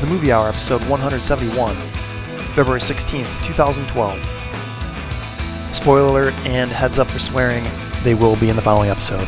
the 0.00 0.06
Movie 0.06 0.30
Hour, 0.30 0.48
episode 0.48 0.80
171, 0.82 1.74
February 2.54 2.78
16th, 2.78 3.44
2012. 3.44 5.74
Spoiler 5.74 6.06
alert 6.06 6.34
and 6.46 6.70
heads 6.70 7.00
up 7.00 7.08
for 7.08 7.18
swearing, 7.18 7.64
they 8.04 8.14
will 8.14 8.36
be 8.36 8.48
in 8.48 8.54
the 8.54 8.62
following 8.62 8.90
episode. 8.90 9.26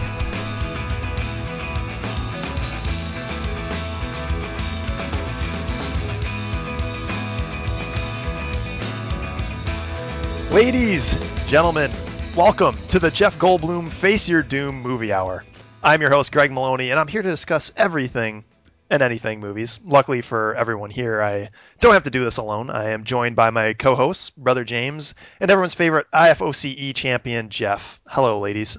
Ladies, 10.52 11.16
gentlemen, 11.48 11.91
welcome 12.37 12.77
to 12.89 13.00
the 13.00 13.11
Jeff 13.11 13.37
Goldblum 13.41 13.89
Face 13.89 14.29
Your 14.29 14.45
Doom 14.45 14.80
Movie 14.80 15.12
Hour. 15.12 15.43
I'm 15.82 16.00
your 16.00 16.11
host, 16.11 16.30
Greg 16.30 16.52
Maloney, 16.52 16.93
and 16.93 17.00
I'm 17.00 17.09
here 17.09 17.23
to 17.23 17.29
discuss 17.29 17.73
everything 17.77 18.44
and 18.90 19.03
anything 19.03 19.40
movies. 19.40 19.80
Luckily 19.85 20.21
for 20.21 20.54
everyone 20.57 20.90
here, 20.90 21.22
I 21.22 21.50
don't 21.79 21.94
have 21.94 22.03
to 22.03 22.11
do 22.11 22.25
this 22.25 22.36
alone. 22.36 22.68
I 22.68 22.90
am 22.90 23.04
joined 23.04 23.36
by 23.36 23.50
my 23.50 23.72
co 23.75 23.94
host, 23.94 24.36
Brother 24.36 24.64
James, 24.64 25.14
and 25.39 25.50
everyone's 25.50 25.75
favorite 25.75 26.08
IFOCE 26.13 26.94
champion, 26.94 27.49
Jeff. 27.49 28.00
Hello, 28.07 28.40
ladies. 28.40 28.76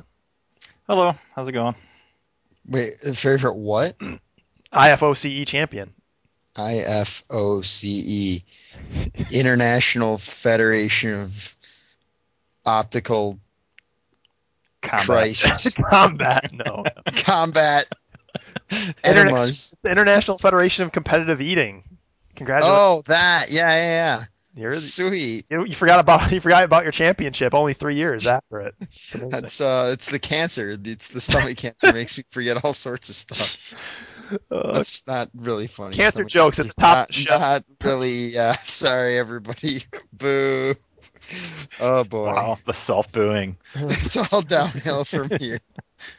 Hello, 0.88 1.16
how's 1.34 1.48
it 1.48 1.54
going? 1.54 1.76
Wait, 2.68 3.00
favorite 3.00 3.56
what? 3.56 3.96
IFOCE 4.74 5.48
champion. 5.48 5.94
IFOCE, 6.56 8.44
International 9.32 10.18
Federation 10.18 11.22
of 11.22 11.56
Optical 12.66 13.40
Combat. 14.82 15.06
Christ 15.06 15.76
Combat, 15.90 16.52
no. 16.52 16.84
Combat 17.24 17.86
Interna- 17.86 18.01
Enemas. 19.04 19.76
International 19.86 20.38
Federation 20.38 20.86
of 20.86 20.92
Competitive 20.92 21.42
Eating. 21.42 21.84
Congratulations. 22.36 22.80
Oh, 22.80 23.04
that. 23.08 23.48
Yeah, 23.50 23.70
yeah, 23.70 24.24
You're 24.56 24.72
yeah. 24.72 24.78
Sweet. 24.78 25.46
you, 25.50 25.66
you 25.66 25.76
forgot 25.76 26.00
about 26.00 26.32
you 26.32 26.40
forgot 26.40 26.64
about 26.64 26.84
your 26.84 26.92
championship 26.92 27.54
only 27.54 27.74
three 27.74 27.96
years 27.96 28.28
after 28.28 28.62
it. 28.62 28.76
It's. 28.80 29.14
That's 29.14 29.62
uh, 29.62 29.90
it's 29.94 30.10
the 30.10 30.20
cancer. 30.20 30.78
It's 30.84 31.10
the 31.10 31.22
stomach 31.22 31.58
cancer 31.58 31.94
makes 31.94 32.18
me 32.18 32.24
forget 32.32 32.64
all 32.64 32.74
sorts 32.74 33.10
of 33.10 33.16
stuff. 33.16 34.08
Uh, 34.50 34.74
That's 34.74 35.06
not 35.08 35.30
really 35.36 35.68
funny. 35.68 35.94
Cancer 35.94 36.24
Stomach 36.24 36.30
jokes 36.30 36.60
at 36.60 36.68
the 36.68 36.74
cancer's 36.74 36.96
top 36.96 37.10
of 37.10 37.16
the 37.16 37.22
show. 37.22 37.38
Not, 37.38 37.42
not 37.42 37.64
really. 37.84 38.28
Yeah. 38.28 38.54
Sorry, 38.54 39.18
everybody. 39.18 39.82
Boo. 40.14 40.74
Oh 41.80 42.04
boy. 42.04 42.28
Wow, 42.28 42.58
the 42.66 42.74
self 42.74 43.12
booing. 43.12 43.58
It's 43.76 44.18
all 44.18 44.42
downhill 44.42 45.06
from 45.06 45.30
here. 45.40 45.60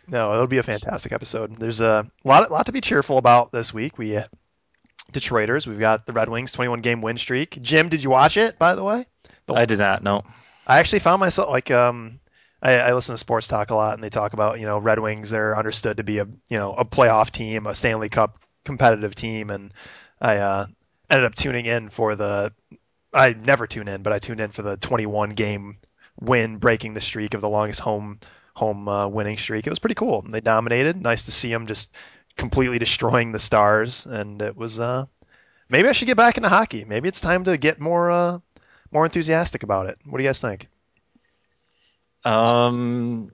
No, 0.07 0.33
it'll 0.35 0.47
be 0.47 0.59
a 0.59 0.63
fantastic 0.63 1.13
episode. 1.13 1.57
There's 1.57 1.81
a 1.81 2.11
lot, 2.25 2.51
lot 2.51 2.67
to 2.67 2.73
be 2.73 2.81
cheerful 2.81 3.19
about 3.19 3.53
this 3.53 3.73
week. 3.75 3.99
We 3.99 4.17
uh, 4.17 4.25
Detroiters. 5.13 5.67
We've 5.67 5.79
got 5.79 6.07
the 6.07 6.13
Red 6.13 6.29
Wings 6.29 6.53
21 6.53 6.81
game 6.81 7.01
win 7.03 7.19
streak. 7.19 7.61
Jim, 7.61 7.89
did 7.89 8.03
you 8.03 8.11
watch 8.11 8.37
it? 8.37 8.59
By 8.59 8.75
the 8.75 8.85
way, 8.85 9.05
The- 9.47 9.55
I 9.55 9.65
did 9.67 9.79
not 9.79 10.03
No, 10.03 10.23
I 10.67 10.79
actually 10.79 11.01
found 11.01 11.21
myself 11.21 11.51
like 11.51 11.71
um, 11.71 12.21
I, 12.63 12.77
I 12.79 12.93
listen 12.95 13.15
to 13.15 13.19
sports 13.19 13.49
talk 13.49 13.71
a 13.71 13.75
lot, 13.75 13.95
and 13.95 14.03
they 14.03 14.11
talk 14.11 14.33
about 14.33 14.61
you 14.61 14.67
know 14.67 14.79
Red 14.79 14.99
Wings. 14.99 15.31
They're 15.31 15.57
understood 15.57 15.99
to 15.99 16.05
be 16.05 16.19
a 16.19 16.25
you 16.49 16.59
know 16.59 16.73
a 16.73 16.85
playoff 16.85 17.31
team, 17.31 17.67
a 17.67 17.75
Stanley 17.75 18.09
Cup 18.09 18.39
competitive 18.65 19.15
team, 19.15 19.51
and 19.51 19.73
I 20.21 20.37
uh, 20.39 20.67
ended 21.11 21.27
up 21.27 21.35
tuning 21.35 21.67
in 21.67 21.89
for 21.89 22.15
the. 22.15 22.53
I 23.13 23.35
never 23.35 23.67
tune 23.67 23.89
in, 23.89 24.03
but 24.03 24.15
I 24.15 24.19
tuned 24.21 24.41
in 24.41 24.51
for 24.51 24.63
the 24.63 24.79
21 24.79 25.31
game 25.31 25.77
win, 26.19 26.57
breaking 26.57 26.95
the 26.95 27.01
streak 27.03 27.35
of 27.35 27.43
the 27.43 27.49
longest 27.49 27.81
home 27.81 28.21
home 28.55 28.89
uh, 28.89 29.09
winning 29.09 29.37
streak. 29.39 29.67
It 29.67 29.71
was 29.71 29.79
pretty 29.79 29.95
cool. 29.95 30.23
They 30.23 30.41
dominated. 30.41 31.01
Nice 31.01 31.25
to 31.25 31.33
see 31.33 31.51
them 31.51 31.67
just 31.67 31.95
completely 32.37 32.79
destroying 32.79 33.33
the 33.33 33.39
Stars, 33.39 34.07
and 34.07 34.41
it 34.43 34.57
was. 34.57 34.79
Uh, 34.79 35.07
maybe 35.69 35.89
I 35.89 35.93
should 35.93 36.07
get 36.07 36.17
back 36.17 36.37
into 36.37 36.49
hockey. 36.49 36.85
Maybe 36.85 37.09
it's 37.09 37.21
time 37.21 37.45
to 37.45 37.57
get 37.57 37.81
more 37.81 38.11
uh, 38.11 38.39
more 38.91 39.05
enthusiastic 39.05 39.63
about 39.63 39.89
it. 39.89 39.99
What 40.05 40.19
do 40.19 40.25
you 40.25 40.29
guys 40.29 40.41
think? 40.41 40.69
Um, 42.25 43.33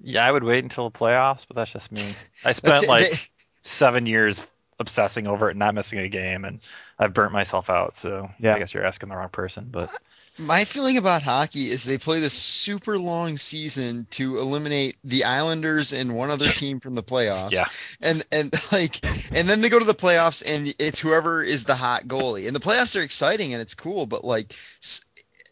yeah, 0.00 0.24
I 0.24 0.30
would 0.30 0.44
wait 0.44 0.62
until 0.62 0.88
the 0.88 0.98
playoffs, 0.98 1.46
but 1.46 1.56
that's 1.56 1.72
just 1.72 1.90
me. 1.92 2.02
I 2.44 2.52
spent 2.52 2.74
That's 2.74 2.82
it. 2.84 2.88
like 2.88 3.30
seven 3.62 4.06
years 4.06 4.46
obsessing 4.82 5.26
over 5.26 5.48
it, 5.48 5.52
and 5.52 5.58
not 5.60 5.74
missing 5.74 5.98
a 5.98 6.08
game, 6.08 6.44
and 6.44 6.60
I've 6.98 7.14
burnt 7.14 7.32
myself 7.32 7.70
out. 7.70 7.96
So 7.96 8.28
Yeah. 8.38 8.54
I 8.54 8.58
guess 8.58 8.74
you're 8.74 8.84
asking 8.84 9.08
the 9.08 9.16
wrong 9.16 9.30
person. 9.30 9.68
But 9.70 9.90
My 10.38 10.64
feeling 10.64 10.96
about 10.96 11.22
hockey 11.22 11.70
is 11.70 11.84
they 11.84 11.98
play 11.98 12.20
this 12.20 12.32
super 12.32 12.98
long 12.98 13.36
season 13.36 14.06
to 14.10 14.38
eliminate 14.38 14.96
the 15.04 15.24
Islanders 15.24 15.92
and 15.92 16.16
one 16.16 16.30
other 16.30 16.46
team 16.60 16.80
from 16.80 16.94
the 16.94 17.02
playoffs. 17.02 17.52
Yeah. 17.52 17.64
And 18.02 18.24
and 18.32 18.50
like 18.72 19.04
and 19.34 19.48
then 19.48 19.60
they 19.60 19.68
go 19.68 19.78
to 19.78 19.84
the 19.84 19.94
playoffs 19.94 20.42
and 20.46 20.74
it's 20.78 21.00
whoever 21.00 21.42
is 21.42 21.64
the 21.64 21.74
hot 21.74 22.04
goalie. 22.04 22.46
And 22.46 22.54
the 22.54 22.60
playoffs 22.60 22.98
are 22.98 23.02
exciting 23.02 23.52
and 23.52 23.60
it's 23.62 23.74
cool, 23.74 24.06
but 24.06 24.24
like 24.24 24.54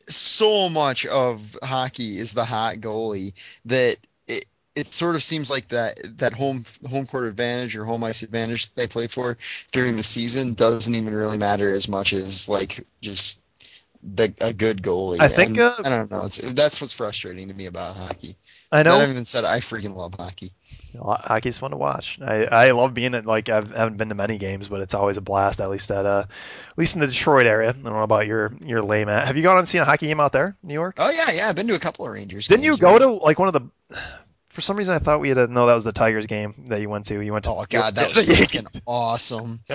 so 0.08 0.68
much 0.68 1.06
of 1.06 1.56
hockey 1.62 2.18
is 2.18 2.32
the 2.32 2.44
hot 2.44 2.76
goalie 2.76 3.32
that 3.66 3.96
it 4.80 4.92
sort 4.94 5.14
of 5.14 5.22
seems 5.22 5.50
like 5.50 5.68
that 5.68 6.00
that 6.18 6.32
home 6.32 6.64
home 6.88 7.06
court 7.06 7.24
advantage 7.26 7.76
or 7.76 7.84
home 7.84 8.02
ice 8.02 8.22
advantage 8.22 8.74
they 8.74 8.86
play 8.86 9.06
for 9.06 9.36
during 9.72 9.96
the 9.96 10.02
season 10.02 10.54
doesn't 10.54 10.94
even 10.94 11.14
really 11.14 11.38
matter 11.38 11.70
as 11.70 11.88
much 11.88 12.12
as 12.12 12.48
like 12.48 12.86
just 13.00 13.40
the 14.02 14.32
a 14.40 14.52
good 14.52 14.82
goalie. 14.82 15.20
I 15.20 15.28
think, 15.28 15.50
And 15.50 15.60
uh, 15.60 15.74
I 15.84 15.88
don't 15.90 16.10
know. 16.10 16.24
It's, 16.24 16.38
that's 16.52 16.80
what's 16.80 16.94
frustrating 16.94 17.48
to 17.48 17.54
me 17.54 17.66
about 17.66 17.96
hockey. 17.96 18.34
I 18.72 18.82
know 18.82 18.98
That 18.98 19.10
even 19.10 19.24
said, 19.24 19.44
I 19.44 19.58
freaking 19.60 19.94
love 19.94 20.14
hockey. 20.14 20.50
hockey's 20.98 21.58
fun 21.58 21.72
to 21.72 21.76
watch. 21.76 22.18
I, 22.22 22.44
I 22.44 22.70
love 22.70 22.94
being 22.94 23.14
at 23.14 23.26
like 23.26 23.48
I've, 23.48 23.74
I 23.74 23.78
haven't 23.78 23.98
been 23.98 24.08
to 24.08 24.14
many 24.14 24.38
games, 24.38 24.68
but 24.68 24.80
it's 24.80 24.94
always 24.94 25.16
a 25.16 25.20
blast. 25.20 25.60
At 25.60 25.70
least 25.70 25.90
at 25.90 26.06
uh, 26.06 26.24
at 26.28 26.78
least 26.78 26.94
in 26.94 27.00
the 27.00 27.08
Detroit 27.08 27.46
area. 27.46 27.68
I 27.68 27.72
don't 27.72 27.84
know 27.84 28.02
about 28.02 28.26
your 28.26 28.52
your 28.64 28.80
lame. 28.80 29.08
Have 29.08 29.36
you 29.36 29.42
gone 29.42 29.58
and 29.58 29.68
seen 29.68 29.82
a 29.82 29.84
hockey 29.84 30.06
game 30.06 30.20
out 30.20 30.32
there, 30.32 30.56
in 30.62 30.68
New 30.68 30.74
York? 30.74 30.96
Oh 30.98 31.10
yeah, 31.10 31.30
yeah. 31.32 31.48
I've 31.48 31.56
been 31.56 31.66
to 31.66 31.74
a 31.74 31.78
couple 31.80 32.06
of 32.06 32.12
Rangers. 32.12 32.48
Didn't 32.48 32.64
you 32.64 32.76
go 32.76 32.98
to 32.98 33.08
like 33.08 33.38
one 33.38 33.48
of 33.48 33.54
the? 33.54 33.98
For 34.60 34.64
some 34.64 34.76
reason, 34.76 34.94
I 34.94 34.98
thought 34.98 35.20
we 35.20 35.30
had. 35.30 35.38
A, 35.38 35.46
no, 35.46 35.64
that 35.64 35.74
was 35.74 35.84
the 35.84 35.92
Tigers 35.92 36.26
game 36.26 36.52
that 36.66 36.82
you 36.82 36.90
went 36.90 37.06
to. 37.06 37.18
You 37.18 37.32
went 37.32 37.46
to. 37.46 37.50
Oh 37.50 37.64
god, 37.66 37.94
that 37.94 38.14
was 38.14 38.28
freaking 38.28 38.66
awesome. 38.86 39.58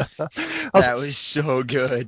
That 0.74 0.96
was 0.96 1.18
so 1.18 1.64
good. 1.64 2.08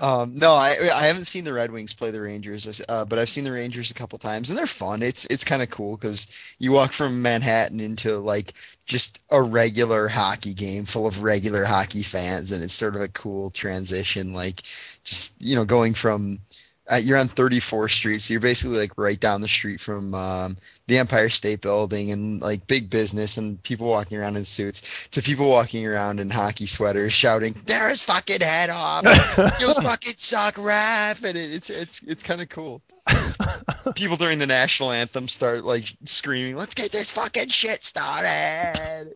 Um, 0.00 0.34
no, 0.36 0.52
I 0.52 0.74
I 0.94 1.04
haven't 1.04 1.26
seen 1.26 1.44
the 1.44 1.52
Red 1.52 1.70
Wings 1.70 1.92
play 1.92 2.10
the 2.10 2.22
Rangers, 2.22 2.80
uh, 2.88 3.04
but 3.04 3.18
I've 3.18 3.28
seen 3.28 3.44
the 3.44 3.52
Rangers 3.52 3.90
a 3.90 3.94
couple 3.94 4.18
times, 4.18 4.48
and 4.48 4.58
they're 4.58 4.66
fun. 4.66 5.02
It's 5.02 5.26
it's 5.26 5.44
kind 5.44 5.60
of 5.60 5.68
cool 5.68 5.98
because 5.98 6.32
you 6.58 6.72
walk 6.72 6.92
from 6.92 7.20
Manhattan 7.20 7.78
into 7.80 8.16
like 8.20 8.54
just 8.86 9.20
a 9.28 9.42
regular 9.42 10.08
hockey 10.08 10.54
game 10.54 10.84
full 10.84 11.06
of 11.06 11.22
regular 11.22 11.64
hockey 11.64 12.02
fans, 12.02 12.52
and 12.52 12.64
it's 12.64 12.72
sort 12.72 12.96
of 12.96 13.02
a 13.02 13.08
cool 13.08 13.50
transition. 13.50 14.32
Like 14.32 14.62
just 15.04 15.42
you 15.42 15.56
know 15.56 15.66
going 15.66 15.92
from 15.92 16.38
uh, 16.90 16.96
you're 16.96 17.18
on 17.18 17.28
34th 17.28 17.90
Street, 17.90 18.20
so 18.20 18.34
you're 18.34 18.40
basically 18.40 18.76
like 18.78 18.92
right 18.98 19.18
down 19.18 19.40
the 19.40 19.48
street 19.48 19.80
from 19.80 20.14
um, 20.14 20.56
the 20.88 20.98
Empire 20.98 21.28
State 21.28 21.60
Building 21.60 22.10
and 22.10 22.40
like 22.40 22.66
big 22.66 22.90
business 22.90 23.36
and 23.36 23.62
people 23.62 23.86
walking 23.88 24.18
around 24.18 24.36
in 24.36 24.44
suits 24.44 25.08
to 25.12 25.22
people 25.22 25.48
walking 25.48 25.86
around 25.86 26.18
in 26.18 26.28
hockey 26.28 26.66
sweaters 26.66 27.12
shouting, 27.12 27.54
"There 27.66 27.90
is 27.90 28.02
fucking 28.02 28.40
head 28.40 28.70
off! 28.70 29.04
You 29.60 29.72
fucking 29.82 30.14
suck, 30.16 30.58
ref!" 30.58 31.22
And 31.24 31.38
it, 31.38 31.54
it's 31.54 31.70
it's 31.70 32.02
it's 32.02 32.22
kind 32.24 32.40
of 32.42 32.48
cool. 32.48 32.82
People 33.94 34.16
during 34.16 34.38
the 34.38 34.46
national 34.46 34.90
anthem 34.92 35.28
start 35.28 35.64
like 35.64 35.84
screaming, 36.04 36.56
"Let's 36.56 36.74
get 36.74 36.90
this 36.90 37.14
fucking 37.14 37.48
shit 37.48 37.84
started! 37.84 39.14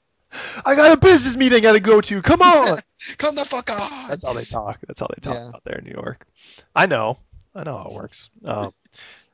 I 0.65 0.75
got 0.75 0.93
a 0.93 1.01
business 1.01 1.37
meeting 1.37 1.59
I 1.59 1.61
got 1.61 1.73
to 1.73 1.81
go 1.81 2.01
to. 2.01 2.21
Come 2.23 2.43
on. 2.43 2.79
Come 3.19 3.35
the 3.35 3.45
fuck 3.45 3.71
on!" 3.71 4.09
That's 4.09 4.25
how 4.25 4.33
they 4.35 4.45
talk. 4.45 4.79
That's 4.87 5.01
how 5.01 5.09
they 5.09 5.21
talk 5.21 5.35
Yeah. 5.35 5.49
out 5.55 5.63
there 5.65 5.79
in 5.79 5.85
New 5.85 5.93
York. 5.93 6.27
I 6.75 6.87
know. 6.87 7.19
I 7.57 7.65
know 7.65 7.79
how 7.79 7.89
it 7.89 7.95
works. 7.95 8.29
Um, 8.45 8.71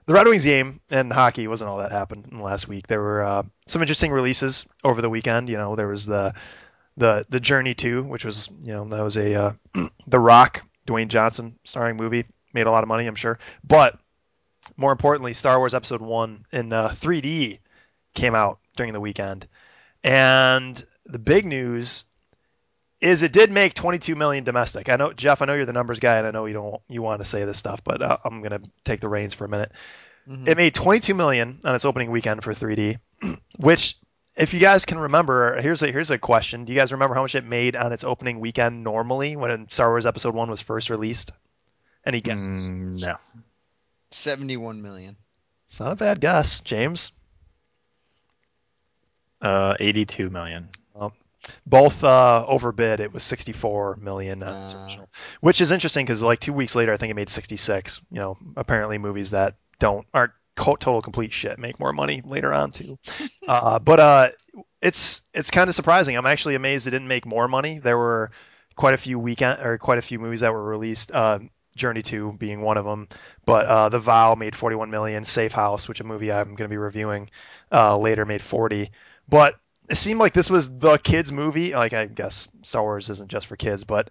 the 0.06 0.14
Red 0.14 0.26
Wings 0.26 0.44
game 0.44 0.80
and 0.90 1.12
hockey 1.12 1.46
wasn't 1.48 1.70
all 1.70 1.78
that 1.78 1.92
happened 1.92 2.26
in 2.30 2.38
the 2.38 2.42
last 2.42 2.68
week. 2.68 2.86
There 2.86 3.00
were 3.00 3.22
uh, 3.22 3.42
some 3.66 3.82
interesting 3.82 4.12
releases 4.12 4.68
over 4.84 5.02
the 5.02 5.10
weekend. 5.10 5.48
You 5.48 5.56
know, 5.56 5.76
there 5.76 5.88
was 5.88 6.06
the 6.06 6.34
the 6.96 7.26
the 7.28 7.40
Journey 7.40 7.74
Two, 7.74 8.02
which 8.02 8.24
was 8.24 8.50
you 8.60 8.72
know 8.72 8.84
that 8.84 9.02
was 9.02 9.16
a 9.16 9.34
uh, 9.34 9.52
the 10.06 10.20
Rock 10.20 10.64
Dwayne 10.86 11.08
Johnson 11.08 11.58
starring 11.64 11.96
movie. 11.96 12.24
Made 12.54 12.66
a 12.66 12.70
lot 12.70 12.82
of 12.82 12.88
money, 12.88 13.06
I'm 13.06 13.14
sure. 13.14 13.38
But 13.64 13.98
more 14.76 14.92
importantly, 14.92 15.32
Star 15.32 15.58
Wars 15.58 15.74
Episode 15.74 16.02
One 16.02 16.44
in 16.52 16.72
uh, 16.72 16.88
3D 16.88 17.58
came 18.14 18.34
out 18.34 18.58
during 18.76 18.92
the 18.92 19.00
weekend, 19.00 19.46
and 20.04 20.84
the 21.06 21.18
big 21.18 21.46
news 21.46 22.04
is 23.02 23.22
it 23.22 23.32
did 23.32 23.50
make 23.50 23.74
22 23.74 24.14
million 24.14 24.44
domestic. 24.44 24.88
I 24.88 24.96
know 24.96 25.12
Jeff, 25.12 25.42
I 25.42 25.46
know 25.46 25.54
you're 25.54 25.66
the 25.66 25.72
numbers 25.72 25.98
guy, 26.00 26.18
and 26.18 26.26
I 26.26 26.30
know 26.30 26.46
you 26.46 26.54
don't 26.54 26.80
you 26.88 27.02
want 27.02 27.20
to 27.20 27.24
say 27.26 27.44
this 27.44 27.58
stuff, 27.58 27.82
but 27.84 28.00
uh, 28.00 28.16
I'm 28.24 28.42
gonna 28.42 28.60
take 28.84 29.00
the 29.00 29.08
reins 29.08 29.34
for 29.34 29.44
a 29.44 29.48
minute. 29.48 29.72
Mhm. 30.28 30.46
It 30.48 30.56
made 30.56 30.74
22 30.74 31.14
million 31.14 31.60
on 31.64 31.74
its 31.74 31.84
opening 31.84 32.12
weekend 32.12 32.44
for 32.44 32.54
3D, 32.54 32.98
which, 33.58 33.96
if 34.36 34.54
you 34.54 34.60
guys 34.60 34.84
can 34.84 34.98
remember, 34.98 35.60
here's 35.60 35.82
a 35.82 35.90
here's 35.90 36.12
a 36.12 36.18
question: 36.18 36.64
Do 36.64 36.72
you 36.72 36.78
guys 36.78 36.92
remember 36.92 37.16
how 37.16 37.22
much 37.22 37.34
it 37.34 37.44
made 37.44 37.74
on 37.74 37.92
its 37.92 38.04
opening 38.04 38.38
weekend 38.38 38.84
normally 38.84 39.34
when 39.34 39.68
Star 39.68 39.90
Wars 39.90 40.06
Episode 40.06 40.34
One 40.34 40.48
was 40.48 40.60
first 40.60 40.88
released? 40.88 41.32
Any 42.06 42.20
guesses? 42.20 42.70
Mm, 42.70 43.00
no. 43.00 43.16
71 44.10 44.80
million. 44.82 45.16
It's 45.66 45.80
not 45.80 45.92
a 45.92 45.96
bad 45.96 46.20
guess, 46.20 46.60
James. 46.60 47.10
Uh, 49.40 49.74
82 49.80 50.30
million. 50.30 50.68
Both 51.66 52.02
uh, 52.04 52.44
overbid. 52.46 53.00
It 53.00 53.12
was 53.12 53.22
64 53.22 53.96
million 53.96 54.42
on 54.42 54.62
its 54.62 54.74
Ah. 54.74 54.84
original, 54.84 55.08
which 55.40 55.60
is 55.60 55.72
interesting 55.72 56.04
because 56.04 56.22
like 56.22 56.40
two 56.40 56.52
weeks 56.52 56.74
later, 56.74 56.92
I 56.92 56.96
think 56.96 57.10
it 57.10 57.14
made 57.14 57.28
66. 57.28 58.00
You 58.10 58.20
know, 58.20 58.38
apparently 58.56 58.98
movies 58.98 59.30
that 59.32 59.56
don't 59.78 60.06
aren't 60.14 60.32
total 60.56 61.00
complete 61.00 61.32
shit 61.32 61.58
make 61.58 61.80
more 61.80 61.92
money 61.92 62.22
later 62.24 62.52
on 62.52 62.70
too. 62.70 62.98
uh, 63.48 63.78
but 63.78 64.00
uh, 64.00 64.28
it's 64.80 65.22
it's 65.34 65.50
kind 65.50 65.68
of 65.68 65.74
surprising. 65.74 66.16
I'm 66.16 66.26
actually 66.26 66.54
amazed 66.54 66.86
it 66.86 66.90
didn't 66.90 67.08
make 67.08 67.26
more 67.26 67.48
money. 67.48 67.78
There 67.78 67.98
were 67.98 68.30
quite 68.76 68.94
a 68.94 68.98
few 68.98 69.18
weekend 69.18 69.60
or 69.60 69.78
quite 69.78 69.98
a 69.98 70.02
few 70.02 70.18
movies 70.18 70.40
that 70.40 70.52
were 70.52 70.62
released. 70.64 71.10
Uh, 71.12 71.40
Journey 71.74 72.02
2 72.02 72.32
being 72.34 72.60
one 72.60 72.76
of 72.76 72.84
them, 72.84 73.08
but 73.46 73.64
uh, 73.64 73.88
The 73.88 73.98
Vow 73.98 74.34
made 74.34 74.54
41 74.54 74.90
million. 74.90 75.24
Safe 75.24 75.52
House, 75.52 75.88
which 75.88 76.00
a 76.00 76.04
movie 76.04 76.30
I'm 76.30 76.48
going 76.54 76.68
to 76.68 76.72
be 76.72 76.76
reviewing 76.76 77.30
uh, 77.72 77.96
later, 77.96 78.26
made 78.26 78.42
40. 78.42 78.90
But 79.26 79.54
it 79.88 79.96
seemed 79.96 80.20
like 80.20 80.32
this 80.32 80.50
was 80.50 80.70
the 80.78 80.98
kids 80.98 81.32
movie. 81.32 81.72
Like 81.74 81.92
I 81.92 82.06
guess 82.06 82.48
Star 82.62 82.82
Wars 82.82 83.10
isn't 83.10 83.30
just 83.30 83.46
for 83.46 83.56
kids, 83.56 83.84
but 83.84 84.10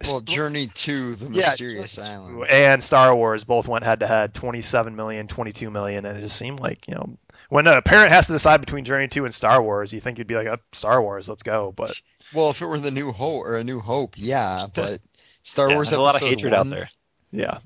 Well, 0.00 0.20
Journey 0.20 0.68
to 0.68 1.14
the 1.16 1.30
Mysterious 1.30 1.96
Journey 1.96 2.08
Island. 2.08 2.44
and 2.48 2.82
Star 2.84 3.14
Wars 3.14 3.44
both 3.44 3.68
went 3.68 3.84
head 3.84 4.00
to 4.00 4.06
head, 4.06 4.34
27 4.34 4.94
million, 4.96 5.26
22 5.26 5.70
million, 5.70 6.04
and 6.04 6.18
it 6.18 6.22
just 6.22 6.36
seemed 6.36 6.60
like 6.60 6.86
you 6.88 6.94
know 6.94 7.18
when 7.48 7.66
a 7.66 7.82
parent 7.82 8.10
has 8.12 8.26
to 8.26 8.32
decide 8.32 8.60
between 8.60 8.84
Journey 8.84 9.08
2 9.08 9.24
and 9.24 9.34
Star 9.34 9.62
Wars, 9.62 9.92
you 9.92 10.00
think 10.00 10.18
you'd 10.18 10.26
be 10.26 10.34
like, 10.34 10.48
oh, 10.48 10.58
Star 10.72 11.00
Wars, 11.02 11.28
let's 11.28 11.42
go. 11.42 11.72
But 11.72 11.92
Well, 12.32 12.50
if 12.50 12.62
it 12.62 12.66
were 12.66 12.78
the 12.78 12.90
New 12.90 13.12
Hope 13.12 13.44
or 13.44 13.56
a 13.56 13.64
New 13.64 13.80
Hope, 13.80 14.14
yeah, 14.16 14.66
but 14.74 15.00
Star 15.42 15.68
Yeah, 15.68 15.74
Wars 15.74 15.90
there's 15.90 15.98
a 15.98 16.02
lot 16.02 16.14
of 16.16 16.22
hatred 16.22 16.52
one, 16.52 16.54
out 16.54 16.68
there. 16.70 16.88
yeah, 17.30 17.58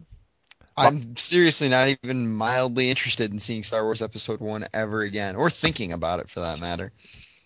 I'm 0.77 1.17
seriously 1.17 1.69
not 1.69 1.89
even 2.03 2.35
mildly 2.35 2.89
interested 2.91 3.31
in 3.33 3.39
seeing 3.39 3.63
Star 3.63 3.85
Wars 3.85 4.03
Episode 4.03 4.41
One 4.41 4.67
ever 4.73 5.03
again, 5.03 5.37
or 5.37 5.51
thinking 5.51 5.93
about 5.93 6.21
it 6.21 6.31
for 6.31 6.41
that 6.41 6.61
matter. 6.61 6.93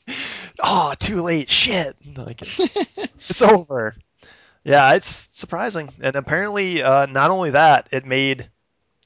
oh, 0.62 0.94
too 0.98 1.22
late, 1.22 1.48
shit. 1.48 1.96
Like 2.16 2.42
it's, 2.42 2.76
it's 2.98 3.42
over. 3.42 3.94
Yeah, 4.64 4.94
it's 4.94 5.06
surprising, 5.06 5.90
and 6.00 6.16
apparently, 6.16 6.82
uh, 6.82 7.06
not 7.06 7.30
only 7.30 7.50
that, 7.50 7.88
it 7.92 8.06
made 8.06 8.48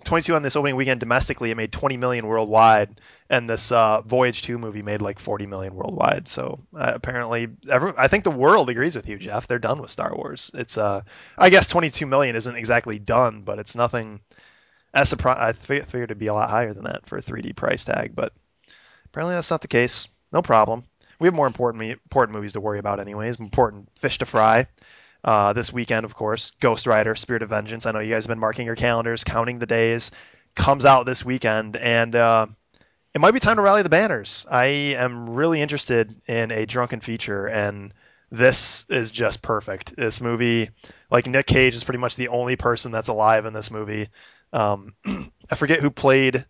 22 0.05 0.37
on 0.37 0.43
this 0.43 0.55
opening 0.55 0.77
weekend 0.77 1.00
domestically. 1.00 1.50
It 1.50 1.56
made 1.56 1.73
20 1.73 1.97
million 1.97 2.27
worldwide, 2.27 3.00
and 3.29 3.50
this 3.50 3.73
uh, 3.73 4.03
Voyage 4.03 4.43
2 4.43 4.56
movie 4.59 4.83
made 4.83 5.03
like 5.03 5.19
40 5.19 5.47
million 5.47 5.75
worldwide. 5.75 6.29
So 6.29 6.61
uh, 6.77 6.93
apparently, 6.95 7.49
every, 7.69 7.93
I 7.99 8.06
think 8.06 8.23
the 8.23 8.31
world 8.31 8.71
agrees 8.71 8.95
with 8.95 9.09
you, 9.09 9.19
Jeff. 9.19 9.49
They're 9.49 9.59
done 9.59 9.81
with 9.81 9.91
Star 9.91 10.15
Wars. 10.15 10.50
It's 10.55 10.79
uh, 10.79 11.03
I 11.37 11.50
guess 11.50 11.67
22 11.67 12.06
million 12.06 12.37
isn't 12.37 12.56
exactly 12.56 12.99
done, 12.99 13.43
but 13.43 13.59
it's 13.59 13.75
nothing. 13.75 14.21
As 14.95 15.12
surpri- 15.12 15.37
I 15.37 15.53
figured 15.53 16.05
it'd 16.05 16.19
be 16.19 16.29
a 16.29 16.35
lot 16.35 16.49
higher 16.49 16.73
than 16.73 16.85
that 16.85 17.06
for 17.06 17.19
a 17.19 17.23
3D 17.23 17.55
price 17.56 17.85
tag, 17.85 18.15
but 18.15 18.33
apparently 19.06 19.35
that's 19.35 19.50
not 19.50 19.61
the 19.61 19.69
case. 19.69 20.09
No 20.32 20.42
problem. 20.42 20.84
We 21.19 21.26
have 21.26 21.34
more 21.34 21.46
important 21.46 21.82
important 21.82 22.36
movies 22.36 22.52
to 22.52 22.60
worry 22.60 22.78
about, 22.78 23.00
anyways. 23.00 23.40
Important 23.40 23.88
fish 23.98 24.19
to 24.19 24.26
fry. 24.26 24.66
Uh, 25.25 25.52
this 25.52 25.72
weekend, 25.72 26.04
of 26.04 26.14
course, 26.14 26.52
Ghost 26.60 26.86
Rider: 26.86 27.14
Spirit 27.14 27.42
of 27.42 27.48
Vengeance. 27.48 27.86
I 27.86 27.92
know 27.92 27.98
you 27.98 28.14
guys 28.14 28.25
have 28.25 28.28
been 28.28 28.38
marking 28.38 28.66
your 28.66 28.76
calendars, 28.76 29.25
counting 29.25 29.58
the 29.58 29.66
days. 29.66 30.10
Comes 30.54 30.84
out 30.84 31.06
this 31.06 31.25
weekend, 31.25 31.76
and 31.76 32.14
uh, 32.14 32.46
it 33.14 33.20
might 33.20 33.32
be 33.32 33.40
time 33.40 33.56
to 33.56 33.62
rally 33.62 33.82
the 33.82 33.88
banners. 33.88 34.46
I 34.50 34.66
am 34.96 35.30
really 35.30 35.60
interested 35.60 36.14
in 36.26 36.50
a 36.50 36.66
drunken 36.66 37.00
feature, 37.00 37.46
and 37.46 37.92
this 38.30 38.86
is 38.88 39.10
just 39.10 39.42
perfect. 39.42 39.96
This 39.96 40.20
movie, 40.20 40.70
like 41.10 41.26
Nick 41.26 41.46
Cage, 41.46 41.75
is 41.75 41.84
pretty 41.84 41.98
much 41.98 42.16
the 42.16 42.28
only 42.28 42.56
person 42.56 42.92
that's 42.92 43.08
alive 43.08 43.46
in 43.46 43.52
this 43.52 43.70
movie. 43.70 44.08
Um, 44.52 44.94
I 45.50 45.56
forget 45.56 45.80
who 45.80 45.90
played 45.90 46.44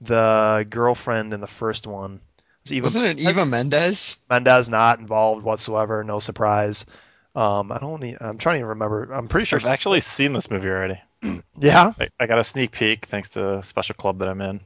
the 0.00 0.66
girlfriend 0.68 1.32
in 1.32 1.40
the 1.40 1.46
first 1.46 1.86
one. 1.86 2.20
Was 2.64 2.70
it 2.70 2.76
Eva 2.76 2.84
Wasn't 2.84 3.06
it 3.06 3.20
Eva 3.20 3.46
Mendes? 3.46 4.16
Mendez 4.30 4.70
not 4.70 4.98
involved 4.98 5.44
whatsoever. 5.44 6.02
No 6.02 6.18
surprise. 6.18 6.86
Um, 7.34 7.70
I 7.70 7.78
don't. 7.78 8.00
Need, 8.00 8.18
I'm 8.20 8.38
trying 8.38 8.60
to 8.60 8.66
remember. 8.66 9.12
I'm 9.12 9.28
pretty 9.28 9.44
sure. 9.44 9.58
I've 9.58 9.66
actually 9.66 10.00
seen 10.00 10.32
this 10.32 10.50
movie 10.50 10.68
already. 10.68 11.00
Yeah. 11.56 11.92
I, 11.98 12.08
I 12.20 12.26
got 12.26 12.38
a 12.38 12.44
sneak 12.44 12.72
peek 12.72 13.06
thanks 13.06 13.30
to 13.30 13.58
a 13.58 13.62
special 13.62 13.94
club 13.94 14.18
that 14.18 14.28
I'm 14.28 14.42
in. 14.42 14.60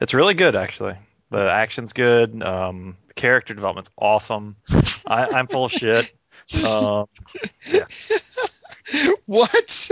It's 0.00 0.14
really 0.14 0.34
good, 0.34 0.54
actually. 0.54 0.94
The 1.30 1.50
action's 1.50 1.92
good. 1.92 2.40
Um, 2.44 2.96
the 3.08 3.14
character 3.14 3.54
development's 3.54 3.90
awesome. 3.98 4.54
I, 5.04 5.24
I'm 5.34 5.48
full 5.48 5.64
of 5.64 5.72
shit. 5.72 6.12
Um, 6.68 7.06
What? 9.26 9.50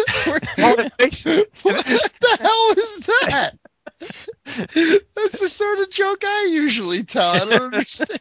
what 0.57 0.93
the 0.95 2.39
hell 2.41 2.73
is 2.77 2.99
that? 3.01 3.59
That's 4.45 5.41
the 5.41 5.49
sort 5.49 5.81
of 5.81 5.91
joke 5.91 6.23
I 6.25 6.51
usually 6.53 7.03
tell. 7.03 7.31
I 7.31 7.39
don't 7.41 7.75
understand. 7.75 8.21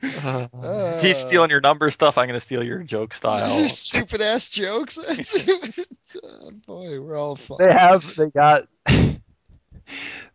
Uh, 0.03 0.99
he's 1.01 1.17
stealing 1.17 1.49
your 1.49 1.61
number 1.61 1.89
stuff. 1.91 2.17
I'm 2.17 2.27
gonna 2.27 2.39
steal 2.39 2.63
your 2.63 2.83
joke 2.83 3.13
style. 3.13 3.47
Those 3.47 3.61
are 3.61 3.67
stupid 3.67 4.21
ass 4.21 4.49
jokes. 4.49 4.97
oh, 6.23 6.51
boy, 6.65 6.99
we're 6.99 7.15
all 7.15 7.35
fun. 7.35 7.57
They 7.59 7.71
have. 7.71 8.15
They 8.15 8.29
got. 8.29 8.67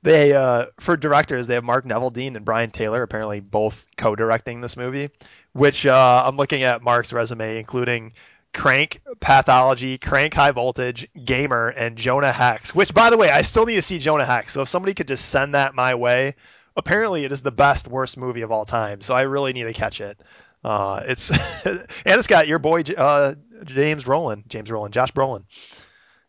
they 0.02 0.32
uh 0.32 0.66
for 0.80 0.96
directors 0.96 1.46
they 1.46 1.54
have 1.54 1.64
Mark 1.64 1.84
Neveldine 1.84 2.36
and 2.36 2.44
Brian 2.44 2.70
Taylor 2.70 3.02
apparently 3.02 3.40
both 3.40 3.86
co-directing 3.96 4.60
this 4.60 4.76
movie, 4.76 5.10
which 5.52 5.84
uh, 5.84 6.22
I'm 6.25 6.36
looking 6.36 6.62
at 6.62 6.82
Mark's 6.82 7.12
resume 7.12 7.58
including 7.58 8.12
Crank 8.54 9.00
Pathology, 9.20 9.98
Crank 9.98 10.34
High 10.34 10.52
Voltage, 10.52 11.08
Gamer, 11.22 11.68
and 11.68 11.96
Jonah 11.96 12.32
Hex. 12.32 12.74
Which, 12.74 12.92
by 12.94 13.10
the 13.10 13.16
way, 13.16 13.30
I 13.30 13.42
still 13.42 13.66
need 13.66 13.76
to 13.76 13.82
see 13.82 13.98
Jonah 13.98 14.24
Hex. 14.24 14.52
So 14.52 14.62
if 14.62 14.68
somebody 14.68 14.94
could 14.94 15.08
just 15.08 15.28
send 15.28 15.54
that 15.54 15.74
my 15.74 15.94
way, 15.94 16.34
apparently 16.76 17.24
it 17.24 17.32
is 17.32 17.42
the 17.42 17.52
best 17.52 17.86
worst 17.88 18.16
movie 18.16 18.42
of 18.42 18.50
all 18.50 18.64
time. 18.64 19.00
So 19.00 19.14
I 19.14 19.22
really 19.22 19.52
need 19.52 19.64
to 19.64 19.72
catch 19.72 20.00
it. 20.00 20.20
Uh, 20.64 21.02
it's 21.06 21.30
and 21.64 21.86
it's 22.04 22.26
got 22.26 22.48
your 22.48 22.58
boy 22.58 22.82
uh, 22.96 23.34
James 23.64 24.06
Rowland, 24.06 24.44
James 24.48 24.70
Rowland, 24.70 24.94
Josh 24.94 25.12
Brolin. 25.12 25.44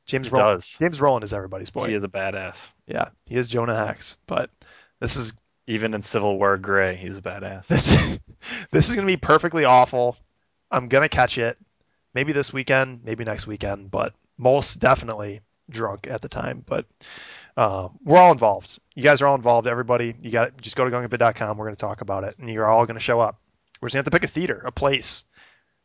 James 0.06 0.27
He 0.27 0.36
Rowland. 0.36 0.60
does. 0.60 0.75
James 0.80 1.00
Rowland 1.00 1.24
is 1.24 1.33
everybody's 1.33 1.69
boy. 1.69 1.88
He 1.88 1.94
is 1.94 2.04
a 2.04 2.10
badass. 2.10 2.68
Yeah, 2.88 3.10
he 3.25 3.36
is 3.36 3.48
Jonah 3.48 3.75
Hex. 3.75 4.18
But 4.27 4.50
this 5.00 5.15
is 5.18 5.33
Even 5.68 5.94
in 5.94 6.01
Civil 6.01 6.38
War 6.38 6.57
Gray, 6.57 6.95
he's 6.95 7.18
a 7.18 7.22
badass. 7.22 7.68
this 7.68 8.19
this 8.72 8.89
is 8.89 8.95
gonna 8.95 9.07
be 9.07 9.18
perfectly 9.18 9.65
awful. 9.65 10.18
I'm 10.72 10.88
gonna 10.89 11.10
catch 11.10 11.38
it. 11.38 11.57
Maybe 12.14 12.34
this 12.34 12.52
weekend, 12.52 13.02
maybe 13.04 13.24
next 13.24 13.48
weekend, 13.48 13.92
but 13.92 14.14
most 14.38 14.80
definitely 14.80 15.42
drunk 15.70 16.08
at 16.10 16.22
the 16.22 16.30
time. 16.30 16.64
But 16.66 16.86
uh, 17.56 17.90
we're 18.04 18.18
all 18.18 18.32
involved. 18.32 18.80
You 18.96 19.04
guys 19.04 19.22
are 19.22 19.28
all 19.28 19.36
involved. 19.36 19.68
Everybody, 19.68 20.16
you 20.22 20.32
got 20.32 20.60
just 20.62 20.76
go 20.76 20.90
to 20.90 20.92
gongabit.com. 20.92 21.58
We're 21.58 21.66
gonna 21.66 21.76
talk 21.76 22.02
about 22.02 22.24
it, 22.24 22.38
and 22.40 22.50
you're 22.50 22.66
all 22.66 22.86
gonna 22.86 23.00
show 23.00 23.20
up. 23.20 23.40
We're 23.82 23.88
just 23.88 23.94
gonna 23.94 24.00
have 24.00 24.06
to 24.06 24.12
pick 24.12 24.24
a 24.24 24.28
theater, 24.32 24.62
a 24.66 24.72
place, 24.72 25.24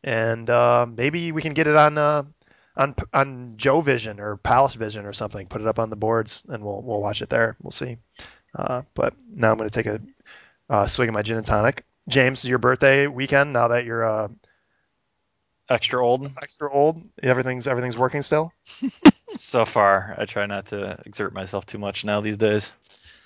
and 0.03 0.49
uh, 0.49 0.87
maybe 0.89 1.33
we 1.33 1.43
can 1.43 1.55
get 1.55 1.67
it 1.67 1.77
on 1.77 1.99
uh, 1.99 2.23
on 2.77 2.95
on 3.13 3.55
Joe 3.57 3.81
Vision 3.81 4.21
or 4.21 4.37
Palace 4.37 4.75
Vision 4.75 5.05
or 5.07 5.13
something. 5.13 5.47
Put 5.47 5.61
it 5.61 5.67
up 5.67 5.79
on 5.79 5.91
the 5.91 5.97
boards, 5.97 6.43
and 6.49 6.65
we'll 6.65 6.83
we'll 6.83 7.01
watch 7.01 7.23
it 7.23 7.29
there. 7.29 7.57
We'll 7.63 7.71
see. 7.71 7.99
Uh, 8.55 8.83
but 8.95 9.15
now 9.29 9.51
I'm 9.51 9.59
gonna 9.59 9.71
take 9.71 9.87
a 9.87 10.01
uh, 10.71 10.87
swig 10.87 11.09
of 11.09 11.15
my 11.15 11.23
gin 11.23 11.37
and 11.37 11.47
tonic. 11.47 11.85
James, 12.09 12.45
your 12.45 12.59
birthday 12.59 13.07
weekend. 13.07 13.53
Now 13.53 13.69
that 13.69 13.85
you're 13.85 14.05
uh, 14.05 14.29
Extra 15.69 16.05
old. 16.05 16.31
extra 16.43 16.71
old, 16.73 17.03
everything's 17.23 17.67
everything's 17.67 17.97
working 17.97 18.23
still. 18.23 18.53
So 19.37 19.65
far, 19.65 20.15
I 20.17 20.27
try 20.27 20.47
not 20.47 20.67
to 20.67 20.97
exert 21.05 21.33
myself 21.35 21.67
too 21.67 21.79
much 21.79 22.05
now 22.05 22.21
these 22.21 22.37
days. 22.37 22.71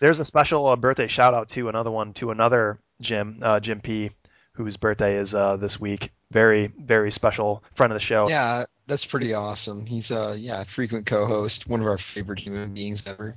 There's 0.00 0.20
a 0.20 0.24
special 0.24 0.66
uh, 0.66 0.76
birthday 0.76 1.06
shout 1.06 1.34
out 1.34 1.50
to 1.50 1.68
another 1.68 1.90
one 1.90 2.14
to 2.14 2.30
another 2.30 2.78
Jim, 3.00 3.40
uh, 3.42 3.60
Jim 3.60 3.80
P, 3.80 4.10
whose 4.52 4.78
birthday 4.78 5.16
is 5.16 5.34
uh, 5.34 5.58
this 5.58 5.78
week. 5.78 6.10
Very 6.30 6.68
very 6.78 7.10
special 7.10 7.62
friend 7.74 7.92
of 7.92 7.94
the 7.94 8.00
show. 8.00 8.28
Yeah, 8.28 8.64
that's 8.86 9.04
pretty 9.04 9.34
awesome. 9.34 9.84
He's 9.84 10.10
a 10.10 10.34
yeah 10.38 10.64
frequent 10.64 11.06
co-host, 11.06 11.68
one 11.68 11.80
of 11.80 11.86
our 11.86 11.98
favorite 11.98 12.38
human 12.38 12.72
beings 12.72 13.06
ever. 13.06 13.34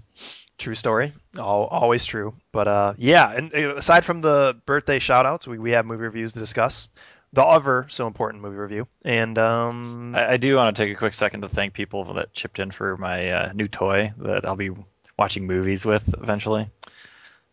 True 0.58 0.76
story. 0.76 1.12
All, 1.40 1.66
always 1.66 2.06
true. 2.06 2.36
But 2.52 2.68
uh, 2.68 2.94
yeah, 2.98 3.34
and 3.34 3.54
uh, 3.54 3.76
aside 3.76 4.06
from 4.06 4.22
the 4.22 4.56
birthday 4.66 5.00
shout 5.00 5.26
outs, 5.26 5.48
we, 5.48 5.58
we 5.58 5.72
have 5.72 5.86
movie 5.86 6.04
reviews 6.04 6.34
to 6.34 6.40
discuss. 6.40 6.90
The 7.34 7.46
ever 7.46 7.86
so 7.90 8.08
important 8.08 8.44
movie 8.44 8.58
review. 8.58 8.88
And 9.06 9.38
um, 9.38 10.16
I, 10.16 10.34
I 10.34 10.38
do 10.38 10.56
want 10.58 10.76
to 10.76 10.84
take 10.84 10.92
a 10.94 10.98
quick 10.98 11.14
second 11.14 11.42
to 11.42 11.50
thank 11.50 11.74
people 11.74 12.14
that 12.14 12.34
chipped 12.34 12.60
in 12.60 12.72
for 12.72 12.98
my 12.98 13.30
uh, 13.32 13.52
new 13.54 13.68
toy 13.70 14.12
that 14.18 14.46
I'll 14.46 14.56
be 14.58 14.72
watching 15.18 15.48
movies 15.48 15.86
with 15.86 16.14
eventually. 16.22 16.70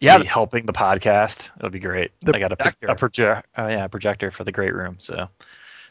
yeah, 0.00 0.22
helping 0.24 0.66
the 0.66 0.72
podcast. 0.72 1.48
It'll 1.58 1.70
be 1.70 1.78
great. 1.78 2.10
I 2.26 2.38
got 2.38 2.52
a, 2.52 2.56
projector. 2.56 2.86
a 2.88 2.94
project, 2.96 3.48
uh, 3.56 3.66
yeah, 3.68 3.86
projector 3.88 4.30
for 4.32 4.42
the 4.44 4.52
great 4.52 4.74
room, 4.74 4.96
so 4.98 5.28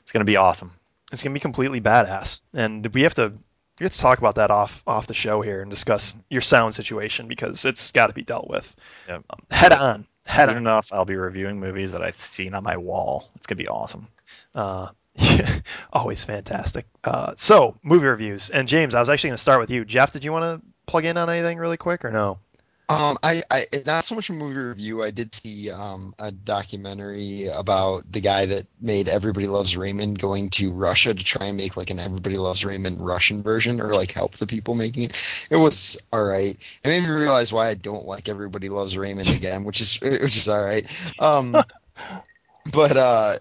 it's 0.02 0.12
gonna 0.12 0.26
be 0.26 0.36
awesome. 0.38 0.72
it's 1.14 1.24
gonna 1.24 1.34
be 1.34 1.40
completely 1.40 1.80
badass. 1.82 2.42
And 2.54 2.86
we 2.94 3.04
have 3.04 3.14
to 3.16 3.34
we 3.80 3.84
have 3.84 3.92
to 3.94 4.00
talk 4.00 4.18
about 4.20 4.36
that 4.36 4.50
off 4.52 4.82
off 4.88 5.08
the 5.08 5.14
show 5.14 5.42
here 5.42 5.62
and 5.62 5.70
discuss 5.70 6.14
your 6.30 6.42
sound 6.42 6.74
situation 6.74 7.28
because 7.28 7.64
it's 7.64 7.92
got 7.92 8.08
to 8.08 8.14
be 8.14 8.24
dealt 8.24 8.50
with 8.50 8.76
Yep. 9.08 9.24
um, 9.30 9.40
head 9.52 9.72
on. 9.72 10.08
Soon 10.28 10.50
on. 10.50 10.58
enough, 10.58 10.92
I'll 10.94 11.06
be 11.06 11.16
reviewing 11.16 11.60
movies 11.60 11.94
that 11.94 12.04
I've 12.04 12.16
seen 12.16 12.54
on 12.54 12.64
my 12.64 12.78
wall. 12.78 13.30
It's 13.36 13.48
gonna 13.48 13.58
be 13.58 13.68
awesome. 13.68 14.08
Uh, 14.54 14.90
always 15.94 16.24
fantastic. 16.24 16.86
Uh, 17.04 17.34
so 17.36 17.76
movie 17.84 18.08
reviews. 18.08 18.50
And 18.50 18.68
James, 18.68 18.96
I 18.96 19.00
was 19.00 19.10
actually 19.10 19.30
going 19.30 19.38
to 19.38 19.42
start 19.42 19.60
with 19.60 19.72
you. 19.72 19.86
Jeff, 19.86 20.12
did 20.12 20.24
you 20.24 20.32
want 20.32 20.44
to 20.62 20.68
plug 20.86 21.06
in 21.06 21.18
on 21.18 21.30
anything 21.30 21.58
really 21.58 21.78
quick 21.78 22.06
or 22.06 22.12
no? 22.12 22.40
Um, 22.90 23.18
I, 23.22 23.44
I 23.52 23.66
not 23.86 24.06
so 24.06 24.16
much 24.16 24.30
a 24.30 24.34
movie 24.34 24.56
review. 24.56 25.04
I 25.04 25.12
did 25.12 25.36
see 25.36 25.70
um, 25.70 26.16
a 26.18 26.32
documentary 26.32 27.48
about 27.48 28.10
the 28.10 28.22
guy 28.22 28.46
that 28.46 28.66
made 28.80 29.10
Everybody 29.10 29.48
Loves 29.48 29.76
Raymond 29.76 30.18
going 30.18 30.50
to 30.52 30.72
Russia 30.72 31.14
to 31.14 31.24
try 31.24 31.48
and 31.48 31.58
make 31.58 31.76
like 31.76 31.90
an 31.90 32.00
Everybody 32.00 32.38
Loves 32.38 32.64
Raymond 32.64 33.06
Russian 33.06 33.44
version 33.44 33.82
or 33.82 33.94
like 33.94 34.14
help 34.14 34.36
the 34.36 34.48
people 34.48 34.74
making 34.74 35.04
it. 35.04 35.48
It 35.52 35.58
was 35.58 35.98
all 36.14 36.24
right. 36.24 36.58
It 36.84 36.88
made 36.88 37.04
me 37.04 37.10
realize 37.10 37.52
why 37.52 37.68
I 37.68 37.74
don't 37.74 38.06
like 38.06 38.30
Everybody 38.30 38.70
Loves 38.70 38.98
Raymond 38.98 39.28
again, 39.28 39.66
which 39.66 39.82
is 39.82 40.00
which 40.02 40.38
is 40.38 40.48
all 40.48 40.64
right. 40.64 40.88
Um, 41.20 41.52
but 42.74 42.96
uh, 42.98 43.34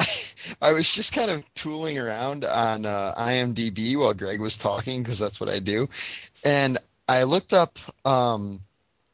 I 0.62 0.72
was 0.72 0.92
just 0.92 1.14
kind 1.14 1.30
of 1.30 1.54
tooling 1.54 1.98
around 1.98 2.44
on 2.44 2.84
uh, 2.84 3.14
IMDb 3.16 3.96
while 3.96 4.14
Greg 4.14 4.40
was 4.40 4.56
talking 4.56 5.02
because 5.02 5.18
that's 5.18 5.40
what 5.40 5.50
I 5.50 5.60
do, 5.60 5.88
and 6.44 6.78
I 7.08 7.24
looked 7.24 7.52
up. 7.52 7.78
Um, 8.04 8.60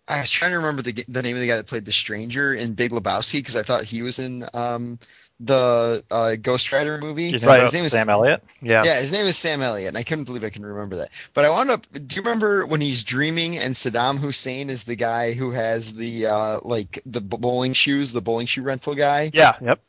I 0.09 0.21
was 0.21 0.31
trying 0.31 0.53
to 0.53 0.59
remember 0.59 0.83
the 0.83 1.05
the 1.09 1.23
name 1.23 1.37
of 1.37 1.41
the 1.41 1.47
guy 1.47 1.57
that 1.57 1.67
played 1.67 1.85
the 1.85 1.93
stranger 1.93 2.53
in 2.55 2.75
Big 2.75 2.91
Lebowski 2.91 3.35
because 3.35 3.57
I 3.57 3.63
thought 3.63 3.85
he 3.85 4.03
was 4.03 4.19
in 4.19 4.45
um, 4.53 4.99
the 5.41 6.05
uh, 6.11 6.37
Ghost 6.41 6.73
Rider 6.73 6.99
movie. 6.99 7.37
Right, 7.39 7.63
his 7.63 7.73
name 7.73 7.85
is 7.85 7.93
Sam 7.93 8.09
Elliott? 8.09 8.43
Yeah. 8.61 8.83
yeah, 8.85 8.99
his 8.99 9.13
name 9.13 9.27
is 9.27 9.37
Sam 9.37 9.63
Elliott, 9.63 9.89
and 9.89 9.97
I 9.97 10.03
couldn't 10.03 10.25
believe 10.25 10.45
I 10.45 10.51
can 10.51 10.65
remember 10.65 10.97
that. 10.97 11.11
But 11.35 11.45
I 11.45 11.51
wound 11.51 11.71
up. 11.71 11.87
Do 11.91 12.17
you 12.17 12.23
remember 12.23 12.67
when 12.67 12.81
he's 12.81 13.05
dreaming 13.05 13.59
and 13.59 13.75
Saddam 13.75 14.19
Hussein 14.19 14.71
is 14.71 14.85
the 14.85 14.97
guy 14.97 15.33
who 15.33 15.53
has 15.53 15.93
the 15.93 16.27
uh, 16.27 16.61
like 16.63 17.01
the 17.07 17.21
bowling 17.21 17.73
shoes, 17.73 18.13
the 18.13 18.23
bowling 18.23 18.47
shoe 18.47 18.63
rental 18.63 18.95
guy? 18.95 19.31
Yeah. 19.33 19.57
Yep. 19.61 19.81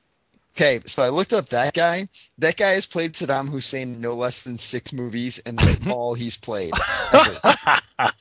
Okay, 0.56 0.82
so 0.86 1.02
I 1.02 1.10
looked 1.10 1.34
up 1.34 1.50
that 1.50 1.74
guy. 1.74 2.08
That 2.38 2.58
guy 2.58 2.72
has 2.72 2.86
played 2.86 3.14
Saddam 3.14 3.50
Hussein 3.50 3.94
in 3.94 4.02
no 4.02 4.16
less 4.16 4.42
than 4.42 4.60
six 4.60 4.94
movies, 4.94 5.40
and 5.40 5.58
that's 5.58 5.86
all 5.88 6.14
he's 6.14 6.38
played. 6.38 6.74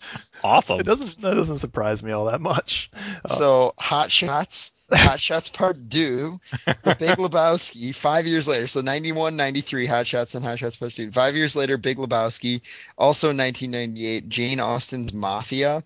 Awesome. 0.44 0.80
It 0.80 0.86
doesn't 0.86 1.20
that 1.20 1.34
doesn't 1.34 1.58
surprise 1.58 2.02
me 2.02 2.10
all 2.12 2.24
that 2.26 2.40
much. 2.40 2.90
Oh. 2.96 3.32
So 3.32 3.74
Hot 3.78 4.10
Shots, 4.10 4.72
Hot 4.90 5.20
Shots 5.20 5.50
Part 5.50 5.90
Two, 5.90 6.40
The 6.64 6.96
Big 6.98 7.16
Lebowski. 7.18 7.94
Five 7.94 8.26
years 8.26 8.48
later, 8.48 8.66
so 8.66 8.80
91, 8.80 9.36
93, 9.36 9.86
Hot 9.86 10.06
Shots 10.06 10.34
and 10.34 10.44
Hot 10.44 10.58
Shots 10.58 10.76
Part 10.76 10.92
Two. 10.92 11.12
Five 11.12 11.36
years 11.36 11.54
later, 11.54 11.78
Big 11.78 11.96
Lebowski. 11.98 12.60
Also 12.98 13.28
1998, 13.28 14.28
Jane 14.28 14.58
Austen's 14.58 15.14
Mafia. 15.14 15.84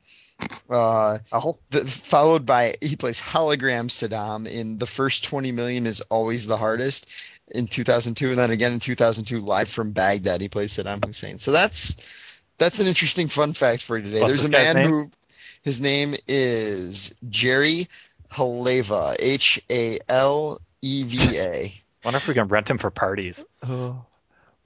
Uh, 0.68 1.18
the, 1.70 1.84
followed 1.84 2.44
by 2.44 2.74
he 2.82 2.96
plays 2.96 3.20
hologram 3.20 3.88
Saddam 3.88 4.46
in 4.46 4.78
the 4.78 4.86
first 4.86 5.24
20 5.24 5.52
million 5.52 5.86
is 5.86 6.00
always 6.02 6.46
the 6.46 6.56
hardest 6.56 7.08
in 7.48 7.66
2002, 7.66 8.30
and 8.30 8.38
then 8.38 8.50
again 8.50 8.72
in 8.72 8.80
2002, 8.80 9.40
live 9.40 9.68
from 9.68 9.92
Baghdad, 9.92 10.40
he 10.40 10.48
plays 10.48 10.72
Saddam 10.72 11.04
Hussein. 11.04 11.38
So 11.38 11.52
that's 11.52 11.96
that's 12.58 12.80
an 12.80 12.86
interesting 12.86 13.28
fun 13.28 13.52
fact 13.52 13.82
for 13.82 13.96
you 13.96 14.04
today. 14.04 14.20
What's 14.20 14.42
There's 14.42 14.48
a 14.48 14.50
man 14.50 14.76
name? 14.76 14.90
who 14.90 15.10
his 15.62 15.80
name 15.80 16.14
is 16.28 17.16
Jerry 17.28 17.88
Haleva, 18.30 19.16
H 19.18 19.62
A 19.70 19.98
L 20.08 20.60
E 20.82 21.04
V 21.04 21.38
A. 21.38 21.74
Wonder 22.04 22.18
if 22.18 22.28
we 22.28 22.34
can 22.34 22.48
rent 22.48 22.70
him 22.70 22.78
for 22.78 22.90
parties. 22.90 23.44
Oh. 23.62 24.04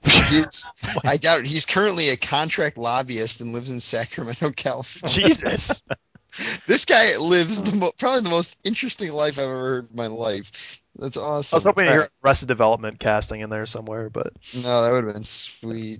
He's, 0.03 0.67
I 1.05 1.17
doubt 1.17 1.45
he's 1.45 1.65
currently 1.65 2.09
a 2.09 2.17
contract 2.17 2.77
lobbyist 2.77 3.41
and 3.41 3.53
lives 3.53 3.71
in 3.71 3.79
Sacramento, 3.79 4.51
California. 4.55 5.29
Jesus. 5.29 5.81
This 6.65 6.85
guy 6.85 7.17
lives 7.17 7.61
the 7.61 7.75
mo- 7.75 7.91
probably 7.99 8.21
the 8.21 8.29
most 8.29 8.57
interesting 8.63 9.11
life 9.11 9.37
I've 9.37 9.43
ever 9.43 9.59
heard 9.59 9.89
in 9.89 9.97
my 9.97 10.07
life. 10.07 10.81
That's 10.95 11.17
awesome. 11.17 11.55
I 11.55 11.57
was 11.57 11.65
hoping 11.65 11.85
to 11.87 11.91
All 11.91 11.97
hear 11.97 12.07
Arrested 12.23 12.47
Development 12.47 12.97
casting 12.97 13.41
in 13.41 13.49
there 13.49 13.65
somewhere, 13.65 14.09
but. 14.09 14.31
No, 14.55 14.81
that 14.81 14.93
would 14.93 15.03
have 15.03 15.13
been 15.13 15.25
sweet. 15.25 15.99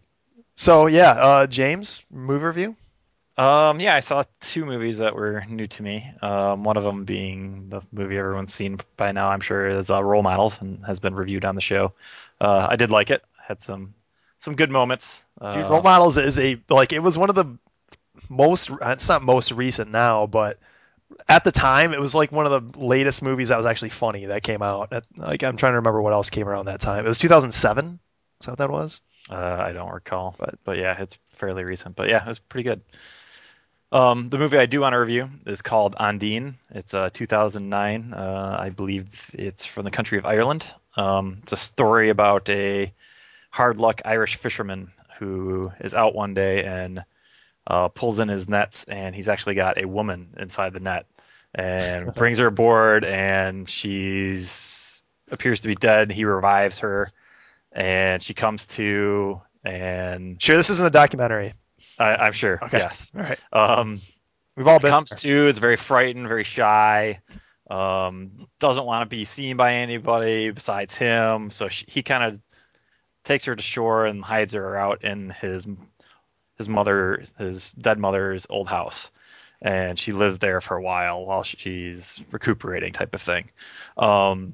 so 0.55 0.85
yeah, 0.87 1.09
uh, 1.11 1.47
James, 1.47 2.01
movie 2.09 2.45
review. 2.45 2.75
Um, 3.37 3.81
yeah, 3.81 3.93
I 3.93 3.99
saw 3.99 4.23
two 4.39 4.63
movies 4.65 4.99
that 4.99 5.15
were 5.15 5.43
new 5.49 5.67
to 5.67 5.83
me. 5.83 6.09
Um, 6.21 6.63
one 6.63 6.77
of 6.77 6.83
them 6.83 7.03
being 7.03 7.67
the 7.67 7.81
movie 7.91 8.17
everyone's 8.17 8.53
seen 8.53 8.79
by 8.95 9.11
now, 9.11 9.29
I'm 9.29 9.41
sure, 9.41 9.67
is 9.67 9.89
uh, 9.89 10.01
Role 10.01 10.23
Models 10.23 10.61
and 10.61 10.85
has 10.85 11.01
been 11.01 11.13
reviewed 11.15 11.43
on 11.43 11.55
the 11.55 11.61
show. 11.61 11.91
Uh, 12.39 12.67
I 12.69 12.75
did 12.77 12.89
like 12.89 13.09
it. 13.09 13.21
Had 13.51 13.61
some 13.61 13.95
some 14.37 14.55
good 14.55 14.71
moments. 14.71 15.21
Uh, 15.41 15.51
Dude, 15.51 15.69
Role 15.69 15.81
Models 15.81 16.15
is 16.15 16.39
a 16.39 16.55
like 16.69 16.93
it 16.93 17.03
was 17.03 17.17
one 17.17 17.27
of 17.29 17.35
the 17.35 17.57
most. 18.29 18.69
It's 18.81 19.09
not 19.09 19.23
most 19.23 19.51
recent 19.51 19.91
now, 19.91 20.25
but 20.25 20.57
at 21.27 21.43
the 21.43 21.51
time 21.51 21.93
it 21.93 21.99
was 21.99 22.15
like 22.15 22.31
one 22.31 22.45
of 22.45 22.73
the 22.73 22.79
latest 22.79 23.21
movies 23.21 23.49
that 23.49 23.57
was 23.57 23.65
actually 23.65 23.89
funny 23.89 24.27
that 24.27 24.41
came 24.41 24.61
out. 24.61 24.93
Like 25.17 25.43
I'm 25.43 25.57
trying 25.57 25.73
to 25.73 25.79
remember 25.79 26.01
what 26.01 26.13
else 26.13 26.29
came 26.29 26.47
around 26.47 26.67
that 26.67 26.79
time. 26.79 27.03
It 27.03 27.09
was 27.09 27.17
2007. 27.17 27.99
Is 28.39 28.45
that 28.45 28.51
what 28.53 28.57
that 28.59 28.71
was? 28.71 29.01
Uh, 29.29 29.35
I 29.35 29.73
don't 29.73 29.91
recall, 29.91 30.33
But- 30.39 30.59
but 30.63 30.77
yeah, 30.77 30.95
it's 31.01 31.17
fairly 31.33 31.65
recent. 31.65 31.97
But 31.97 32.07
yeah, 32.07 32.23
it 32.23 32.27
was 32.27 32.39
pretty 32.39 32.63
good. 32.69 32.81
Um, 33.91 34.29
the 34.29 34.37
movie 34.37 34.57
I 34.59 34.65
do 34.65 34.79
want 34.79 34.93
to 34.93 34.97
review 34.97 35.29
is 35.45 35.61
called 35.61 35.95
Ondine. 35.99 36.53
It's 36.69 36.93
uh, 36.93 37.09
2009. 37.11 38.13
Uh, 38.13 38.55
I 38.57 38.69
believe 38.69 39.29
it's 39.33 39.65
from 39.65 39.83
the 39.83 39.91
country 39.91 40.17
of 40.17 40.25
Ireland. 40.25 40.65
Um, 40.95 41.39
it's 41.43 41.51
a 41.51 41.57
story 41.57 42.09
about 42.09 42.49
a 42.49 42.93
hard 43.51 43.77
luck 43.77 44.01
Irish 44.05 44.35
fisherman 44.37 44.91
who 45.19 45.63
is 45.81 45.93
out 45.93 46.15
one 46.15 46.33
day 46.33 46.63
and 46.63 47.03
uh, 47.67 47.87
pulls 47.89 48.17
in 48.19 48.27
his 48.27 48.49
nets, 48.49 48.85
and 48.85 49.13
he's 49.15 49.29
actually 49.29 49.53
got 49.55 49.77
a 49.77 49.85
woman 49.87 50.33
inside 50.39 50.73
the 50.73 50.79
net, 50.79 51.05
and 51.53 52.11
brings 52.15 52.39
her 52.39 52.47
aboard, 52.47 53.05
and 53.05 53.69
she's 53.69 54.99
appears 55.31 55.61
to 55.61 55.67
be 55.67 55.75
dead. 55.75 56.11
He 56.11 56.25
revives 56.25 56.79
her, 56.79 57.09
and 57.71 58.21
she 58.21 58.33
comes 58.33 58.65
to, 58.67 59.41
and 59.63 60.41
Sure, 60.41 60.57
this 60.57 60.69
isn't 60.71 60.87
a 60.87 60.89
documentary. 60.89 61.53
I, 61.99 62.15
I'm 62.15 62.33
sure, 62.33 62.59
Okay. 62.63 62.79
yes. 62.79 63.11
All 63.15 63.21
right, 63.21 63.39
Um, 63.53 63.99
we've 64.55 64.67
all 64.67 64.79
been. 64.79 64.89
comes 64.89 65.09
there. 65.11 65.17
to, 65.19 65.47
is 65.49 65.59
very 65.59 65.77
frightened, 65.77 66.27
very 66.27 66.43
shy, 66.43 67.19
um, 67.69 68.31
doesn't 68.59 68.85
want 68.85 69.03
to 69.09 69.15
be 69.15 69.23
seen 69.23 69.55
by 69.55 69.75
anybody 69.75 70.49
besides 70.51 70.95
him. 70.95 71.51
So 71.51 71.67
she, 71.69 71.85
he 71.87 72.03
kind 72.03 72.23
of 72.23 72.39
takes 73.23 73.45
her 73.45 73.55
to 73.55 73.63
shore 73.63 74.05
and 74.05 74.23
hides 74.23 74.53
her 74.53 74.77
out 74.77 75.03
in 75.03 75.29
his 75.29 75.67
his 76.57 76.69
mother, 76.69 77.23
his 77.37 77.71
dead 77.73 77.97
mother's 77.97 78.45
old 78.49 78.67
house, 78.67 79.09
and 79.61 79.97
she 79.97 80.11
lives 80.11 80.39
there 80.39 80.61
for 80.61 80.77
a 80.77 80.83
while 80.83 81.25
while 81.25 81.43
she's 81.43 82.23
recuperating, 82.31 82.93
type 82.93 83.15
of 83.15 83.21
thing. 83.21 83.49
Um, 83.97 84.53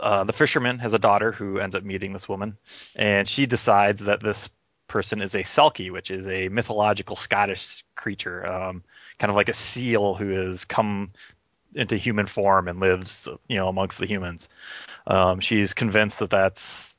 uh, 0.00 0.24
the 0.24 0.32
fisherman 0.32 0.80
has 0.80 0.94
a 0.94 0.98
daughter 0.98 1.30
who 1.30 1.58
ends 1.58 1.76
up 1.76 1.84
meeting 1.84 2.12
this 2.12 2.28
woman, 2.28 2.56
and 2.96 3.28
she 3.28 3.46
decides 3.46 4.02
that 4.02 4.20
this 4.20 4.50
person 4.88 5.22
is 5.22 5.34
a 5.34 5.42
selkie, 5.42 5.92
which 5.92 6.10
is 6.10 6.26
a 6.28 6.48
mythological 6.48 7.16
Scottish 7.16 7.84
creature, 7.94 8.46
um, 8.46 8.82
kind 9.18 9.30
of 9.30 9.36
like 9.36 9.48
a 9.48 9.52
seal 9.52 10.14
who 10.14 10.30
has 10.30 10.64
come 10.64 11.12
into 11.74 11.96
human 11.96 12.26
form 12.26 12.68
and 12.68 12.80
lives, 12.80 13.28
you 13.48 13.56
know, 13.56 13.68
amongst 13.68 13.98
the 13.98 14.06
humans. 14.06 14.48
Um, 15.06 15.40
she's 15.40 15.74
convinced 15.74 16.18
that 16.20 16.30
that's, 16.30 16.95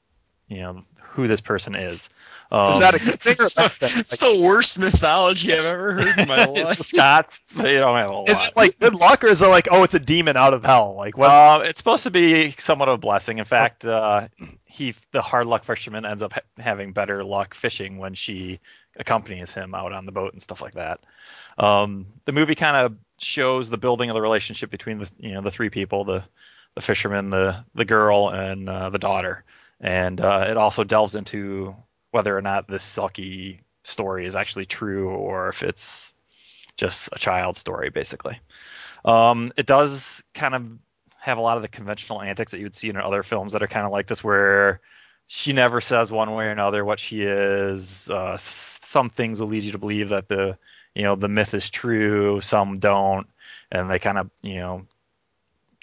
you 0.48 0.62
know, 0.62 0.84
who 1.02 1.28
this 1.28 1.42
person 1.42 1.76
is. 1.76 2.10
Um, 2.52 2.74
Is 2.74 2.80
that 2.80 2.96
a 2.96 3.00
good 3.00 3.20
thing 3.20 3.34
It's 3.34 3.54
the, 3.56 3.94
it's 4.00 4.18
the 4.18 4.42
worst 4.42 4.80
mythology 4.80 5.52
I've 5.52 5.66
ever 5.66 5.94
heard 5.94 6.20
in 6.20 6.28
my 6.28 6.46
the 6.46 6.52
life. 6.52 6.78
Scots. 6.78 7.54
Don't 7.54 7.66
have 7.66 8.10
a 8.10 8.14
lot. 8.14 8.30
Is 8.30 8.48
it 8.48 8.56
like 8.56 8.80
good 8.80 8.96
luck 8.96 9.24
or 9.24 9.28
is 9.28 9.42
it 9.42 9.48
like 9.48 9.68
oh 9.70 9.84
it's 9.84 9.96
a 9.96 10.00
demon 10.00 10.38
out 10.38 10.54
of 10.54 10.64
hell? 10.64 10.96
Like 10.96 11.18
what? 11.18 11.30
Uh, 11.30 11.60
it's 11.64 11.80
supposed 11.80 12.04
to 12.04 12.12
be 12.12 12.52
somewhat 12.52 12.88
of 12.88 12.96
a 12.96 12.98
blessing. 12.98 13.40
In 13.40 13.46
fact, 13.46 13.86
uh, 13.86 14.28
he, 14.66 14.96
the 15.12 15.22
hard 15.22 15.48
luck 15.48 15.64
fisherman, 15.66 16.06
ends 16.06 16.24
up 16.24 16.34
ha- 16.34 16.42
having 16.58 16.94
better 16.94 17.24
luck 17.24 17.54
fishing 17.54 17.98
when 17.98 18.14
she 18.14 18.60
accompanies 18.96 19.54
him 19.54 19.76
out 19.76 19.92
on 19.92 20.06
the 20.06 20.12
boat 20.12 20.34
and 20.34 20.42
stuff 20.42 20.62
like 20.62 20.74
that. 20.74 21.00
Um, 21.58 22.06
the 22.26 22.32
movie 22.32 22.56
kind 22.56 22.78
of 22.78 22.96
shows 23.18 23.70
the 23.70 23.78
building 23.78 24.10
of 24.10 24.14
the 24.14 24.22
relationship 24.22 24.70
between 24.70 25.00
the 25.00 25.10
you 25.20 25.34
know 25.34 25.42
the 25.42 25.52
three 25.52 25.70
people 25.70 26.06
the 26.06 26.24
the 26.76 26.82
fisherman, 26.82 27.32
the 27.32 27.66
the 27.74 27.86
girl, 27.86 28.30
and 28.30 28.70
uh, 28.70 28.90
the 28.92 29.00
daughter, 29.00 29.44
and 29.80 30.20
uh, 30.20 30.48
it 30.50 30.58
also 30.58 30.84
delves 30.84 31.16
into 31.16 31.76
whether 32.12 32.36
or 32.36 32.42
not 32.42 32.68
this 32.68 32.84
Selkie 32.84 33.60
story 33.84 34.26
is 34.26 34.36
actually 34.36 34.66
true 34.66 35.10
or 35.10 35.50
if 35.50 35.64
it's 35.64 36.14
just 36.78 37.10
a 37.12 37.20
child 37.20 37.56
story, 37.56 37.90
basically. 37.90 38.40
Um, 39.04 39.52
it 39.58 39.66
does 39.66 40.24
kind 40.34 40.56
of 40.56 40.66
have 41.20 41.38
a 41.38 41.42
lot 41.42 41.58
of 41.58 41.64
the 41.64 41.68
conventional 41.68 42.22
antics 42.22 42.52
that 42.52 42.60
you 42.60 42.66
would 42.66 42.76
see 42.76 42.90
in 42.90 42.98
other 42.98 43.24
films 43.24 43.54
that 43.54 43.64
are 43.64 43.68
kind 43.68 43.86
of 43.86 43.92
like 43.92 44.08
this, 44.08 44.24
where 44.24 44.80
she 45.28 45.54
never 45.54 45.82
says 45.82 46.12
one 46.12 46.34
way 46.34 46.46
or 46.46 46.52
another 46.52 46.86
what 46.86 47.00
she 47.00 47.22
is. 47.24 48.10
Uh, 48.10 48.38
some 48.38 49.10
things 49.10 49.40
will 49.40 49.48
lead 49.48 49.64
you 49.64 49.74
to 49.74 49.78
believe 49.78 50.10
that 50.10 50.28
the 50.28 50.58
you 50.96 51.04
know 51.04 51.16
the 51.16 51.28
myth 51.28 51.54
is 51.54 51.70
true, 51.70 52.42
some 52.42 52.76
don't, 52.76 53.28
and 53.72 53.90
they 53.90 54.00
kind 54.00 54.18
of 54.18 54.30
you 54.42 54.56
know 54.56 54.86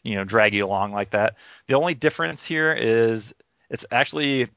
you 0.03 0.15
know 0.15 0.25
drag 0.25 0.55
you 0.55 0.65
along 0.65 0.93
like 0.93 1.11
that. 1.11 1.37
The 1.67 1.75
only 1.75 1.95
difference 1.95 2.45
here 2.45 2.73
is 2.73 3.35
it's 3.71 3.87
actually 3.91 4.49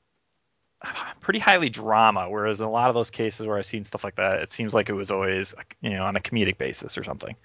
pretty 1.22 1.40
highly 1.40 1.70
drama, 1.70 2.30
whereas 2.30 2.62
in 2.62 2.68
a 2.68 2.72
lot 2.72 2.90
of 2.90 2.96
those 2.96 3.10
cases 3.10 3.46
where 3.46 3.58
I've 3.58 3.66
seen 3.66 3.84
stuff 3.84 4.04
like 4.04 4.16
that, 4.16 4.42
it 4.42 4.52
seems 4.52 4.74
like 4.74 4.90
it 4.90 4.94
was 4.94 5.12
always 5.12 5.54
you 5.82 5.92
know 5.92 6.04
on 6.04 6.16
a 6.16 6.20
comedic 6.20 6.58
basis 6.58 6.98
or 6.98 7.04
something, 7.04 7.36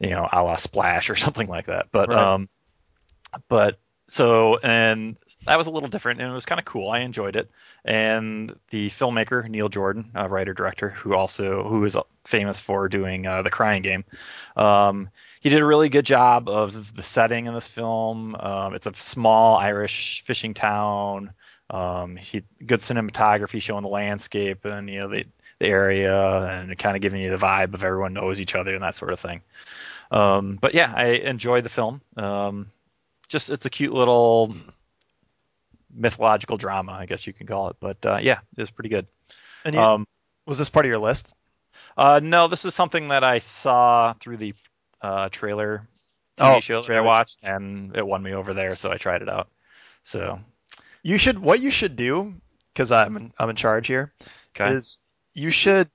you 0.00 0.10
know, 0.10 0.28
a 0.32 0.42
la 0.42 0.56
Splash 0.56 1.10
or 1.10 1.16
something 1.16 1.48
like 1.48 1.66
that. 1.66 1.88
But 1.92 2.10
Right. 2.10 2.18
um, 2.18 2.48
but 3.48 3.78
so 4.08 4.58
and 4.58 5.16
that 5.46 5.56
was 5.56 5.66
a 5.66 5.70
little 5.70 5.88
different 5.88 6.20
and 6.20 6.30
it 6.30 6.34
was 6.34 6.46
kind 6.46 6.58
of 6.58 6.64
cool. 6.64 6.90
I 6.90 7.00
enjoyed 7.00 7.36
it. 7.36 7.50
And 7.84 8.54
the 8.70 8.88
filmmaker 8.88 9.48
Neil 9.48 9.68
Jordan, 9.68 10.10
a 10.14 10.28
writer 10.28 10.54
director, 10.54 10.90
who 10.90 11.14
also 11.14 11.66
who 11.66 11.84
is 11.84 11.96
famous 12.24 12.60
for 12.60 12.88
doing 12.88 13.26
uh, 13.26 13.42
the 13.42 13.50
Crying 13.50 13.82
Game, 13.82 14.04
um, 14.56 15.08
he 15.42 15.48
did 15.48 15.60
a 15.60 15.64
really 15.64 15.88
good 15.88 16.06
job 16.06 16.48
of 16.48 16.94
the 16.94 17.02
setting 17.02 17.46
in 17.46 17.54
this 17.54 17.66
film. 17.66 18.36
Um, 18.36 18.74
it's 18.74 18.86
a 18.86 18.94
small 18.94 19.56
Irish 19.56 20.20
fishing 20.20 20.54
town. 20.54 21.32
Um, 21.68 22.14
he 22.14 22.44
good 22.64 22.78
cinematography 22.78 23.60
showing 23.60 23.82
the 23.82 23.88
landscape 23.88 24.64
and 24.64 24.88
you 24.88 25.00
know 25.00 25.08
the 25.08 25.24
the 25.58 25.66
area 25.66 26.16
and 26.46 26.78
kind 26.78 26.94
of 26.94 27.02
giving 27.02 27.20
you 27.20 27.30
the 27.30 27.44
vibe 27.44 27.74
of 27.74 27.82
everyone 27.82 28.12
knows 28.12 28.40
each 28.40 28.54
other 28.54 28.72
and 28.72 28.84
that 28.84 28.94
sort 28.94 29.12
of 29.12 29.18
thing. 29.18 29.40
Um, 30.12 30.58
but 30.60 30.74
yeah, 30.74 30.92
I 30.94 31.06
enjoyed 31.06 31.64
the 31.64 31.70
film. 31.70 32.00
Um, 32.16 32.68
just 33.26 33.50
it's 33.50 33.66
a 33.66 33.70
cute 33.70 33.92
little 33.92 34.54
mythological 35.92 36.56
drama, 36.56 36.92
I 36.92 37.06
guess 37.06 37.26
you 37.26 37.32
can 37.32 37.48
call 37.48 37.68
it. 37.70 37.76
But 37.80 38.06
uh, 38.06 38.18
yeah, 38.22 38.38
it 38.56 38.60
was 38.60 38.70
pretty 38.70 38.90
good. 38.90 39.08
And 39.64 39.74
you, 39.74 39.80
Um, 39.80 40.06
was 40.46 40.58
this 40.58 40.68
part 40.68 40.86
of 40.86 40.90
your 40.90 40.98
list? 41.00 41.34
uh, 41.96 42.20
no, 42.22 42.46
this 42.46 42.64
is 42.64 42.74
something 42.74 43.08
that 43.08 43.24
I 43.24 43.40
saw 43.40 44.12
through 44.20 44.36
the 44.36 44.54
uh, 45.02 45.28
trailer 45.30 45.86
TV 46.38 46.56
Oh, 46.56 46.60
show 46.60 46.82
that 46.82 46.96
I 46.96 47.00
watched, 47.00 47.38
and 47.42 47.96
it 47.96 48.06
won 48.06 48.22
me 48.22 48.32
over 48.32 48.54
there, 48.54 48.76
so 48.76 48.90
I 48.90 48.96
tried 48.96 49.22
it 49.22 49.28
out. 49.28 49.48
So 50.04 50.40
You 51.02 51.18
should. 51.18 51.38
What 51.38 51.60
you 51.60 51.70
should 51.70 51.96
do, 51.96 52.34
because 52.72 52.92
I'm 52.92 53.16
in, 53.16 53.32
I'm 53.38 53.50
in 53.50 53.56
charge 53.56 53.86
here 53.86 54.12
okay, 54.56 54.74
is 54.74 54.98
you 55.34 55.50
should 55.50 55.90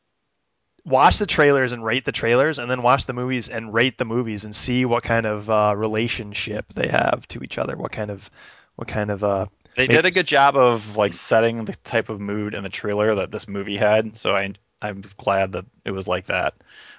watch 0.85 1.17
the 1.17 1.25
trailers 1.25 1.71
and 1.71 1.83
rate 1.83 2.05
the 2.05 2.11
trailers, 2.11 2.59
and 2.59 2.69
then 2.69 2.81
watch 2.81 3.05
the 3.05 3.13
movies 3.13 3.49
and 3.49 3.73
rate 3.73 3.97
the 3.97 4.05
movies 4.05 4.45
and 4.45 4.55
see 4.55 4.85
what 4.85 5.03
kind 5.03 5.25
of 5.25 5.49
uh, 5.49 5.73
relationship 5.75 6.71
they 6.73 6.87
have 6.87 7.27
to 7.29 7.43
each 7.43 7.57
other. 7.57 7.75
What 7.75 7.91
kind 7.91 8.11
of 8.11 8.29
what 8.75 8.87
kind 8.87 9.11
of 9.11 9.23
uh, 9.23 9.47
they 9.75 9.87
did 9.87 10.05
a 10.05 10.11
good 10.11 10.27
job 10.27 10.55
of 10.57 10.97
like 10.97 11.13
setting 11.13 11.65
the 11.65 11.75
type 11.83 12.09
of 12.09 12.19
mood 12.19 12.55
in 12.55 12.63
the 12.63 12.69
trailer 12.69 13.15
that 13.15 13.31
this 13.31 13.47
movie 13.47 13.77
had. 13.77 14.17
So 14.17 14.35
I 14.35 14.53
I'm 14.81 15.03
glad 15.17 15.53
that 15.53 15.65
it 15.85 15.91
was 15.91 16.07
like 16.07 16.27
that. 16.27 16.55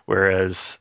Whereas 0.06 0.78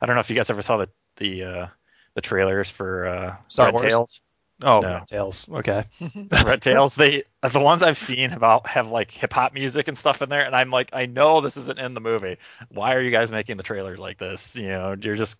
I 0.00 0.06
don't 0.06 0.16
know 0.16 0.20
if 0.20 0.30
you 0.30 0.36
guys 0.36 0.50
ever 0.50 0.62
saw 0.62 0.78
the 0.78 0.88
the 1.16 1.44
uh, 1.44 1.66
the 2.14 2.20
trailers 2.20 2.70
for 2.70 3.06
uh, 3.06 3.36
Star 3.48 3.66
Red 3.66 3.74
Wars? 3.74 3.92
Tails. 3.92 4.20
oh 4.62 4.80
No. 4.80 4.94
Red 4.94 5.06
Tails. 5.06 5.48
Okay. 5.48 5.84
Red 6.44 6.62
Tails, 6.62 6.94
they 6.94 7.24
the 7.42 7.60
ones 7.60 7.82
I've 7.82 7.98
seen 7.98 8.30
have 8.30 8.42
all, 8.42 8.62
have 8.64 8.88
like 8.88 9.10
hip 9.10 9.32
hop 9.32 9.52
music 9.54 9.88
and 9.88 9.96
stuff 9.96 10.22
in 10.22 10.28
there, 10.28 10.44
and 10.44 10.54
I'm 10.54 10.70
like, 10.70 10.90
I 10.92 11.06
know 11.06 11.40
this 11.40 11.56
isn't 11.56 11.78
in 11.78 11.94
the 11.94 12.00
movie. 12.00 12.38
Why 12.70 12.94
are 12.94 13.02
you 13.02 13.10
guys 13.10 13.30
making 13.30 13.56
the 13.56 13.62
trailer 13.62 13.96
like 13.96 14.18
this? 14.18 14.56
You 14.56 14.68
know, 14.68 14.96
you're 15.00 15.16
just 15.16 15.38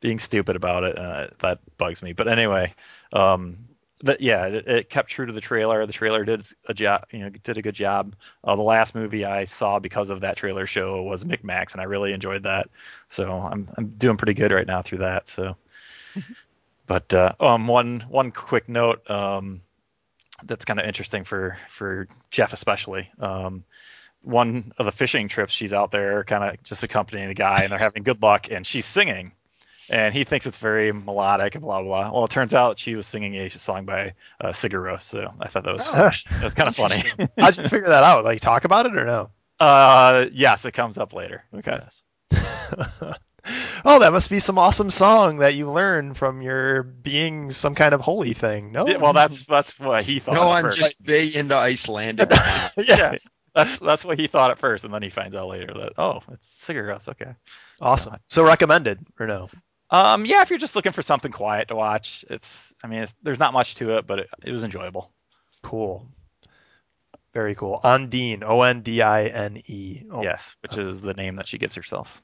being 0.00 0.18
stupid 0.18 0.56
about 0.56 0.84
it. 0.84 0.98
Uh, 0.98 1.28
that 1.40 1.60
bugs 1.78 2.02
me. 2.02 2.12
But 2.12 2.28
anyway, 2.28 2.74
um, 3.12 3.58
but 4.02 4.20
yeah, 4.20 4.46
it, 4.46 4.68
it 4.68 4.90
kept 4.90 5.10
true 5.10 5.26
to 5.26 5.32
the 5.32 5.40
trailer. 5.40 5.86
The 5.86 5.92
trailer 5.92 6.24
did 6.24 6.46
a 6.68 6.74
job, 6.74 7.04
you 7.12 7.20
know, 7.20 7.30
did 7.30 7.58
a 7.58 7.62
good 7.62 7.74
job. 7.74 8.14
Uh, 8.44 8.56
the 8.56 8.62
last 8.62 8.94
movie 8.94 9.24
I 9.24 9.44
saw 9.44 9.78
because 9.78 10.10
of 10.10 10.20
that 10.20 10.36
trailer 10.36 10.66
show 10.66 11.02
was 11.02 11.24
Micmacs, 11.24 11.72
and 11.72 11.80
I 11.80 11.84
really 11.84 12.12
enjoyed 12.12 12.44
that. 12.44 12.68
So 13.08 13.30
I'm 13.30 13.68
I'm 13.76 13.88
doing 13.96 14.16
pretty 14.16 14.34
good 14.34 14.52
right 14.52 14.66
now 14.66 14.82
through 14.82 14.98
that. 14.98 15.28
So. 15.28 15.56
But 16.86 17.12
uh, 17.12 17.32
um, 17.40 17.66
one 17.66 18.00
one 18.08 18.30
quick 18.30 18.68
note 18.68 19.08
um, 19.10 19.62
that's 20.44 20.64
kind 20.64 20.78
of 20.78 20.86
interesting 20.86 21.24
for 21.24 21.58
for 21.68 22.08
Jeff 22.30 22.52
especially. 22.52 23.10
Um, 23.18 23.64
one 24.22 24.72
of 24.78 24.86
the 24.86 24.92
fishing 24.92 25.28
trips, 25.28 25.52
she's 25.52 25.72
out 25.72 25.90
there, 25.90 26.24
kind 26.24 26.44
of 26.44 26.62
just 26.62 26.82
accompanying 26.82 27.28
the 27.28 27.34
guy, 27.34 27.62
and 27.62 27.70
they're 27.70 27.78
having 27.78 28.02
good 28.02 28.22
luck, 28.22 28.50
and 28.50 28.66
she's 28.66 28.86
singing, 28.86 29.32
and 29.90 30.14
he 30.14 30.24
thinks 30.24 30.46
it's 30.46 30.56
very 30.56 30.92
melodic 30.92 31.54
and 31.54 31.62
blah 31.62 31.82
blah. 31.82 32.02
blah. 32.08 32.12
Well, 32.14 32.24
it 32.24 32.30
turns 32.30 32.54
out 32.54 32.78
she 32.78 32.94
was 32.96 33.06
singing 33.06 33.34
a 33.36 33.48
song 33.50 33.84
by 33.84 34.14
uh, 34.40 34.48
Sigur 34.48 34.82
Rós, 34.82 35.02
so 35.02 35.32
I 35.40 35.48
thought 35.48 35.64
that 35.64 35.72
was 35.72 35.86
Oh, 35.86 36.10
it 36.36 36.42
was 36.42 36.54
kind 36.54 36.68
of 36.68 36.76
funny. 36.76 36.96
interesting. 36.96 37.28
How'd 37.38 37.56
you 37.56 37.62
figure 37.64 37.88
that 37.88 38.04
out? 38.04 38.24
Like 38.24 38.40
talk 38.40 38.64
about 38.64 38.86
it 38.86 38.96
or 38.96 39.04
no? 39.04 39.30
uh, 39.60 40.26
yes, 40.32 40.64
it 40.64 40.72
comes 40.72 40.98
up 40.98 41.12
later. 41.12 41.44
Okay. 41.54 41.78
Yes. 41.80 42.04
oh, 43.84 44.00
that 44.00 44.12
must 44.12 44.30
be 44.30 44.38
some 44.38 44.58
awesome 44.58 44.90
song 44.90 45.38
that 45.38 45.54
you 45.54 45.70
learned 45.70 46.16
from 46.16 46.42
your 46.42 46.82
being 46.82 47.52
some 47.52 47.74
kind 47.74 47.94
of 47.94 48.00
holy 48.00 48.34
thing. 48.34 48.72
No. 48.72 48.86
Yeah, 48.86 48.96
well, 48.98 49.12
that's 49.12 49.46
that's 49.46 49.78
what 49.78 50.04
he 50.04 50.18
thought. 50.18 50.34
No, 50.34 50.42
at 50.50 50.56
I'm 50.58 50.64
first. 50.64 50.78
just 50.78 51.02
big 51.02 51.36
into 51.36 51.54
Icelandic. 51.54 52.30
yeah. 52.76 53.16
That's 53.54 53.78
that's 53.78 54.04
what 54.04 54.18
he 54.18 54.26
thought 54.26 54.50
at 54.50 54.58
first, 54.58 54.84
and 54.84 54.92
then 54.92 55.02
he 55.02 55.08
finds 55.10 55.34
out 55.34 55.48
later 55.48 55.72
that 55.72 55.92
oh, 55.96 56.20
it's 56.32 56.64
Sigur 56.66 56.86
Rós. 56.86 57.08
Okay. 57.08 57.34
Awesome. 57.80 58.16
So 58.28 58.44
recommended 58.44 58.98
or 59.18 59.26
no? 59.26 59.48
Um, 59.90 60.24
yeah, 60.24 60.42
if 60.42 60.50
you're 60.50 60.58
just 60.58 60.74
looking 60.76 60.92
for 60.92 61.02
something 61.02 61.30
quiet 61.32 61.68
to 61.68 61.76
watch, 61.76 62.24
it's. 62.28 62.74
I 62.82 62.88
mean, 62.88 63.02
it's, 63.02 63.14
there's 63.22 63.38
not 63.38 63.52
much 63.52 63.76
to 63.76 63.96
it, 63.98 64.06
but 64.06 64.18
it, 64.20 64.28
it 64.44 64.50
was 64.52 64.64
enjoyable. 64.64 65.12
Cool. 65.62 66.08
Very 67.32 67.54
cool. 67.54 67.80
Ondine. 67.84 68.42
O 68.44 68.62
N 68.62 68.80
D 68.80 69.02
I 69.02 69.26
N 69.26 69.62
E. 69.66 70.02
Oh, 70.10 70.22
yes, 70.22 70.56
which 70.62 70.76
is 70.78 71.00
the 71.00 71.14
name 71.14 71.36
that 71.36 71.46
she 71.48 71.58
gives 71.58 71.74
herself. 71.76 72.22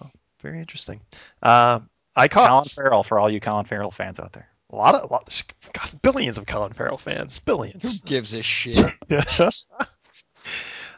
Oh, 0.00 0.10
very 0.40 0.58
interesting. 0.58 1.00
Uh, 1.42 1.80
I 2.16 2.28
caught 2.28 2.48
Colin 2.48 2.64
Farrell 2.74 3.02
for 3.04 3.18
all 3.18 3.30
you 3.30 3.40
Colin 3.40 3.64
Farrell 3.66 3.90
fans 3.90 4.18
out 4.18 4.32
there. 4.32 4.48
a 4.70 4.76
lot 4.76 4.94
of 4.94 5.08
a 5.08 5.12
lot, 5.12 5.26
there's 5.26 5.44
God, 5.72 6.02
billions 6.02 6.38
of 6.38 6.46
Colin 6.46 6.72
Farrell 6.72 6.98
fans. 6.98 7.38
billions. 7.38 8.00
Who 8.00 8.06
Billions. 8.06 8.32
gives 8.32 8.34
a 8.34 8.42
shit? 8.42 8.76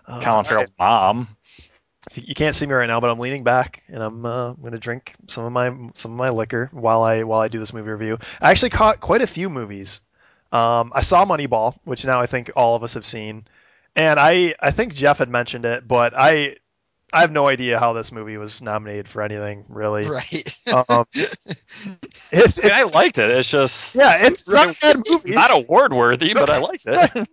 Uh, 0.07 0.21
Colin 0.25 0.45
Farrell's 0.45 0.73
mom. 0.77 1.37
You 2.15 2.35
can't 2.35 2.57
see 2.57 2.67
me 2.67 2.73
right 2.73 2.87
now, 2.87 3.01
but 3.01 3.11
I'm 3.11 3.19
leaning 3.19 3.45
back 3.45 3.85
and 3.89 4.03
I'm 4.03 4.25
uh, 4.25 4.55
going 4.55 4.73
to 4.73 4.79
drink 4.79 5.15
some 5.29 5.45
of 5.45 5.53
my 5.53 5.71
some 5.95 6.13
of 6.13 6.19
my 6.19 6.31
liquor 6.31 6.71
while 6.73 7.03
I 7.03 7.25
while 7.25 7.41
I 7.41 7.49
do 7.49 7.59
this 7.59 7.75
movie 7.75 7.91
review. 7.91 8.19
I 8.41 8.51
actually 8.51 8.71
caught 8.71 9.01
quite 9.01 9.23
a 9.23 9.27
few 9.27 9.51
movies. 9.51 10.01
Um, 10.51 10.93
I 10.95 11.03
saw 11.03 11.25
Moneyball, 11.25 11.79
which 11.85 12.05
now 12.05 12.21
I 12.21 12.27
think 12.27 12.51
all 12.57 12.75
of 12.75 12.83
us 12.83 12.95
have 12.95 13.07
seen, 13.07 13.45
and 13.95 14.19
I 14.19 14.55
I 14.61 14.71
think 14.71 14.95
Jeff 14.95 15.19
had 15.19 15.29
mentioned 15.29 15.67
it, 15.67 15.87
but 15.87 16.15
I 16.17 16.57
I 17.13 17.21
have 17.21 17.33
no 17.33 17.47
idea 17.47 17.79
how 17.79 17.93
this 17.93 18.13
movie 18.13 18.37
was 18.37 18.63
nominated 18.63 19.07
for 19.07 19.23
anything 19.23 19.65
really. 19.69 20.09
Right. 20.09 20.57
Um, 20.89 21.05
it's 22.33 22.59
I, 22.59 22.63
mean, 22.63 22.73
I 22.75 22.83
liked 22.85 23.19
it. 23.19 23.31
It's 23.31 23.51
just 23.51 23.95
yeah, 23.95 24.25
it's 24.27 24.51
not 24.51 24.75
a 24.75 24.81
bad 24.81 25.03
movie. 25.09 25.33
not 25.33 25.51
award 25.51 25.93
worthy, 25.93 26.33
but 26.33 26.49
I 26.49 26.59
liked 26.59 26.87
it. 26.87 27.29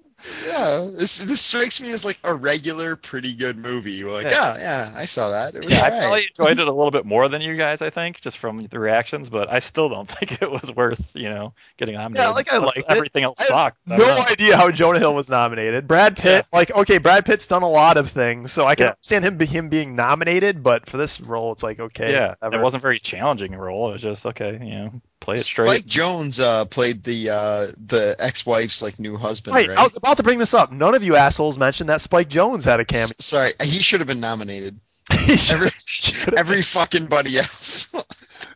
Yeah, 0.48 0.88
this 0.92 1.20
this 1.20 1.42
strikes 1.42 1.82
me 1.82 1.92
as 1.92 2.04
like 2.04 2.20
a 2.24 2.34
regular, 2.34 2.96
pretty 2.96 3.34
good 3.36 3.58
movie. 3.58 3.92
You're 3.94 4.12
like, 4.12 4.26
Yeah. 4.26 4.58
yeah, 4.58 4.58
yeah, 4.60 4.94
I 4.96 5.06
saw 5.06 5.30
that. 5.30 5.54
It 5.56 5.64
was 5.64 5.72
Yeah, 5.72 5.78
I 5.84 5.90
alright. 5.90 6.02
probably 6.02 6.28
enjoyed 6.28 6.60
it 6.60 6.68
a 6.68 6.74
little 6.74 6.92
bit 6.92 7.06
more 7.06 7.30
than 7.30 7.42
you 7.42 7.56
guys, 7.56 7.82
I 7.82 7.90
think, 7.92 8.20
just 8.22 8.38
from 8.38 8.58
the 8.64 8.80
reactions. 8.80 9.30
But 9.30 9.52
I 9.52 9.60
still 9.60 9.90
don't 9.90 10.10
think 10.10 10.42
it 10.42 10.50
was 10.50 10.72
worth, 10.76 11.16
you 11.16 11.30
know, 11.30 11.54
getting 11.78 11.96
nominated. 11.96 12.26
Yeah, 12.26 12.32
like, 12.32 12.52
I 12.52 12.58
like 12.58 12.84
everything 12.90 13.24
else 13.24 13.40
I 13.42 13.46
sucks. 13.46 13.90
I 13.92 13.98
no 13.98 14.06
idea 14.30 14.58
how 14.58 14.72
Jonah 14.72 15.00
Hill 15.00 15.14
was 15.16 15.30
nominated. 15.30 15.88
Brad 15.88 16.18
Pitt, 16.18 16.46
like, 16.52 16.72
okay, 16.72 16.98
Brad 16.98 17.26
Pitt's 17.26 17.46
done 17.48 17.62
a 17.64 17.70
lot 17.70 17.98
of 17.98 18.10
things, 18.10 18.52
so 18.52 18.66
I 18.66 18.76
can 18.76 18.86
Yeah. 18.86 18.90
understand 18.92 19.26
him 19.26 19.40
him 19.40 19.70
being 19.70 19.96
nominated, 19.96 20.64
but 20.64 20.90
for 20.90 20.98
this 20.98 21.22
role, 21.22 21.52
it's 21.52 21.64
like, 21.64 21.80
okay, 21.80 22.12
yeah, 22.12 22.36
whatever. 22.40 22.60
it 22.60 22.64
wasn't 22.64 22.82
a 22.82 22.86
very 22.86 23.00
challenging 23.00 23.56
role. 23.56 23.90
It 23.90 23.94
was 23.94 24.02
just 24.02 24.26
okay, 24.26 24.54
you 24.54 24.76
know, 24.76 25.02
play 25.20 25.36
it 25.36 25.40
straight. 25.40 25.68
Spike 25.70 25.86
Jonze 25.86 26.42
uh, 26.42 26.66
played 26.66 27.04
the 27.04 27.30
uh, 27.30 27.68
the 27.86 28.16
ex-wife's 28.20 28.82
like 28.82 29.00
new 29.00 29.18
husband, 29.18 29.56
Right, 29.56 29.68
right? 29.68 29.78
I 29.78 29.84
was 29.84 29.98
about 29.98 30.18
to 30.18 30.24
bring 30.24 30.40
this 30.40 30.54
up. 30.54 30.72
None 30.72 30.96
of 30.96 31.04
you 31.04 31.16
assholes 31.16 31.58
mentioned 31.58 31.90
that 31.90 32.02
Spike 32.02 32.30
Jonze 32.30 32.66
had 32.66 32.80
a 32.80 32.86
cameo. 32.86 33.04
S- 33.04 33.14
Sorry, 33.20 33.52
he 33.62 33.80
should 33.80 34.00
have 34.00 34.08
been 34.08 34.20
nominated. 34.20 34.80
Should- 35.36 35.56
Every, 35.56 35.70
should 35.78 36.34
every 36.34 36.62
fucking 36.62 37.06
buddy 37.06 37.38
else. 37.38 37.88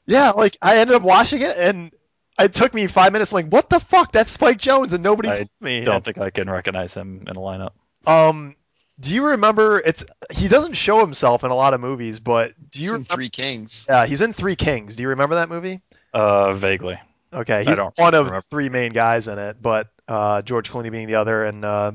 yeah, 0.05 0.31
like 0.31 0.57
I 0.61 0.77
ended 0.79 0.95
up 0.95 1.01
watching 1.01 1.41
it, 1.41 1.55
and 1.57 1.91
it 2.39 2.53
took 2.53 2.73
me 2.73 2.87
five 2.87 3.13
minutes. 3.13 3.31
I'm 3.31 3.37
like, 3.37 3.53
what 3.53 3.69
the 3.69 3.79
fuck? 3.79 4.11
That's 4.11 4.31
Spike 4.31 4.57
Jonze, 4.57 4.93
and 4.93 5.01
nobody 5.03 5.29
I 5.29 5.33
told 5.35 5.49
me. 5.61 5.83
Don't 5.85 6.03
think 6.03 6.17
I 6.17 6.29
can 6.29 6.49
recognize 6.49 6.93
him 6.93 7.23
in 7.27 7.35
a 7.37 7.39
lineup. 7.39 7.71
Um, 8.05 8.55
do 8.99 9.13
you 9.15 9.27
remember? 9.27 9.79
It's 9.79 10.03
he 10.31 10.47
doesn't 10.49 10.73
show 10.73 10.99
himself 10.99 11.43
in 11.45 11.51
a 11.51 11.55
lot 11.55 11.73
of 11.73 11.79
movies, 11.79 12.19
but 12.19 12.53
do 12.69 12.79
you 12.79 12.83
He's 12.83 12.89
in 12.91 12.95
remember? 12.95 13.13
Three 13.13 13.29
Kings. 13.29 13.85
Yeah, 13.87 14.05
he's 14.05 14.19
in 14.21 14.33
Three 14.33 14.55
Kings. 14.57 14.95
Do 14.97 15.03
you 15.03 15.09
remember 15.09 15.35
that 15.35 15.47
movie? 15.49 15.81
Uh, 16.13 16.53
vaguely. 16.53 16.99
Okay, 17.33 17.63
he's 17.63 17.77
one 17.95 18.13
of 18.13 18.25
remember. 18.25 18.41
three 18.41 18.67
main 18.69 18.91
guys 18.91 19.27
in 19.29 19.39
it, 19.39 19.57
but 19.61 19.87
uh, 20.07 20.41
George 20.41 20.69
Clooney 20.69 20.91
being 20.91 21.07
the 21.07 21.15
other, 21.15 21.45
and 21.45 21.63
uh, 21.63 21.91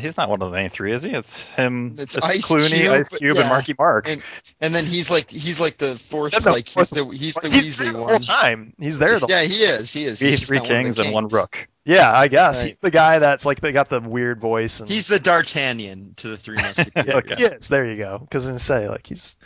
He's 0.00 0.16
not 0.16 0.30
one 0.30 0.40
of 0.40 0.50
the 0.50 0.56
main 0.56 0.70
three, 0.70 0.92
is 0.92 1.02
he? 1.02 1.10
It's 1.10 1.48
him, 1.50 1.88
It's 1.98 2.16
it's 2.16 2.24
Ice 2.24 2.50
Clooney, 2.50 2.80
Cube, 2.80 2.92
Ice 2.92 3.08
Cube, 3.10 3.34
yeah. 3.36 3.42
and 3.42 3.50
Marky 3.50 3.74
Mark. 3.78 4.08
And- 4.08 4.22
And 4.60 4.74
then 4.74 4.86
he's 4.86 5.10
like 5.10 5.28
he's 5.30 5.60
like 5.60 5.76
the 5.76 5.96
fourth, 5.96 6.32
No, 6.32 6.38
no, 6.50 6.52
like 6.56 6.66
he's 6.66 6.90
the 6.90 7.04
he's 7.04 7.34
the 7.34 7.50
he's 7.50 7.76
there 7.78 7.92
Weasley 7.92 7.96
the 7.96 8.02
one. 8.02 8.20
time. 8.20 8.72
He's 8.78 8.98
there 8.98 9.18
the 9.18 9.26
Yeah, 9.28 9.42
he 9.42 9.54
is. 9.64 9.92
He 9.92 10.04
is. 10.04 10.18
He's 10.18 10.38
just 10.40 10.46
three 10.46 10.58
not 10.58 10.68
one 10.70 10.82
kings 10.84 10.98
and 10.98 11.12
one 11.12 11.26
rook. 11.28 11.68
yeah, 11.84 12.10
I 12.10 12.28
guess 12.28 12.62
Right. 12.62 12.68
he's 12.68 12.80
the 12.80 12.90
guy 12.90 13.18
that's 13.18 13.44
like 13.44 13.60
they 13.60 13.72
got 13.72 13.90
the 13.90 14.00
weird 14.00 14.40
voice 14.40 14.80
and 14.80 14.88
He's 14.88 15.08
the 15.08 15.20
D'Artagnan 15.20 16.14
to 16.16 16.28
the 16.28 16.36
Three 16.38 16.56
Musketeers. 16.62 17.14
Okay. 17.14 17.34
he 17.36 17.42
is. 17.44 17.68
There 17.68 17.84
you 17.84 17.96
go. 17.98 18.18
Because 18.18 18.48
I 18.48 18.56
say 18.56 18.88
like 18.88 19.06
he's 19.06 19.36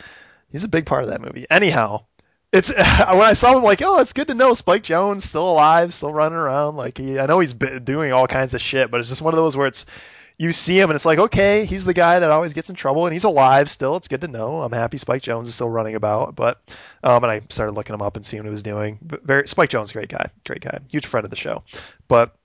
he's 0.49 0.63
a 0.63 0.69
big 0.69 0.85
part 0.85 1.03
of 1.03 1.09
that 1.09 1.19
movie. 1.21 1.45
Anyhow, 1.49 2.05
it's 2.51 2.69
when 2.75 2.79
I 2.79 3.33
saw 3.33 3.57
him 3.57 3.63
like, 3.63 3.81
oh, 3.81 3.99
it's 3.99 4.13
good 4.13 4.27
to 4.27 4.33
know 4.33 4.53
Spike 4.53 4.83
Jonze 4.83 5.21
still 5.21 5.49
alive, 5.49 5.93
still 5.93 6.13
running 6.13 6.37
around. 6.37 6.75
Like 6.75 6.97
he, 6.97 7.19
I 7.19 7.25
know 7.25 7.39
he's 7.39 7.53
doing 7.53 8.13
all 8.13 8.27
kinds 8.27 8.53
of 8.53 8.61
shit, 8.61 8.89
but 8.91 8.99
it's 8.99 9.09
just 9.09 9.21
one 9.21 9.33
of 9.33 9.37
those 9.37 9.57
where 9.57 9.67
it's 9.67 9.85
you 10.39 10.51
see 10.51 10.79
him 10.79 10.89
and 10.89 10.95
it's 10.95 11.05
like, 11.05 11.17
okay, 11.17 11.65
he's 11.65 11.83
the 11.83 11.95
guy 11.95 12.19
that 12.19 12.29
always 12.29 12.53
gets 12.53 12.69
in 12.69 12.75
trouble 12.75 13.07
and 13.07 13.13
he's 13.13 13.23
alive 13.23 13.71
still. 13.71 13.95
It's 13.95 14.07
good 14.07 14.21
to 14.21 14.27
know. 14.27 14.61
I'm 14.61 14.71
happy 14.71 14.97
Spike 14.97 15.23
Jonze 15.23 15.43
is 15.43 15.55
still 15.55 15.69
running 15.69 15.95
about. 15.95 16.35
But 16.35 16.61
um, 17.03 17.23
and 17.23 17.31
I 17.31 17.41
started 17.49 17.73
looking 17.73 17.95
him 17.95 18.03
up 18.03 18.15
and 18.15 18.25
seeing 18.25 18.43
what 18.43 18.47
he 18.47 18.51
was 18.51 18.63
doing. 18.63 18.99
But 19.01 19.23
very 19.23 19.47
Spike 19.47 19.71
Jonze, 19.71 19.91
great 19.93 20.09
guy, 20.09 20.29
great 20.45 20.61
guy, 20.61 20.79
huge 20.89 21.07
friend 21.07 21.25
of 21.25 21.31
the 21.31 21.37
show. 21.37 21.63
But 22.07 22.35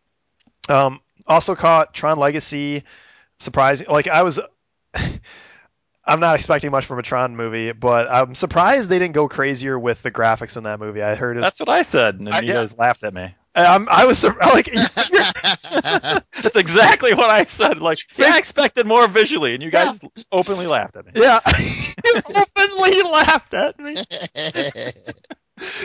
um, 0.68 1.00
also 1.26 1.54
caught 1.54 1.92
Tron 1.92 2.18
Legacy, 2.18 2.84
surprising. 3.38 3.88
Like 3.88 4.08
I 4.08 4.22
was. 4.22 4.40
I'm 6.04 6.20
not 6.20 6.34
expecting 6.34 6.70
much 6.70 6.86
from 6.86 6.98
a 6.98 7.02
Tron 7.02 7.36
movie, 7.36 7.72
but 7.72 8.10
I'm 8.10 8.34
surprised 8.34 8.90
they 8.90 8.98
didn't 8.98 9.14
go 9.14 9.28
crazier 9.28 9.78
with 9.78 10.02
the 10.02 10.10
graphics 10.10 10.56
in 10.56 10.64
that 10.64 10.80
movie. 10.80 11.02
I 11.02 11.14
heard 11.14 11.36
it 11.36 11.40
was, 11.40 11.46
That's 11.46 11.60
what 11.60 11.68
I 11.68 11.82
said, 11.82 12.16
and 12.16 12.28
I- 12.28 12.40
you 12.40 12.48
yeah. 12.48 12.54
guys 12.54 12.76
laughed 12.76 13.04
at 13.04 13.14
me. 13.14 13.34
I'm, 13.54 13.86
I 13.90 14.06
was 14.06 14.18
sur- 14.18 14.34
like, 14.40 14.64
That's 14.72 16.56
exactly 16.56 17.12
what 17.12 17.28
I 17.28 17.44
said. 17.44 17.78
Like, 17.82 17.98
yeah, 18.18 18.32
I 18.34 18.38
expected 18.38 18.86
more 18.86 19.06
visually, 19.08 19.52
and 19.54 19.62
you 19.62 19.70
guys 19.70 20.00
openly 20.32 20.66
laughed 20.66 20.96
at 20.96 21.04
me. 21.04 21.12
yeah, 21.16 21.38
you 22.04 22.22
openly 22.34 23.02
laughed 23.02 23.52
at 23.54 23.78
me. 23.78 23.94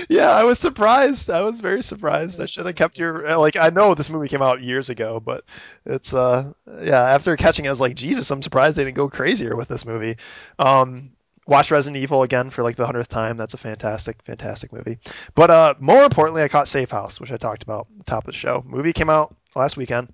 Yeah, 0.09 0.29
I 0.29 0.45
was 0.45 0.59
surprised. 0.59 1.29
I 1.29 1.41
was 1.41 1.59
very 1.59 1.83
surprised. 1.83 2.39
I 2.41 2.45
should 2.45 2.65
have 2.65 2.75
kept 2.75 2.97
your 2.97 3.37
like. 3.37 3.57
I 3.57 3.69
know 3.69 3.93
this 3.93 4.09
movie 4.09 4.29
came 4.29 4.41
out 4.41 4.61
years 4.61 4.89
ago, 4.89 5.19
but 5.19 5.43
it's 5.85 6.13
uh 6.13 6.53
yeah. 6.81 7.01
After 7.01 7.35
catching, 7.35 7.65
it, 7.65 7.67
I 7.67 7.71
was 7.71 7.81
like, 7.81 7.95
Jesus, 7.95 8.31
I'm 8.31 8.41
surprised 8.41 8.77
they 8.77 8.85
didn't 8.85 8.95
go 8.95 9.09
crazier 9.09 9.55
with 9.55 9.67
this 9.67 9.85
movie. 9.85 10.17
Um, 10.57 11.11
watched 11.45 11.71
Resident 11.71 12.01
Evil 12.01 12.23
again 12.23 12.49
for 12.49 12.63
like 12.63 12.77
the 12.77 12.85
hundredth 12.85 13.09
time. 13.09 13.35
That's 13.37 13.53
a 13.53 13.57
fantastic, 13.57 14.23
fantastic 14.23 14.71
movie. 14.71 14.99
But 15.35 15.51
uh, 15.51 15.73
more 15.79 16.03
importantly, 16.03 16.43
I 16.43 16.47
caught 16.47 16.67
Safe 16.69 16.89
House, 16.89 17.19
which 17.19 17.31
I 17.31 17.37
talked 17.37 17.63
about 17.63 17.87
at 17.91 17.97
the 17.99 18.03
top 18.05 18.23
of 18.23 18.33
the 18.33 18.37
show. 18.37 18.63
Movie 18.65 18.93
came 18.93 19.09
out 19.09 19.35
last 19.55 19.75
weekend. 19.77 20.13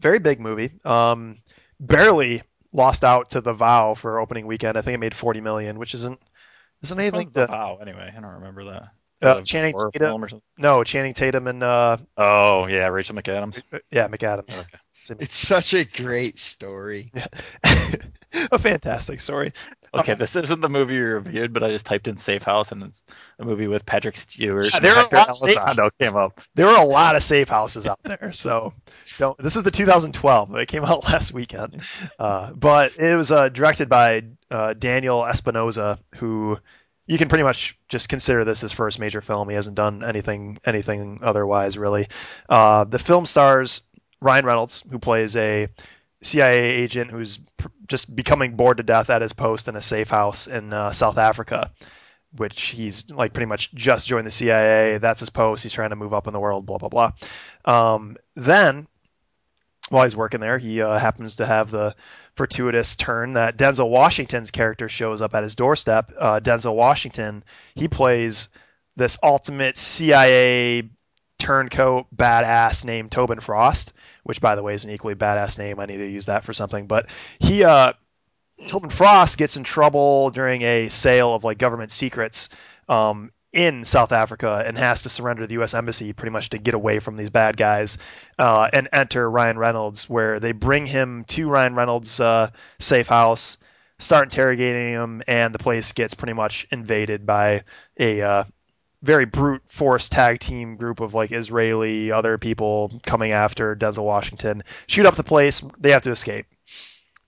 Very 0.00 0.18
big 0.18 0.40
movie. 0.40 0.72
Um, 0.84 1.38
barely 1.80 2.42
lost 2.72 3.04
out 3.04 3.30
to 3.30 3.40
The 3.40 3.52
Vow 3.54 3.94
for 3.94 4.18
opening 4.20 4.46
weekend. 4.46 4.76
I 4.76 4.82
think 4.82 4.94
it 4.94 4.98
made 4.98 5.14
40 5.14 5.40
million, 5.40 5.78
which 5.78 5.94
isn't 5.94 6.20
isn't 6.86 7.00
anything 7.00 7.30
the 7.32 7.42
to 7.42 7.52
Vow, 7.52 7.78
anyway. 7.80 8.12
I 8.16 8.20
don't 8.20 8.34
remember 8.34 8.64
that. 8.64 8.82
Uh, 9.22 9.28
Is 9.30 9.36
that 9.36 9.38
a 9.38 9.42
Channing 9.44 9.74
Tatum. 9.74 10.06
film 10.06 10.24
or 10.24 10.28
something? 10.28 10.42
No, 10.58 10.84
Channing 10.84 11.14
Tatum 11.14 11.46
and 11.46 11.62
uh, 11.62 11.96
Oh 12.16 12.66
yeah, 12.66 12.88
Rachel 12.88 13.16
McAdams. 13.16 13.62
yeah, 13.90 14.08
McAdams. 14.08 14.58
Okay. 14.58 14.78
It's 15.20 15.36
such 15.36 15.72
a 15.74 15.84
great 15.84 16.36
story. 16.38 17.12
a 18.50 18.58
fantastic 18.58 19.20
story. 19.20 19.52
Okay, 19.94 20.14
this 20.14 20.36
isn't 20.36 20.60
the 20.60 20.68
movie 20.68 20.94
you 20.94 21.04
reviewed, 21.04 21.52
but 21.52 21.62
I 21.62 21.68
just 21.68 21.86
typed 21.86 22.08
in 22.08 22.16
Safe 22.16 22.42
House, 22.42 22.72
and 22.72 22.82
it's 22.82 23.02
a 23.38 23.44
movie 23.44 23.66
with 23.66 23.86
Patrick 23.86 24.16
Stewart. 24.16 24.64
Yeah, 24.64 24.76
and 24.76 24.84
there 24.84 24.94
are 24.94 25.06
a 25.10 25.14
lot 25.14 25.28
of 25.28 25.36
safe 25.36 25.56
houses. 25.56 25.92
came 25.98 26.16
up. 26.16 26.40
There 26.54 26.66
were 26.66 26.76
a 26.76 26.84
lot 26.84 27.16
of 27.16 27.22
safe 27.22 27.48
houses 27.48 27.86
out 27.86 28.02
there, 28.02 28.32
so 28.32 28.74
don't. 29.18 29.38
This 29.38 29.56
is 29.56 29.62
the 29.62 29.70
2012. 29.70 30.54
It 30.56 30.66
came 30.66 30.84
out 30.84 31.04
last 31.08 31.32
weekend, 31.32 31.82
uh, 32.18 32.52
but 32.52 32.96
it 32.98 33.16
was 33.16 33.30
uh, 33.30 33.48
directed 33.48 33.88
by 33.88 34.24
uh, 34.50 34.74
Daniel 34.74 35.24
Espinosa, 35.24 35.98
who 36.16 36.58
you 37.06 37.18
can 37.18 37.28
pretty 37.28 37.44
much 37.44 37.78
just 37.88 38.08
consider 38.08 38.44
this 38.44 38.60
his 38.60 38.72
first 38.72 38.98
major 38.98 39.20
film. 39.20 39.48
He 39.48 39.54
hasn't 39.54 39.76
done 39.76 40.04
anything 40.04 40.58
anything 40.64 41.20
otherwise 41.22 41.78
really. 41.78 42.08
Uh, 42.48 42.84
the 42.84 42.98
film 42.98 43.26
stars 43.26 43.82
Ryan 44.20 44.46
Reynolds, 44.46 44.82
who 44.90 44.98
plays 44.98 45.36
a 45.36 45.68
CIA 46.22 46.58
agent 46.58 47.10
who's 47.10 47.38
pr- 47.38 47.68
just 47.86 48.14
becoming 48.14 48.56
bored 48.56 48.78
to 48.78 48.82
death 48.82 49.10
at 49.10 49.22
his 49.22 49.32
post 49.32 49.68
in 49.68 49.76
a 49.76 49.82
safe 49.82 50.10
house 50.10 50.46
in 50.46 50.72
uh, 50.72 50.90
South 50.92 51.18
Africa, 51.18 51.72
which 52.32 52.60
he's 52.68 53.10
like 53.10 53.32
pretty 53.32 53.46
much 53.46 53.72
just 53.74 54.06
joined 54.06 54.26
the 54.26 54.30
CIA. 54.30 54.98
That's 54.98 55.20
his 55.20 55.30
post. 55.30 55.62
He's 55.62 55.72
trying 55.72 55.90
to 55.90 55.96
move 55.96 56.14
up 56.14 56.26
in 56.26 56.32
the 56.32 56.40
world. 56.40 56.66
Blah 56.66 56.78
blah 56.78 56.88
blah. 56.88 57.12
Um, 57.64 58.16
then, 58.34 58.88
while 59.88 60.04
he's 60.04 60.16
working 60.16 60.40
there, 60.40 60.58
he 60.58 60.82
uh, 60.82 60.98
happens 60.98 61.36
to 61.36 61.46
have 61.46 61.70
the 61.70 61.94
fortuitous 62.34 62.96
turn 62.96 63.34
that 63.34 63.56
Denzel 63.56 63.88
Washington's 63.88 64.50
character 64.50 64.88
shows 64.88 65.20
up 65.20 65.34
at 65.34 65.42
his 65.42 65.54
doorstep. 65.54 66.12
Uh, 66.18 66.40
Denzel 66.40 66.74
Washington, 66.74 67.44
he 67.74 67.88
plays 67.88 68.48
this 68.96 69.18
ultimate 69.22 69.76
CIA 69.76 70.88
turncoat 71.38 72.06
badass 72.14 72.84
named 72.84 73.10
Tobin 73.10 73.40
Frost, 73.40 73.92
which 74.24 74.40
by 74.40 74.56
the 74.56 74.62
way 74.62 74.74
is 74.74 74.84
an 74.84 74.90
equally 74.90 75.14
badass 75.14 75.58
name. 75.58 75.78
I 75.78 75.86
need 75.86 75.98
to 75.98 76.08
use 76.08 76.26
that 76.26 76.44
for 76.44 76.52
something. 76.52 76.86
But 76.86 77.06
he, 77.38 77.64
uh, 77.64 77.92
Tobin 78.68 78.90
Frost 78.90 79.38
gets 79.38 79.56
in 79.56 79.64
trouble 79.64 80.30
during 80.30 80.62
a 80.62 80.88
sale 80.88 81.34
of 81.34 81.44
like 81.44 81.58
government 81.58 81.90
secrets 81.90 82.48
um, 82.88 83.30
in 83.56 83.84
South 83.84 84.12
Africa 84.12 84.62
and 84.66 84.76
has 84.76 85.04
to 85.04 85.08
surrender 85.08 85.46
the 85.46 85.54
U.S. 85.54 85.72
embassy 85.72 86.12
pretty 86.12 86.30
much 86.30 86.50
to 86.50 86.58
get 86.58 86.74
away 86.74 86.98
from 86.98 87.16
these 87.16 87.30
bad 87.30 87.56
guys 87.56 87.96
uh, 88.38 88.68
and 88.70 88.86
enter 88.92 89.28
Ryan 89.28 89.58
Reynolds, 89.58 90.10
where 90.10 90.38
they 90.38 90.52
bring 90.52 90.84
him 90.84 91.24
to 91.28 91.48
Ryan 91.48 91.74
Reynolds' 91.74 92.20
uh, 92.20 92.50
safe 92.78 93.06
house, 93.06 93.56
start 93.98 94.26
interrogating 94.26 94.92
him, 94.92 95.22
and 95.26 95.54
the 95.54 95.58
place 95.58 95.92
gets 95.92 96.12
pretty 96.12 96.34
much 96.34 96.66
invaded 96.70 97.24
by 97.24 97.64
a 97.98 98.20
uh, 98.20 98.44
very 99.02 99.24
brute 99.24 99.62
force 99.70 100.10
tag 100.10 100.38
team 100.38 100.76
group 100.76 101.00
of 101.00 101.14
like 101.14 101.32
Israeli 101.32 102.12
other 102.12 102.36
people 102.36 103.00
coming 103.06 103.32
after 103.32 103.74
Denzel 103.74 104.04
Washington, 104.04 104.64
shoot 104.86 105.06
up 105.06 105.14
the 105.14 105.24
place. 105.24 105.62
They 105.78 105.92
have 105.92 106.02
to 106.02 106.10
escape. 106.10 106.44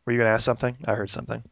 Were 0.05 0.13
you 0.13 0.19
gonna 0.19 0.31
ask 0.31 0.45
something? 0.45 0.77
I 0.85 0.93
heard 0.93 1.09
something. 1.09 1.43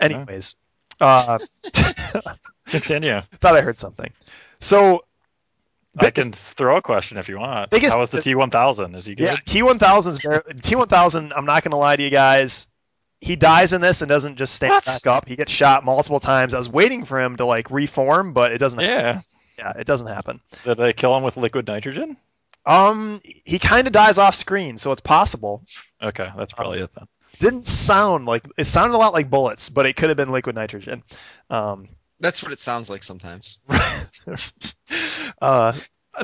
Anyways, 0.00 0.56
uh, 1.02 1.38
Continue. 2.66 3.20
thought 3.40 3.56
I 3.56 3.60
heard 3.60 3.76
something. 3.76 4.10
So 4.60 5.04
I 5.98 6.10
can 6.10 6.32
throw 6.32 6.76
a 6.76 6.82
question 6.82 7.18
if 7.18 7.28
you 7.28 7.38
want. 7.38 7.70
Biggest- 7.70 7.94
How 7.94 8.00
was 8.00 8.10
the 8.10 8.18
T1000? 8.20 8.94
Is 8.94 9.04
he 9.04 9.14
good? 9.14 9.24
Yeah, 9.24 9.34
T1000 9.34 10.08
is 10.08 10.18
T1000. 10.18 11.32
I'm 11.36 11.44
not 11.44 11.62
gonna 11.62 11.76
lie 11.78 11.96
to 11.96 12.02
you 12.02 12.10
guys. 12.10 12.66
He 13.20 13.36
dies 13.36 13.72
in 13.72 13.80
this 13.80 14.02
and 14.02 14.08
doesn't 14.08 14.36
just 14.36 14.54
stand 14.54 14.70
What? 14.72 14.84
back 14.86 15.06
up. 15.06 15.28
He 15.28 15.36
gets 15.36 15.52
shot 15.52 15.84
multiple 15.84 16.18
times. 16.18 16.54
I 16.54 16.58
was 16.58 16.68
waiting 16.68 17.04
for 17.04 17.20
him 17.20 17.36
to 17.36 17.44
like 17.44 17.70
reform, 17.70 18.32
but 18.32 18.52
it 18.52 18.58
doesn't. 18.58 18.80
Yeah. 18.80 19.20
Yeah, 19.58 19.72
it 19.78 19.86
doesn't 19.86 20.08
happen. 20.08 20.40
Did 20.64 20.78
they 20.78 20.92
kill 20.92 21.16
him 21.16 21.22
with 21.22 21.36
liquid 21.36 21.66
nitrogen? 21.66 22.16
Um, 22.64 23.20
he 23.44 23.58
kind 23.58 23.86
of 23.86 23.92
dies 23.92 24.18
off 24.18 24.34
screen, 24.34 24.78
so 24.78 24.92
it's 24.92 25.00
possible. 25.00 25.62
Okay, 26.02 26.28
that's 26.36 26.52
probably 26.52 26.80
it 26.80 26.90
then. 26.96 27.06
Didn't 27.42 27.66
sound 27.66 28.26
like 28.26 28.46
it 28.56 28.64
sounded 28.64 28.96
a 28.96 28.98
lot 28.98 29.12
like 29.12 29.28
bullets, 29.28 29.68
but 29.68 29.86
it 29.86 29.96
could 29.96 30.10
have 30.10 30.16
been 30.16 30.30
liquid 30.30 30.54
nitrogen. 30.54 31.02
Um, 31.50 31.88
That's 32.20 32.42
what 32.42 32.52
it 32.52 32.60
sounds 32.60 32.88
like 32.88 33.02
sometimes. 33.02 33.58
uh, 35.42 35.72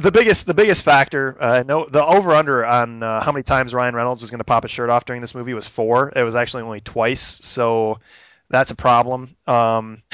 the 0.01 0.13
biggest 0.13 0.47
the 0.47 0.55
biggest 0.55 0.83
factor, 0.83 1.37
uh, 1.41 1.65
no, 1.67 1.87
the 1.87 2.05
over 2.05 2.33
under 2.35 2.65
on 2.65 3.03
uh, 3.03 3.21
how 3.23 3.33
many 3.33 3.43
times 3.43 3.75
Ryan 3.75 3.95
Reynolds 3.97 4.23
was 4.23 4.31
going 4.31 4.39
to 4.39 4.45
pop 4.45 4.63
his 4.63 4.71
shirt 4.71 4.91
off 4.91 5.05
during 5.05 5.21
this 5.21 5.35
movie 5.35 5.55
was 5.55 5.67
four. 5.67 6.13
It 6.15 6.23
was 6.23 6.37
actually 6.37 6.63
only 6.63 6.81
twice, 6.81 7.21
so 7.21 7.99
that's 8.49 8.71
a 8.71 8.77
problem. 8.77 9.37
Um, 9.47 10.03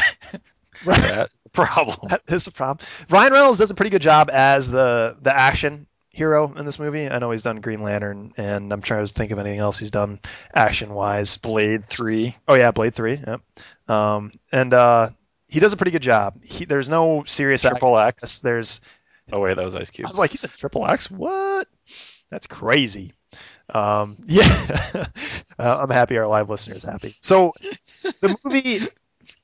That 0.84 1.30
problem. 1.52 1.96
that 2.10 2.22
is 2.28 2.46
a 2.46 2.52
problem. 2.52 2.86
Ryan 3.08 3.32
Reynolds 3.32 3.58
does 3.58 3.70
a 3.70 3.74
pretty 3.74 3.90
good 3.90 4.02
job 4.02 4.30
as 4.32 4.70
the 4.70 5.16
the 5.20 5.34
action 5.34 5.86
hero 6.14 6.52
in 6.54 6.64
this 6.64 6.78
movie. 6.78 7.08
I 7.08 7.18
know 7.18 7.30
he's 7.30 7.42
done 7.42 7.60
Green 7.60 7.80
Lantern, 7.80 8.32
and 8.36 8.72
I'm 8.72 8.82
trying 8.82 9.04
to 9.04 9.12
think 9.12 9.30
of 9.30 9.38
anything 9.38 9.58
else 9.58 9.78
he's 9.78 9.90
done 9.90 10.20
action 10.54 10.94
wise. 10.94 11.36
Blade 11.36 11.86
3. 11.86 12.36
Oh 12.48 12.54
yeah, 12.54 12.70
Blade 12.70 12.94
Three. 12.94 13.20
Yep. 13.26 13.40
Um, 13.88 14.32
and 14.52 14.72
uh, 14.72 15.10
he 15.48 15.60
does 15.60 15.72
a 15.72 15.76
pretty 15.76 15.90
good 15.90 16.02
job. 16.02 16.42
He, 16.42 16.64
there's 16.64 16.88
no 16.88 17.24
serious 17.26 17.62
Triple 17.62 17.98
X. 17.98 18.22
X. 18.22 18.42
There's 18.42 18.80
Oh, 19.32 19.40
wait, 19.40 19.56
that 19.56 19.64
was 19.64 19.74
Ice 19.74 19.90
Cube. 19.90 20.06
I 20.06 20.10
was 20.10 20.18
like, 20.18 20.30
he's 20.30 20.44
a 20.44 20.48
triple 20.48 20.86
X. 20.86 21.10
What? 21.10 21.68
That's 22.30 22.46
crazy. 22.46 23.12
Um, 23.70 24.16
yeah, 24.26 25.06
uh, 25.58 25.78
I'm 25.82 25.90
happy 25.90 26.18
our 26.18 26.26
live 26.26 26.50
listeners 26.50 26.82
happy. 26.82 27.14
So 27.20 27.52
the 28.02 28.36
movie, 28.44 28.80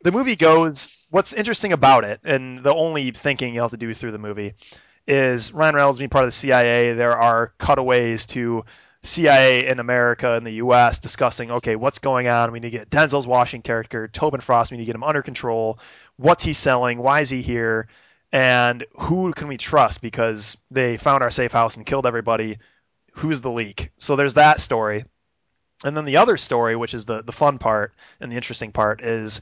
the 0.03 0.13
movie 0.13 0.37
goes. 0.37 1.07
What's 1.11 1.33
interesting 1.33 1.73
about 1.73 2.05
it, 2.05 2.21
and 2.25 2.59
the 2.59 2.75
only 2.75 3.11
thinking 3.11 3.55
you 3.55 3.63
have 3.63 3.71
to 3.71 3.77
do 3.77 3.93
through 3.95 4.13
the 4.13 4.19
movie, 4.19 4.55
is 5.11 5.53
Ryan 5.53 5.75
Reynolds 5.75 5.99
being 5.99 6.09
part 6.09 6.23
of 6.25 6.29
the 6.29 6.33
CIA. 6.33 6.95
There 6.95 7.17
are 7.17 7.53
cutaways 7.59 8.27
to 8.27 8.65
CIA 9.03 9.67
in 9.67 9.81
America 9.81 10.35
and 10.35 10.47
the 10.47 10.53
U.S. 10.53 11.01
discussing, 11.01 11.51
okay, 11.51 11.75
what's 11.75 11.99
going 11.99 12.29
on? 12.29 12.53
We 12.53 12.61
need 12.61 12.71
to 12.71 12.79
get 12.79 12.91
Denzel's 12.91 13.27
Washington 13.27 13.67
character, 13.67 14.07
Tobin 14.07 14.41
Frost. 14.41 14.71
We 14.71 14.77
need 14.77 14.85
to 14.85 14.87
get 14.87 14.95
him 14.95 15.03
under 15.03 15.23
control. 15.23 15.81
What's 16.17 16.45
he 16.45 16.53
selling? 16.53 16.99
Why 16.99 17.21
is 17.21 17.29
he 17.29 17.43
here? 17.43 17.89
And 18.31 18.85
who 18.93 19.33
can 19.33 19.49
we 19.49 19.57
trust? 19.57 20.01
Because 20.01 20.57
they 20.71 20.97
found 20.97 21.25
our 21.25 21.33
safe 21.33 21.51
house 21.51 21.77
and 21.77 21.85
killed 21.85 22.07
everybody. 22.07 22.59
Who's 23.15 23.41
the 23.41 23.51
leak? 23.51 23.91
So 23.99 24.15
there's 24.15 24.35
that 24.35 24.61
story. 24.61 25.05
And 25.83 25.97
then 25.97 26.05
the 26.05 26.19
other 26.19 26.37
story, 26.37 26.77
which 26.77 26.95
is 26.95 27.05
the, 27.07 27.23
the 27.23 27.33
fun 27.33 27.59
part 27.59 27.95
and 28.21 28.31
the 28.31 28.37
interesting 28.37 28.71
part, 28.71 29.03
is 29.03 29.41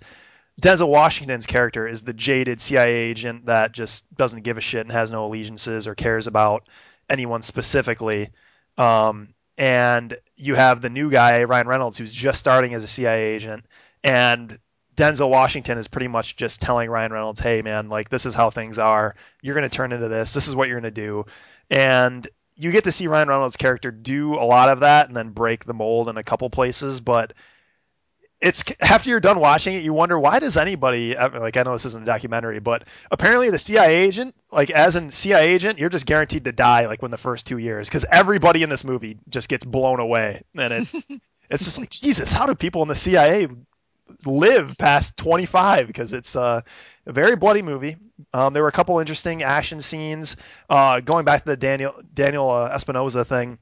Denzel 0.61 0.89
Washington's 0.89 1.47
character 1.47 1.87
is 1.87 2.03
the 2.03 2.13
jaded 2.13 2.61
CIA 2.61 2.93
agent 2.93 3.47
that 3.47 3.73
just 3.73 4.13
doesn't 4.15 4.43
give 4.43 4.59
a 4.59 4.61
shit 4.61 4.81
and 4.81 4.93
has 4.93 5.11
no 5.11 5.25
allegiances 5.25 5.87
or 5.87 5.95
cares 5.95 6.27
about 6.27 6.69
anyone 7.09 7.43
specifically. 7.43 8.31
Um, 8.77 9.35
and 9.57 10.17
you 10.37 10.57
have 10.57 10.81
the 10.81 10.91
new 10.91 11.11
guy, 11.11 11.45
Ryan 11.45 11.69
Reynolds, 11.69 11.99
who's 11.99 12.13
just 12.13 12.39
starting 12.39 12.75
as 12.75 12.85
a 12.85 12.89
CIA 12.89 13.35
agent, 13.35 13.67
and 14.03 14.59
Denzel 14.97 15.31
Washington 15.31 15.79
is 15.79 15.87
pretty 15.87 16.09
much 16.09 16.37
just 16.37 16.61
telling 16.61 16.91
Ryan 16.91 17.13
Reynolds, 17.13 17.41
"Hey, 17.41 17.63
man, 17.63 17.89
like 17.89 18.09
this 18.09 18.27
is 18.27 18.35
how 18.35 18.51
things 18.51 18.79
are. 18.79 19.15
You're 19.43 19.55
going 19.55 19.69
to 19.69 19.77
turn 19.77 19.93
into 19.93 20.09
this. 20.09 20.35
This 20.35 20.49
is 20.49 20.57
what 20.57 20.69
you're 20.69 20.81
going 20.81 20.93
to 20.93 21.01
do." 21.01 21.27
And 21.71 22.27
you 22.57 22.73
get 22.73 22.85
to 22.85 22.93
see 22.93 23.07
Ryan 23.07 23.29
Reynolds' 23.29 23.57
character 23.57 23.93
do 23.93 24.35
a 24.35 24.43
lot 24.43 24.69
of 24.69 24.81
that 24.81 25.07
and 25.07 25.17
then 25.17 25.31
break 25.31 25.65
the 25.65 25.75
mold 25.75 26.09
in 26.09 26.17
a 26.17 26.25
couple 26.25 26.51
places, 26.51 26.99
but 27.01 27.33
it's 28.41 28.65
after 28.81 29.11
you're 29.11 29.21
done 29.21 29.41
watching 29.41 29.75
it, 29.75 29.83
you 29.83 29.93
wonder 29.93 30.19
why 30.19 30.39
does 30.39 30.57
anybody 30.57 31.15
like 31.17 31.57
I 31.57 31.63
know 31.65 31.73
this 31.73 31.87
isn't 31.87 32.03
a 32.03 32.07
documentary, 32.07 32.61
but 32.61 32.85
apparently 33.11 33.51
the 33.51 33.59
CIA 33.59 33.97
agent, 33.97 34.35
like 34.53 34.71
as 34.71 34.95
a 34.97 35.11
CIA 35.11 35.55
agent, 35.55 35.79
you're 35.79 35.89
just 35.89 36.07
guaranteed 36.07 36.45
to 36.45 36.53
die 36.53 36.87
like 36.87 37.03
when 37.03 37.11
the 37.11 37.17
first 37.17 37.47
two 37.47 37.59
years 37.59 37.89
because 37.89 38.05
everybody 38.11 38.63
in 38.63 38.71
this 38.71 38.85
movie 38.85 39.19
just 39.29 39.49
gets 39.49 39.65
blown 39.65 39.99
away, 39.99 40.43
and 40.55 40.73
it's 40.73 41.03
it's 41.51 41.65
just 41.65 41.81
like 41.81 41.91
Jesus, 41.91 42.33
how 42.33 42.47
do 42.47 42.55
people 42.55 42.83
in 42.83 42.89
the 42.89 42.95
CIA 42.95 43.49
live 44.25 44.79
past 44.79 45.17
25? 45.17 45.89
Because 45.89 46.13
it's 46.13 46.37
uh, 46.37 46.61
a 47.07 47.13
very 47.13 47.35
bloody 47.35 47.63
movie. 47.63 47.97
Um, 48.33 48.53
there 48.53 48.63
were 48.63 48.69
a 48.69 48.73
couple 48.73 49.01
interesting 49.01 49.43
action 49.43 49.81
scenes. 49.81 50.37
Uh, 50.71 51.01
going 51.01 51.25
back 51.25 51.41
to 51.43 51.47
the 51.47 51.57
Daniel 51.57 52.01
Daniel 52.15 52.51
uh, 52.51 52.69
Espinosa 52.69 53.25
thing, 53.25 53.59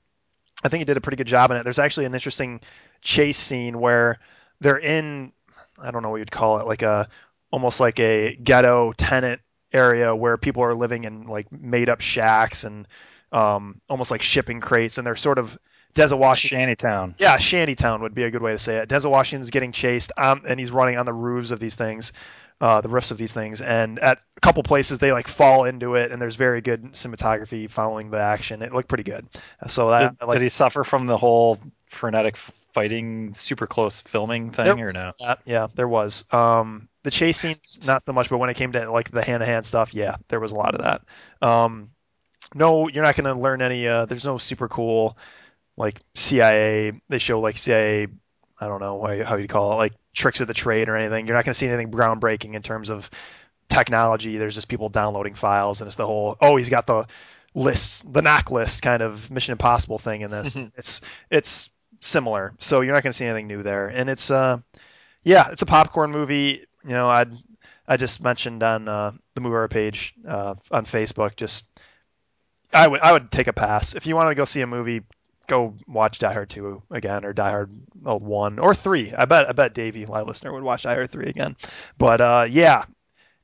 I 0.62 0.68
think 0.68 0.80
he 0.80 0.84
did 0.84 0.98
a 0.98 1.00
pretty 1.00 1.16
good 1.16 1.26
job 1.26 1.50
in 1.50 1.56
it. 1.56 1.64
There's 1.64 1.78
actually 1.78 2.04
an 2.04 2.14
interesting 2.14 2.60
chase 3.00 3.38
scene 3.38 3.80
where 3.80 4.18
they're 4.60 4.78
in 4.78 5.32
I 5.78 5.90
don't 5.90 6.02
know 6.02 6.10
what 6.10 6.16
you'd 6.16 6.30
call 6.30 6.58
it, 6.58 6.66
like 6.66 6.82
a 6.82 7.08
almost 7.50 7.80
like 7.80 8.00
a 8.00 8.36
ghetto 8.36 8.92
tenant 8.92 9.40
area 9.72 10.14
where 10.14 10.36
people 10.36 10.62
are 10.62 10.74
living 10.74 11.04
in 11.04 11.26
like 11.26 11.50
made 11.52 11.88
up 11.88 12.00
shacks 12.00 12.64
and 12.64 12.86
um, 13.32 13.80
almost 13.88 14.10
like 14.10 14.22
shipping 14.22 14.60
crates, 14.60 14.98
and 14.98 15.06
they're 15.06 15.16
sort 15.16 15.38
of 15.38 15.58
Denzel 15.94 16.18
Washington. 16.18 16.60
Shantytown. 16.60 17.14
Yeah, 17.18 17.38
Shantytown 17.38 18.02
would 18.02 18.14
be 18.14 18.24
a 18.24 18.30
good 18.30 18.42
way 18.42 18.52
to 18.52 18.58
say 18.58 18.78
it. 18.78 18.88
Denzel 18.88 19.10
Washington's 19.10 19.50
getting 19.50 19.72
chased, 19.72 20.12
um, 20.16 20.42
and 20.46 20.60
he's 20.60 20.70
running 20.70 20.98
on 20.98 21.06
the 21.06 21.12
roofs 21.12 21.50
of 21.50 21.60
these 21.60 21.76
things, 21.76 22.12
uh, 22.60 22.80
the 22.80 22.88
roofs 22.88 23.10
of 23.10 23.18
these 23.18 23.34
things, 23.34 23.60
and 23.60 23.98
at 23.98 24.18
a 24.36 24.40
couple 24.40 24.62
places 24.62 24.98
they 24.98 25.12
like 25.12 25.28
fall 25.28 25.64
into 25.64 25.94
it, 25.94 26.12
and 26.12 26.20
there's 26.20 26.36
very 26.36 26.60
good 26.60 26.82
cinematography 26.92 27.70
following 27.70 28.10
the 28.10 28.20
action. 28.20 28.62
It 28.62 28.72
looked 28.72 28.88
pretty 28.88 29.04
good. 29.04 29.26
So 29.68 29.90
that 29.90 30.18
Did, 30.18 30.26
like, 30.26 30.36
did 30.36 30.42
he 30.42 30.48
suffer 30.48 30.82
from 30.82 31.06
the 31.06 31.16
whole 31.16 31.58
frenetic 31.90 32.36
fighting, 32.36 33.34
super 33.34 33.66
close 33.66 34.00
filming 34.00 34.50
thing, 34.50 34.80
or 34.80 34.90
no? 34.92 35.12
that, 35.20 35.40
yeah, 35.44 35.66
there 35.74 35.88
was. 35.88 36.24
Um, 36.32 36.88
the 37.02 37.10
chase 37.10 37.38
scenes, 37.38 37.78
not 37.86 38.02
so 38.02 38.12
much, 38.12 38.30
but 38.30 38.38
when 38.38 38.50
it 38.50 38.54
came 38.54 38.72
to 38.72 38.90
like 38.90 39.10
the 39.10 39.24
hand 39.24 39.40
to 39.40 39.46
hand 39.46 39.64
stuff, 39.64 39.94
yeah, 39.94 40.16
there 40.28 40.40
was 40.40 40.52
a 40.52 40.56
lot 40.56 40.74
of 40.74 40.82
that. 40.82 41.02
Um, 41.46 41.90
no, 42.54 42.88
you're 42.88 43.04
not 43.04 43.16
going 43.16 43.32
to 43.32 43.40
learn 43.40 43.62
any. 43.62 43.86
Uh, 43.86 44.06
there's 44.06 44.24
no 44.24 44.38
super 44.38 44.68
cool 44.68 45.18
like 45.76 46.00
CIA. 46.14 47.00
They 47.08 47.18
show 47.18 47.40
like 47.40 47.58
CIA. 47.58 48.08
I 48.58 48.68
don't 48.68 48.80
know 48.80 49.02
how, 49.02 49.24
how 49.24 49.36
you 49.36 49.48
call 49.48 49.72
it, 49.72 49.76
like 49.76 49.92
tricks 50.14 50.40
of 50.40 50.48
the 50.48 50.54
trade 50.54 50.88
or 50.88 50.96
anything. 50.96 51.26
You're 51.26 51.36
not 51.36 51.44
going 51.44 51.52
to 51.52 51.58
see 51.58 51.68
anything 51.68 51.90
groundbreaking 51.90 52.54
in 52.54 52.62
terms 52.62 52.90
of 52.90 53.10
technology. 53.68 54.38
There's 54.38 54.54
just 54.54 54.68
people 54.68 54.88
downloading 54.88 55.34
files, 55.34 55.80
and 55.80 55.88
it's 55.88 55.96
the 55.96 56.06
whole 56.06 56.36
oh, 56.40 56.56
he's 56.56 56.68
got 56.68 56.86
the 56.86 57.06
list, 57.54 58.10
the 58.10 58.22
knock 58.22 58.50
list 58.50 58.82
kind 58.82 59.02
of 59.02 59.30
Mission 59.30 59.52
Impossible 59.52 59.98
thing 59.98 60.22
in 60.22 60.30
this. 60.30 60.56
it's 60.76 61.00
it's 61.30 61.70
similar, 62.00 62.54
so 62.58 62.80
you're 62.80 62.94
not 62.94 63.02
going 63.02 63.12
to 63.12 63.16
see 63.16 63.26
anything 63.26 63.46
new 63.46 63.62
there, 63.62 63.88
and 63.88 64.08
it's 64.08 64.30
uh 64.30 64.58
yeah, 65.22 65.48
it's 65.50 65.62
a 65.62 65.66
popcorn 65.66 66.12
movie. 66.12 66.64
You 66.84 66.92
know, 66.92 67.08
I 67.08 67.26
I 67.88 67.96
just 67.96 68.22
mentioned 68.22 68.62
on 68.62 68.88
uh, 68.88 69.12
the 69.34 69.40
Movie 69.40 69.68
page 69.68 70.14
uh, 70.26 70.54
on 70.70 70.84
Facebook. 70.84 71.36
Just 71.36 71.66
I 72.72 72.86
would 72.86 73.00
I 73.00 73.12
would 73.12 73.30
take 73.30 73.46
a 73.46 73.52
pass 73.52 73.94
if 73.94 74.06
you 74.06 74.16
wanted 74.16 74.30
to 74.30 74.34
go 74.36 74.44
see 74.44 74.60
a 74.60 74.66
movie. 74.66 75.02
Go 75.46 75.74
watch 75.86 76.18
Die 76.18 76.32
Hard 76.32 76.50
2 76.50 76.82
again 76.90 77.24
or 77.24 77.32
Die 77.32 77.50
Hard 77.50 77.70
oh, 78.04 78.18
1 78.18 78.58
or 78.58 78.74
3. 78.74 79.14
I 79.14 79.24
bet 79.24 79.48
I 79.48 79.52
bet 79.52 79.74
Davey, 79.74 80.06
my 80.06 80.22
listener, 80.22 80.52
would 80.52 80.62
watch 80.62 80.82
Die 80.82 80.94
Hard 80.94 81.10
3 81.10 81.26
again. 81.26 81.56
But 81.98 82.20
uh, 82.20 82.46
yeah, 82.48 82.84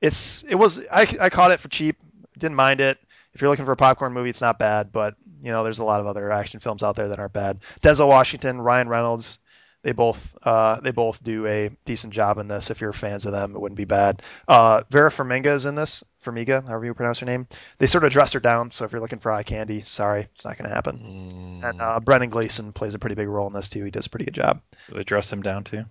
it's 0.00 0.42
it 0.44 0.54
was 0.54 0.80
I, 0.90 1.06
I 1.20 1.30
caught 1.30 1.52
it 1.52 1.60
for 1.60 1.68
cheap. 1.68 1.96
Didn't 2.38 2.56
mind 2.56 2.80
it. 2.80 2.98
If 3.34 3.40
you're 3.40 3.50
looking 3.50 3.64
for 3.64 3.72
a 3.72 3.76
popcorn 3.76 4.12
movie, 4.12 4.30
it's 4.30 4.40
not 4.40 4.58
bad. 4.58 4.92
But 4.92 5.14
you 5.40 5.52
know, 5.52 5.64
there's 5.64 5.78
a 5.78 5.84
lot 5.84 6.00
of 6.00 6.06
other 6.06 6.30
action 6.30 6.60
films 6.60 6.82
out 6.82 6.96
there 6.96 7.08
that 7.08 7.18
aren't 7.18 7.32
bad. 7.32 7.60
Denzel 7.80 8.08
Washington, 8.08 8.60
Ryan 8.60 8.88
Reynolds, 8.88 9.38
they 9.82 9.92
both 9.92 10.36
uh, 10.42 10.80
they 10.80 10.92
both 10.92 11.22
do 11.22 11.46
a 11.46 11.70
decent 11.84 12.12
job 12.12 12.38
in 12.38 12.48
this. 12.48 12.70
If 12.70 12.80
you're 12.80 12.92
fans 12.92 13.26
of 13.26 13.32
them, 13.32 13.54
it 13.54 13.60
wouldn't 13.60 13.76
be 13.76 13.84
bad. 13.84 14.22
Uh, 14.46 14.82
Vera 14.90 15.10
Farmiga 15.10 15.46
is 15.46 15.66
in 15.66 15.74
this. 15.74 16.04
Farmiga, 16.22 16.66
however 16.66 16.84
you 16.84 16.94
pronounce 16.94 17.18
her 17.18 17.26
name. 17.26 17.48
They 17.78 17.86
sort 17.86 18.04
of 18.04 18.12
dress 18.12 18.32
her 18.34 18.40
down, 18.40 18.70
so 18.70 18.84
if 18.84 18.92
you're 18.92 19.00
looking 19.00 19.18
for 19.18 19.32
eye 19.32 19.42
candy, 19.42 19.82
sorry, 19.82 20.28
it's 20.32 20.44
not 20.44 20.56
going 20.56 20.68
to 20.68 20.74
happen. 20.74 20.98
Mm. 20.98 21.70
And 21.70 21.80
uh, 21.80 22.00
Brendan 22.00 22.30
Gleeson 22.30 22.72
plays 22.72 22.94
a 22.94 22.98
pretty 22.98 23.16
big 23.16 23.28
role 23.28 23.48
in 23.48 23.52
this 23.52 23.68
too. 23.68 23.84
He 23.84 23.90
does 23.90 24.06
a 24.06 24.10
pretty 24.10 24.26
good 24.26 24.34
job. 24.34 24.62
Do 24.88 24.96
they 24.96 25.04
dress 25.04 25.32
him 25.32 25.42
down 25.42 25.64
too? 25.64 25.84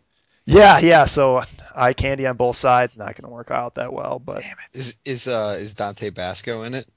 Yeah, 0.45 0.79
yeah. 0.79 1.05
So 1.05 1.43
eye 1.75 1.93
candy 1.93 2.27
on 2.27 2.37
both 2.37 2.55
sides 2.55 2.97
not 2.97 3.15
going 3.15 3.29
to 3.29 3.29
work 3.29 3.51
out 3.51 3.75
that 3.75 3.93
well. 3.93 4.19
But 4.19 4.43
Is 4.73 4.95
is 5.05 5.27
uh 5.27 5.57
is 5.59 5.75
Dante 5.75 6.09
Basco 6.09 6.63
in 6.63 6.73
it? 6.73 6.87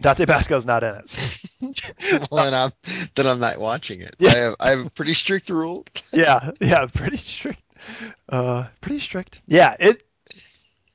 Dante 0.00 0.26
Basco's 0.26 0.66
not 0.66 0.82
in 0.82 0.94
it. 0.94 1.40
well, 2.30 2.44
then 2.44 2.54
I'm 2.54 2.70
then 3.14 3.26
I'm 3.26 3.40
not 3.40 3.58
watching 3.58 4.02
it. 4.02 4.14
Yeah. 4.18 4.30
I 4.30 4.36
have 4.36 4.56
I 4.60 4.70
have 4.70 4.86
a 4.86 4.90
pretty 4.90 5.14
strict 5.14 5.48
rule. 5.50 5.84
yeah, 6.12 6.50
yeah, 6.60 6.86
pretty 6.86 7.16
strict. 7.16 7.62
Uh, 8.28 8.66
pretty 8.80 9.00
strict. 9.00 9.40
Yeah, 9.46 9.76
it. 9.78 10.02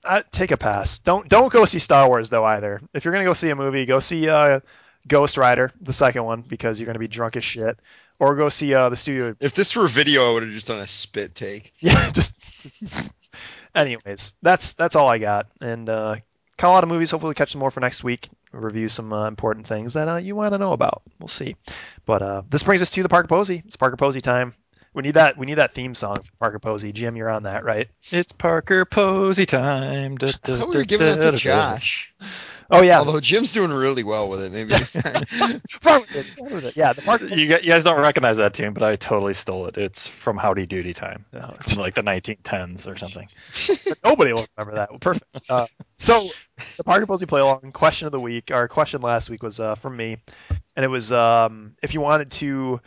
I 0.04 0.24
take 0.32 0.52
a 0.52 0.58
pass. 0.58 1.00
Don't 1.00 1.28
don't 1.30 1.52
go 1.52 1.66
see 1.66 1.80
Star 1.80 2.08
Wars 2.08 2.30
though 2.30 2.44
either. 2.44 2.82
If 2.94 3.06
you're 3.06 3.14
gonna 3.14 3.26
go 3.26 3.34
see 3.34 3.50
a 3.50 3.56
movie, 3.56 3.86
go 3.86 4.00
see 4.00 4.30
uh, 4.30 4.60
Ghost 5.08 5.38
Rider, 5.38 5.72
the 5.82 5.94
second 5.94 6.26
one, 6.26 6.42
because 6.42 6.80
you're 6.80 6.88
gonna 6.88 7.00
be 7.00 7.08
drunk 7.08 7.36
as 7.36 7.44
shit. 7.44 7.80
Or 8.20 8.36
go 8.36 8.50
see 8.50 8.76
uh, 8.76 8.90
the 8.90 8.98
studio. 8.98 9.36
If 9.40 9.56
this 9.56 9.76
were 9.76 9.86
a 9.86 9.90
video, 9.90 10.30
I 10.30 10.34
would 10.34 10.44
have 10.44 10.52
just 10.52 10.68
done 10.68 10.80
a 10.80 10.88
spit 10.88 11.34
take. 11.34 11.74
Yeah, 11.80 12.12
just. 12.12 12.34
Anyways, 13.74 14.34
that's 14.44 14.74
that's 14.74 14.96
all 14.96 15.08
I 15.08 15.18
got, 15.18 15.48
and 15.60 15.90
uh, 15.90 16.18
caught 16.58 16.70
a 16.70 16.74
lot 16.74 16.84
of 16.84 16.90
movies. 16.90 17.10
Hopefully, 17.10 17.34
catch 17.34 17.54
some 17.54 17.60
more 17.60 17.72
for 17.72 17.80
next 17.80 18.04
week. 18.04 18.30
Review 18.52 18.90
some 18.90 19.14
uh, 19.14 19.28
important 19.28 19.68
things 19.68 19.94
that 19.94 20.08
uh, 20.08 20.18
you 20.18 20.36
want 20.36 20.54
to 20.54 20.58
know 20.58 20.74
about. 20.74 21.04
We'll 21.20 21.28
see. 21.28 21.56
But 22.06 22.22
uh, 22.22 22.42
this 22.50 22.64
brings 22.64 22.82
us 22.82 22.90
to 22.92 23.04
the 23.04 23.10
Parker 23.10 23.28
Posey. 23.28 23.64
It's 23.66 23.78
Parker 23.78 23.98
Posey 23.98 24.22
time. 24.22 24.54
We 24.94 25.04
need 25.04 25.14
that. 25.14 25.38
We 25.38 25.46
need 25.46 25.56
that 25.56 25.74
theme 25.74 25.96
song 25.96 26.18
Parker 26.40 26.60
Posey. 26.60 26.92
Jim, 26.92 27.16
you're 27.16 27.30
on 27.30 27.44
that, 27.44 27.64
right? 27.64 27.88
It's 28.12 28.34
Parker 28.34 28.84
Posey 28.84 29.46
time. 29.46 30.18
Da, 30.18 30.28
I 30.28 30.32
da, 30.32 30.56
thought 30.56 30.70
we 30.70 30.76
were 30.76 30.84
da, 30.84 30.88
giving 30.88 31.08
da, 31.08 31.14
it 31.14 31.16
to 31.18 31.32
da. 31.32 31.38
Josh. 31.38 32.14
Oh 32.72 32.82
yeah. 32.82 33.00
Although 33.00 33.20
Jim's 33.20 33.52
doing 33.52 33.72
really 33.72 34.04
well 34.04 34.30
with 34.30 34.42
it. 34.44 34.52
Maybe. 34.52 34.72
Run 35.84 36.02
with 36.02 36.16
it, 36.16 36.42
run 36.42 36.54
with 36.54 36.66
it. 36.66 36.78
Yeah, 36.78 36.94
the 36.94 37.02
Parker. 37.02 37.28
You 37.28 37.48
guys 37.48 37.84
don't 37.84 38.00
recognize 38.00 38.38
that 38.38 38.54
tune, 38.54 38.74
but 38.74 38.84
I 38.84 38.96
totally 38.96 39.34
stole 39.34 39.68
it. 39.68 39.78
It's 39.78 40.08
from 40.08 40.38
Howdy 40.38 40.66
Doody 40.66 40.94
time, 40.94 41.26
No, 41.34 41.54
from 41.68 41.80
like 41.80 41.96
the 41.96 42.02
1910s 42.02 42.88
or 42.88 42.98
something. 42.98 43.28
nobody 44.04 44.34
will 44.34 44.48
remember 44.58 44.76
that. 44.76 44.92
Well, 44.92 45.00
perfect. 45.00 45.26
Uh, 45.50 45.68
so 45.98 46.30
the 46.78 46.84
Parker 46.84 47.06
Posey 47.06 47.26
play 47.26 47.42
along 47.42 47.72
question 47.74 48.06
of 48.06 48.12
the 48.12 48.20
week. 48.20 48.52
Our 48.52 48.68
question 48.68 49.02
last 49.02 49.30
week 49.30 49.44
was 49.44 49.60
uh, 49.60 49.76
from 49.76 49.98
me, 49.98 50.18
and 50.76 50.86
it 50.86 50.90
was 50.90 51.12
um, 51.12 51.76
if 51.84 51.94
you 51.94 52.02
wanted 52.02 52.32
to, 52.32 52.80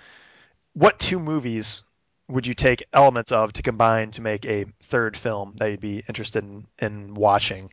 what 0.72 0.98
two 0.98 1.18
movies 1.18 1.82
would 2.28 2.46
you 2.46 2.54
take 2.54 2.84
elements 2.92 3.32
of 3.32 3.52
to 3.52 3.62
combine 3.62 4.10
to 4.12 4.22
make 4.22 4.46
a 4.46 4.64
third 4.82 5.16
film 5.16 5.54
that 5.58 5.70
you'd 5.70 5.80
be 5.80 6.02
interested 6.08 6.42
in, 6.42 6.66
in 6.78 7.14
watching? 7.14 7.70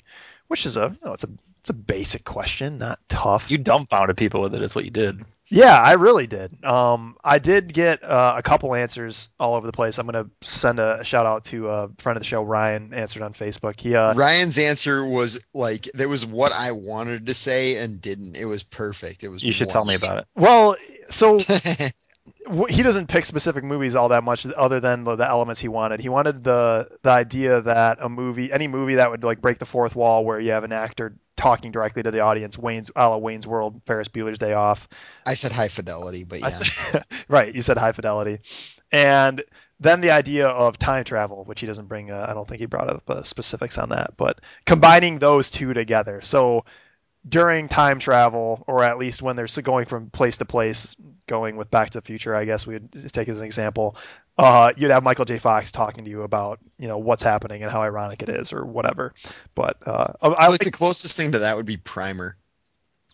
Which 0.48 0.66
is 0.66 0.76
a 0.76 0.96
you 1.02 1.08
know, 1.08 1.14
it's 1.14 1.24
a 1.24 1.30
it's 1.62 1.70
a 1.70 1.74
basic 1.74 2.24
question, 2.24 2.80
not 2.80 3.00
tough. 3.08 3.52
You 3.52 3.60
dumbfounded 3.60 4.18
people 4.18 4.42
with 4.42 4.56
it, 4.56 4.64
is 4.64 4.74
what 4.74 4.84
you 4.84 4.90
did. 4.90 5.24
Yeah, 5.48 5.80
I 5.80 5.94
really 5.94 6.26
did. 6.26 6.64
Um, 6.64 7.18
I 7.24 7.38
did 7.38 7.72
get 7.72 8.04
uh, 8.04 8.36
a 8.38 8.42
couple 8.42 8.74
answers 8.74 9.30
all 9.40 9.54
over 9.54 9.68
the 9.68 9.74
place. 9.74 10.00
I'm 10.00 10.08
gonna 10.08 10.30
send 10.42 10.80
a 10.80 11.04
shout 11.04 11.26
out 11.26 11.44
to 11.46 11.68
a 11.68 11.90
friend 12.00 12.18
of 12.18 12.22
the 12.22 12.26
show, 12.26 12.42
Ryan, 12.42 12.94
answered 12.94 13.22
on 13.22 13.34
Facebook. 13.34 13.80
He 13.80 13.94
uh, 13.94 14.16
Ryan's 14.16 14.58
answer 14.58 15.06
was 15.06 15.46
like 15.54 15.90
that 15.94 16.08
was 16.08 16.26
what 16.26 16.52
I 16.52 16.72
wanted 16.72 17.28
to 17.28 17.34
say 17.34 17.76
and 17.78 18.02
didn't. 18.02 18.38
It 18.38 18.46
was 18.46 18.64
perfect. 18.64 19.24
It 19.24 19.28
was. 19.28 19.44
You 19.44 19.52
should 19.52 19.70
tell 19.70 19.86
me 19.86 19.94
about 19.94 20.20
it. 20.20 20.28
well, 20.36 20.78
so 21.10 21.38
he 22.70 22.82
doesn't 22.82 23.08
pick 23.08 23.26
specific 23.26 23.64
movies 23.64 23.96
all 23.96 24.10
that 24.10 24.24
much, 24.24 24.48
other 24.48 24.80
than 24.80 25.04
the, 25.04 25.18
the 25.18 25.28
elements 25.28 25.62
he 25.62 25.68
wanted. 25.68 26.00
He 26.00 26.10
wanted 26.10 26.44
the 26.44 26.90
the 27.04 27.10
idea 27.10 27.62
that 27.62 27.98
a 28.02 28.10
movie, 28.10 28.52
any 28.52 28.68
movie 28.68 28.96
that 28.96 29.12
would 29.12 29.24
like 29.24 29.42
break 29.42 29.58
the 29.58 29.66
fourth 29.66 29.96
wall, 29.96 30.26
where 30.26 30.40
you 30.40 30.52
have 30.52 30.64
an 30.64 30.72
actor 30.72 31.18
talking 31.42 31.72
directly 31.72 32.04
to 32.04 32.12
the 32.12 32.20
audience, 32.20 32.56
Wayne's 32.56 32.92
a 32.96 33.10
la 33.10 33.18
Wayne's 33.18 33.48
World, 33.48 33.82
Ferris 33.88 34.08
Bueller's 34.08 34.38
Day 34.38 34.54
Off. 34.54 34.88
I 35.26 35.34
said 35.34 35.52
high 35.52 35.70
fidelity, 35.70 36.24
but 36.24 36.40
yeah. 36.40 36.50
Said, 36.50 37.04
right, 37.28 37.54
you 37.54 37.64
said 37.64 37.78
high 37.78 37.94
fidelity, 37.94 38.40
and 38.92 39.44
then 39.80 40.02
the 40.02 40.12
idea 40.12 40.48
of 40.48 40.78
time 40.78 41.04
travel, 41.04 41.44
which 41.44 41.60
he 41.60 41.68
doesn't 41.68 41.88
bring. 41.88 42.12
Uh, 42.12 42.28
I 42.30 42.36
don't 42.36 42.48
think 42.48 42.60
he 42.60 42.68
brought 42.68 42.90
up 42.90 43.10
uh, 43.10 43.24
specifics 43.24 43.80
on 43.80 43.90
that, 43.90 44.14
but 44.18 44.40
combining 44.66 45.18
those 45.18 45.50
two 45.50 45.74
together. 45.74 46.22
So 46.22 46.64
during 47.28 47.68
time 47.68 47.98
travel, 47.98 48.64
or 48.68 48.84
at 48.84 49.00
least 49.00 49.24
when 49.24 49.36
they're 49.36 49.48
going 49.64 49.86
from 49.86 50.12
place 50.12 50.38
to 50.38 50.46
place, 50.46 50.96
going 51.28 51.56
with 51.56 51.72
Back 51.72 51.92
to 51.92 52.00
the 52.00 52.06
Future, 52.06 52.36
I 52.36 52.46
guess 52.46 52.68
we'd 52.68 52.92
take 53.12 53.30
as 53.30 53.40
an 53.40 53.46
example. 53.46 53.96
Uh, 54.42 54.74
you'd 54.76 54.92
have 54.92 55.04
Michael 55.04 55.26
J. 55.26 55.38
Fox 55.40 55.72
talking 55.72 56.04
to 56.06 56.10
you 56.10 56.24
about, 56.24 56.60
you 56.80 56.88
know, 56.88 56.98
what's 56.98 57.22
happening 57.24 57.62
and 57.62 57.72
how 57.72 57.82
ironic 57.84 58.24
it 58.24 58.30
is, 58.30 58.52
or 58.54 58.66
whatever. 58.66 59.14
But 59.54 59.78
uh, 59.86 60.14
I 60.22 60.28
I 60.28 60.30
like, 60.48 60.50
like 60.50 60.60
the 60.62 60.72
closest 60.72 61.16
thing 61.16 61.34
to 61.34 61.40
that 61.40 61.56
would 61.58 61.66
be 61.68 61.78
Primer. 61.78 62.36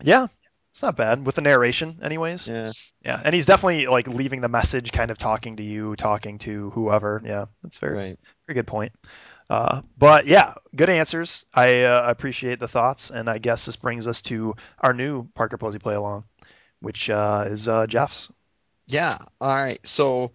yeah, 0.02 0.28
it's 0.70 0.82
not 0.82 0.96
bad 0.96 1.26
with 1.26 1.36
the 1.36 1.42
narration, 1.42 2.00
anyways. 2.02 2.48
Yeah. 2.48 2.72
Yeah, 3.04 3.22
and 3.24 3.34
he's 3.36 3.46
definitely 3.46 3.88
like 3.88 4.08
leaving 4.08 4.42
the 4.42 4.50
message, 4.50 4.92
kind 4.92 5.12
of 5.12 5.18
talking 5.18 5.58
to 5.58 5.64
you, 5.64 5.96
talking 5.96 6.40
to 6.40 6.70
whoever. 6.72 7.22
Yeah, 7.24 7.46
that's 7.64 7.78
very 7.80 7.96
Right. 7.96 8.18
very 8.48 8.56
good 8.56 8.68
point. 8.68 8.92
Uh, 9.50 9.82
but 9.98 10.28
yeah, 10.28 10.54
good 10.76 10.90
answers. 10.90 11.46
I 11.54 11.84
uh, 11.84 12.04
appreciate 12.08 12.60
the 12.60 12.68
thoughts, 12.68 13.12
and 13.12 13.30
I 13.30 13.38
guess 13.38 13.66
this 13.66 13.78
brings 13.78 14.08
us 14.08 14.22
to 14.24 14.56
our 14.80 14.94
new 14.94 15.24
Parker 15.36 15.58
Posey 15.58 15.80
play 15.80 15.96
along. 15.96 16.26
which 16.80 17.10
uh, 17.10 17.46
is 17.48 17.68
uh, 17.68 17.88
Jeff's. 17.88 18.32
Yeah. 18.88 19.18
All 19.42 19.56
right. 19.56 19.80
So 19.88 20.32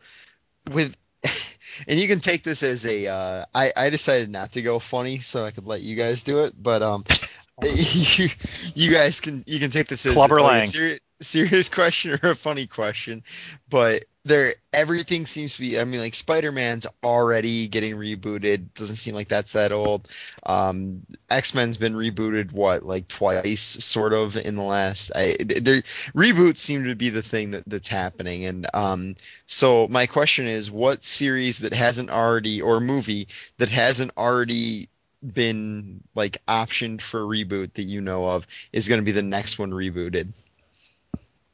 with 0.71 0.97
and 1.89 1.99
you 1.99 2.09
can 2.09 2.21
take 2.21 2.43
this 2.43 2.63
as 2.63 2.87
a 2.87 3.07
uh, 3.07 3.45
I, 3.55 3.71
I 3.77 3.91
decided 3.91 4.31
not 4.31 4.53
to 4.53 4.63
go 4.63 4.79
funny 4.79 5.19
so 5.19 5.45
I 5.45 5.51
could 5.51 5.67
let 5.67 5.81
you 5.81 5.97
guys 5.97 6.25
do 6.25 6.41
it, 6.45 6.55
but 6.61 6.83
um 6.83 7.05
you, 7.63 8.29
you 8.75 8.93
guys 8.93 9.21
can 9.21 9.45
you 9.47 9.61
can 9.61 9.71
take 9.71 9.89
this 9.89 10.05
as 10.07 10.15
Clubber 10.15 10.41
like, 10.41 10.65
a 10.65 10.67
seri- 10.67 11.01
serious 11.21 11.69
question 11.69 12.19
or 12.23 12.31
a 12.31 12.37
funny 12.37 12.67
question, 12.67 13.23
but 13.69 14.05
there 14.25 14.53
everything 14.73 15.27
seems 15.27 15.57
to 15.57 15.61
be 15.61 15.81
I 15.81 15.85
mean 15.85 16.01
like 16.01 16.15
Spider-Man's 16.15 16.87
already 17.03 17.67
getting 17.67 17.95
rebooted. 17.97 18.73
Doesn't 18.75 18.97
seem 18.97 19.15
like 19.15 19.29
that's 19.29 19.53
that 19.53 19.73
old. 19.73 20.09
Um 20.45 21.03
X-Men's 21.29 21.77
been 21.79 21.95
rebooted 21.95 22.53
what 22.53 22.85
like 22.85 23.09
twice 23.09 23.61
sort 23.63 24.13
of 24.13 24.37
in 24.37 24.55
the 24.55 24.63
last 24.63 25.11
I 25.17 25.35
there 25.41 25.83
reboots 26.15 26.59
seem 26.59 26.85
to 26.85 26.95
be 26.95 27.11
the 27.11 27.23
thing 27.23 27.51
that, 27.53 27.65
that's 27.67 27.89
happening 27.89 28.47
and 28.47 28.67
um 28.75 29.17
so 29.47 29.89
my 29.89 30.07
question 30.07 30.47
is 30.47 30.71
what 30.71 31.03
series 31.03 31.59
that 31.61 31.75
hasn't 31.75 32.11
already 32.11 32.63
or 32.63 32.81
movie 32.81 33.27
that 33.59 33.71
hasn't 33.71 34.13
already 34.17 34.89
been 35.23 36.03
like 36.15 36.45
optioned 36.47 37.01
for 37.01 37.21
reboot 37.21 37.73
that 37.75 37.83
you 37.83 38.01
know 38.01 38.27
of 38.27 38.47
is 38.73 38.89
going 38.89 39.01
to 39.01 39.05
be 39.05 39.13
the 39.13 39.23
next 39.23 39.59
one 39.59 39.71
rebooted? 39.71 40.29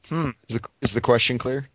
Hmm. 0.09 0.31
Is 0.49 0.61
the 0.61 0.69
is 0.81 0.95
the 0.95 1.01
question 1.01 1.39
clear? 1.39 1.69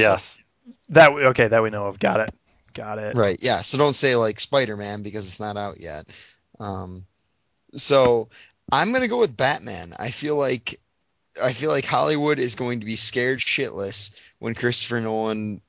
Yes. 0.00 0.42
That 0.90 1.14
we- 1.14 1.26
okay, 1.26 1.48
that 1.48 1.62
we 1.62 1.70
know 1.70 1.84
of. 1.86 1.98
Got 1.98 2.20
it. 2.20 2.34
Got 2.74 2.98
it. 2.98 3.14
Right. 3.16 3.38
Yeah. 3.42 3.62
So 3.62 3.78
don't 3.78 3.92
say 3.92 4.16
like 4.16 4.40
Spider-Man 4.40 5.02
because 5.02 5.26
it's 5.26 5.40
not 5.40 5.56
out 5.56 5.78
yet. 5.80 6.06
Um, 6.58 7.04
so 7.74 8.28
I'm 8.70 8.92
gonna 8.92 9.08
go 9.08 9.20
with 9.20 9.36
Batman. 9.36 9.94
I 9.98 10.10
feel 10.10 10.36
like 10.36 10.78
I 11.42 11.52
feel 11.52 11.70
like 11.70 11.84
Hollywood 11.84 12.38
is 12.38 12.54
going 12.54 12.80
to 12.80 12.86
be 12.86 12.96
scared 12.96 13.38
shitless 13.38 14.18
when 14.38 14.54
Christopher 14.54 15.00
Nolan 15.00 15.60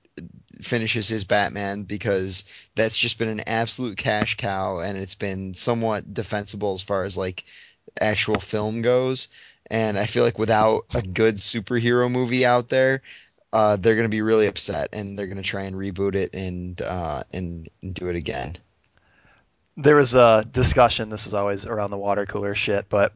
finishes 0.62 1.08
his 1.08 1.24
Batman 1.24 1.84
because 1.84 2.44
that's 2.76 2.98
just 2.98 3.18
been 3.18 3.30
an 3.30 3.44
absolute 3.48 3.98
cash 3.98 4.38
cow 4.38 4.80
and 4.80 4.98
it's 4.98 5.16
been 5.16 5.54
somewhat 5.54 6.14
defensible 6.14 6.74
as 6.74 6.84
far 6.84 7.04
as 7.04 7.18
like 7.18 7.44
actual 8.00 8.40
film 8.40 8.82
goes. 8.82 9.30
And 9.70 9.98
I 9.98 10.06
feel 10.06 10.24
like 10.24 10.38
without 10.38 10.86
a 10.94 11.02
good 11.02 11.36
superhero 11.36 12.12
movie 12.12 12.46
out 12.46 12.70
there, 12.70 13.02
uh, 13.54 13.76
they're 13.76 13.96
going 13.96 14.06
to 14.06 14.10
be 14.10 14.24
really 14.24 14.48
upset 14.48 14.90
and 14.94 15.18
they're 15.18 15.28
going 15.28 15.38
to 15.38 15.44
try 15.44 15.62
and 15.62 15.76
reboot 15.76 16.16
it 16.16 16.34
and 16.34 16.82
uh, 16.82 17.24
and, 17.32 17.70
and 17.84 17.94
do 17.94 18.08
it 18.08 18.16
again. 18.16 18.56
There 19.78 19.96
was 19.96 20.16
a 20.16 20.44
discussion. 20.52 21.10
This 21.10 21.28
is 21.28 21.36
always 21.36 21.66
around 21.68 21.92
the 21.92 21.98
water 21.98 22.26
cooler 22.26 22.56
shit, 22.56 22.88
but 22.90 23.14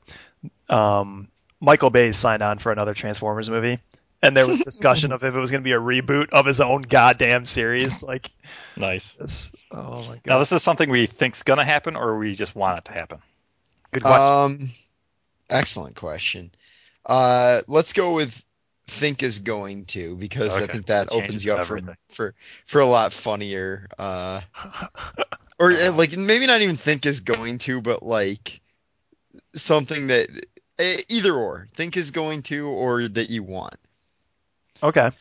um, 0.69 1.27
Michael 1.59 1.89
Bay 1.89 2.11
signed 2.11 2.43
on 2.43 2.59
for 2.59 2.71
another 2.71 2.93
Transformers 2.93 3.49
movie, 3.49 3.79
and 4.21 4.37
there 4.37 4.47
was 4.47 4.61
discussion 4.61 5.11
of 5.13 5.23
if 5.23 5.35
it 5.35 5.39
was 5.39 5.49
going 5.51 5.61
to 5.61 5.67
be 5.67 5.73
a 5.73 5.79
reboot 5.79 6.29
of 6.29 6.45
his 6.45 6.61
own 6.61 6.83
goddamn 6.83 7.45
series. 7.47 8.03
Like, 8.03 8.29
Nice. 8.75 9.13
this, 9.13 9.53
oh 9.71 10.03
my 10.07 10.15
god, 10.15 10.21
Now, 10.25 10.39
this 10.39 10.51
is 10.51 10.61
something 10.61 10.89
we 10.89 11.07
think's 11.07 11.43
gonna 11.43 11.65
happen, 11.65 11.95
or 11.95 12.17
we 12.17 12.35
just 12.35 12.55
want 12.55 12.77
it 12.79 12.85
to 12.85 12.91
happen. 12.91 13.19
good 13.91 14.03
question. 14.03 14.21
Um, 14.21 14.69
excellent 15.49 15.95
question. 15.95 16.51
Uh, 17.05 17.61
let's 17.67 17.93
go 17.93 18.13
with 18.13 18.43
think 18.87 19.21
is 19.21 19.39
going 19.39 19.85
to 19.85 20.15
because 20.15 20.57
I 20.57 20.65
think 20.67 20.87
that 20.87 21.09
That 21.09 21.15
opens 21.15 21.43
you 21.45 21.53
up 21.53 21.65
for, 21.65 21.77
everything. 21.77 21.97
for 22.09 22.33
for 22.65 22.81
a 22.81 22.85
lot 22.85 23.11
funnier. 23.13 23.87
Uh, 23.97 24.41
or 25.59 25.71
uh, 25.71 25.91
like 25.91 26.17
maybe 26.17 26.47
not 26.47 26.61
even 26.61 26.77
think 26.77 27.05
is 27.05 27.19
going 27.19 27.57
to, 27.59 27.81
but 27.81 28.01
like 28.01 28.61
something 29.53 30.07
that 30.07 30.29
eh, 30.79 30.97
either 31.09 31.33
or 31.33 31.67
think 31.75 31.97
is 31.97 32.11
going 32.11 32.41
to 32.43 32.67
or 32.67 33.07
that 33.07 33.29
you 33.29 33.43
want. 33.43 33.75
okay, 34.81 35.11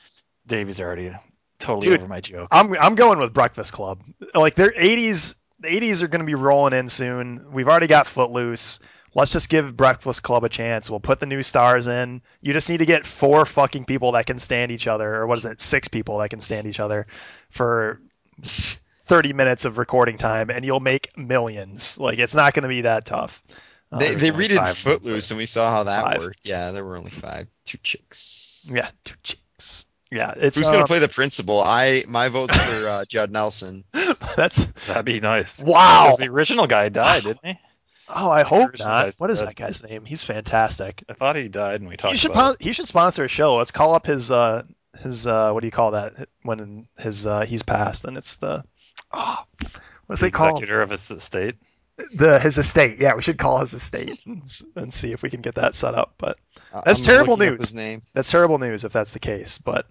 Davey's 0.47 0.81
already 0.81 1.13
totally 1.59 1.89
Dude. 1.89 2.01
over 2.01 2.09
my 2.09 2.21
joke. 2.21 2.49
I'm 2.51 2.75
I'm 2.75 2.95
going 2.95 3.19
with 3.19 3.35
Breakfast 3.35 3.73
Club. 3.73 4.01
Like, 4.35 4.55
their 4.55 4.71
80s, 4.71 5.35
the 5.61 5.69
80s 5.69 6.03
are 6.03 6.09
going 6.09 6.21
to 6.21 6.27
be 6.27 6.35
rolling 6.35 6.73
in 6.73 6.89
soon. 6.89 7.51
We've 7.53 7.69
already 7.69 7.87
got 7.87 8.07
Footloose. 8.07 8.79
Let's 9.17 9.33
just 9.33 9.49
give 9.49 9.75
Breakfast 9.75 10.23
Club 10.23 10.45
a 10.45 10.51
chance. 10.51 10.91
We'll 10.91 11.01
put 11.01 11.21
the 11.21 11.27
new 11.27 11.43
stars 11.43 11.87
in. 11.87 12.21
You 12.43 12.53
just 12.53 12.69
need 12.69 12.79
to 12.79 12.87
get 12.87 13.07
four 13.07 13.47
fucking 13.47 13.87
people 13.87 14.13
that 14.13 14.27
can 14.27 14.39
stand 14.39 14.71
each 14.71 14.87
other, 14.87 15.15
or 15.15 15.27
what 15.27 15.39
is 15.39 15.47
it, 15.47 15.59
six 15.63 15.89
people 15.89 16.19
that 16.19 16.29
can 16.29 16.41
stand 16.41 16.67
each 16.67 16.81
other 16.81 17.07
for 17.49 17.99
30 18.43 19.33
minutes 19.33 19.65
of 19.65 19.79
recording 19.79 20.19
time, 20.19 20.51
and 20.51 20.67
you'll 20.67 20.81
make 20.81 21.17
millions. 21.17 21.99
Like, 21.99 22.19
it's 22.19 22.35
not 22.37 22.53
going 22.53 22.65
to 22.65 22.69
be 22.69 22.83
that 22.83 23.07
tough. 23.07 23.43
Uh, 23.91 24.01
They 24.01 24.09
there's 24.09 24.21
they 24.21 24.31
only 24.33 24.49
redid 24.49 24.57
five 24.57 24.69
of 24.71 24.85
them, 24.85 24.93
Footloose 24.93 25.31
and 25.31 25.39
we 25.39 25.47
saw 25.47 25.71
how 25.71 25.85
that 25.85 26.05
Five. 26.05 26.19
worked. 26.19 26.41
Yeah, 26.43 26.73
there 26.73 26.85
were 26.85 26.99
only 26.99 27.11
five. 27.11 27.47
Two 27.65 27.79
chicks. 27.79 28.67
yeah, 28.71 28.91
two 29.05 29.15
chicks. 29.23 29.87
Yeah, 30.11 30.35
it's 30.37 30.59
Who's 30.59 30.69
gonna 30.69 30.83
um, 30.83 30.87
play 30.87 30.99
the 30.99 31.09
principal? 31.09 31.61
I 31.63 32.05
my 32.07 32.29
vote's 32.29 32.57
for 32.57 32.89
uh, 32.89 33.05
Judd 33.07 33.33
Nelson. 33.33 33.85
that's 34.37 34.67
That'd 34.87 35.05
be 35.05 35.21
nice. 35.21 35.63
Wow, 35.63 36.17
the 36.19 36.29
original 36.29 36.67
guy 36.67 36.91
died, 36.91 37.25
didn't 37.25 37.45
he? 37.45 37.59
Oh, 38.09 38.31
I 38.31 38.43
hope 38.43 38.79
not. 38.79 39.15
What 39.19 39.31
is 39.31 39.41
dead. 39.41 39.49
that 39.49 39.57
guy's 39.57 39.83
name? 39.83 40.05
He's 40.05 40.23
fantastic. 40.23 41.03
I 41.09 41.15
thought 41.15 41.37
he 41.37 41.49
died, 41.49 41.81
and 41.81 41.89
we 41.89 41.97
talked 41.97 42.13
He 42.13 42.19
should 42.19 42.31
about 42.31 42.59
pon- 42.59 42.67
he 42.67 42.73
should 42.73 42.87
sponsor 42.87 43.25
a 43.25 43.29
show. 43.29 43.57
Let's 43.57 43.71
call 43.73 43.95
up 43.95 44.07
his 44.07 44.31
uh 44.31 44.63
his 45.01 45.27
uh 45.27 45.53
what 45.53 45.61
do 45.61 45.67
you 45.67 45.73
call 45.73 45.91
that 45.93 46.29
when 46.43 46.89
his 46.99 47.27
uh 47.27 47.41
he's 47.43 47.63
passed 47.63 48.05
and 48.05 48.17
it's 48.17 48.37
the 48.37 48.65
oh 49.13 49.45
what's 50.07 50.21
The 50.23 50.29
it 50.29 50.33
called 50.33 50.51
executor 50.63 50.83
of 50.83 50.91
his 50.91 51.11
estate. 51.11 51.57
the 52.15 52.39
his 52.39 52.59
estate. 52.59 52.99
Yeah, 53.01 53.15
we 53.15 53.23
should 53.23 53.39
call 53.39 53.59
his 53.59 53.75
estate 53.75 54.21
and, 54.25 54.43
and 54.77 54.95
see 54.95 55.13
if 55.13 55.23
we 55.23 55.31
can 55.31 55.41
get 55.43 55.57
that 55.57 55.75
set 55.75 55.95
up. 55.95 56.15
But 56.19 56.39
That's 56.85 57.01
I'm 57.01 57.05
terrible 57.15 57.37
news. 57.37 57.61
His 57.61 57.75
name. 57.75 58.03
that's 58.15 58.31
terrible 58.31 58.59
news 58.59 58.85
if 58.85 58.93
that's 58.93 59.13
the 59.13 59.19
case. 59.19 59.59
But 59.59 59.87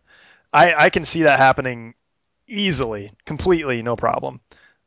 I 0.53 0.73
I 0.73 0.89
can 0.89 1.03
see 1.05 1.23
that 1.23 1.37
happening 1.39 1.95
easily, 2.47 3.11
completely, 3.25 3.81
no 3.81 3.95
problem. 3.95 4.39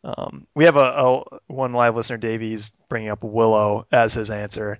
Um, 0.05 0.47
we 0.55 0.65
have 0.65 0.77
a, 0.77 0.81
a 0.81 1.39
one 1.49 1.73
live 1.73 1.97
listener, 1.97 2.17
Davies, 2.19 2.71
bringing 2.89 3.09
up 3.11 3.23
Willow 3.25 3.85
as 3.91 4.15
his 4.15 4.31
answer. 4.31 4.79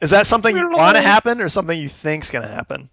Is 0.00 0.10
that 0.10 0.26
something 0.26 0.56
you 0.56 0.70
want 0.70 0.96
to 0.96 1.02
happen 1.02 1.40
or 1.40 1.48
something 1.48 1.78
you 1.78 1.88
think's 1.88 2.30
going 2.30 2.44
to 2.46 2.50
happen? 2.54 2.88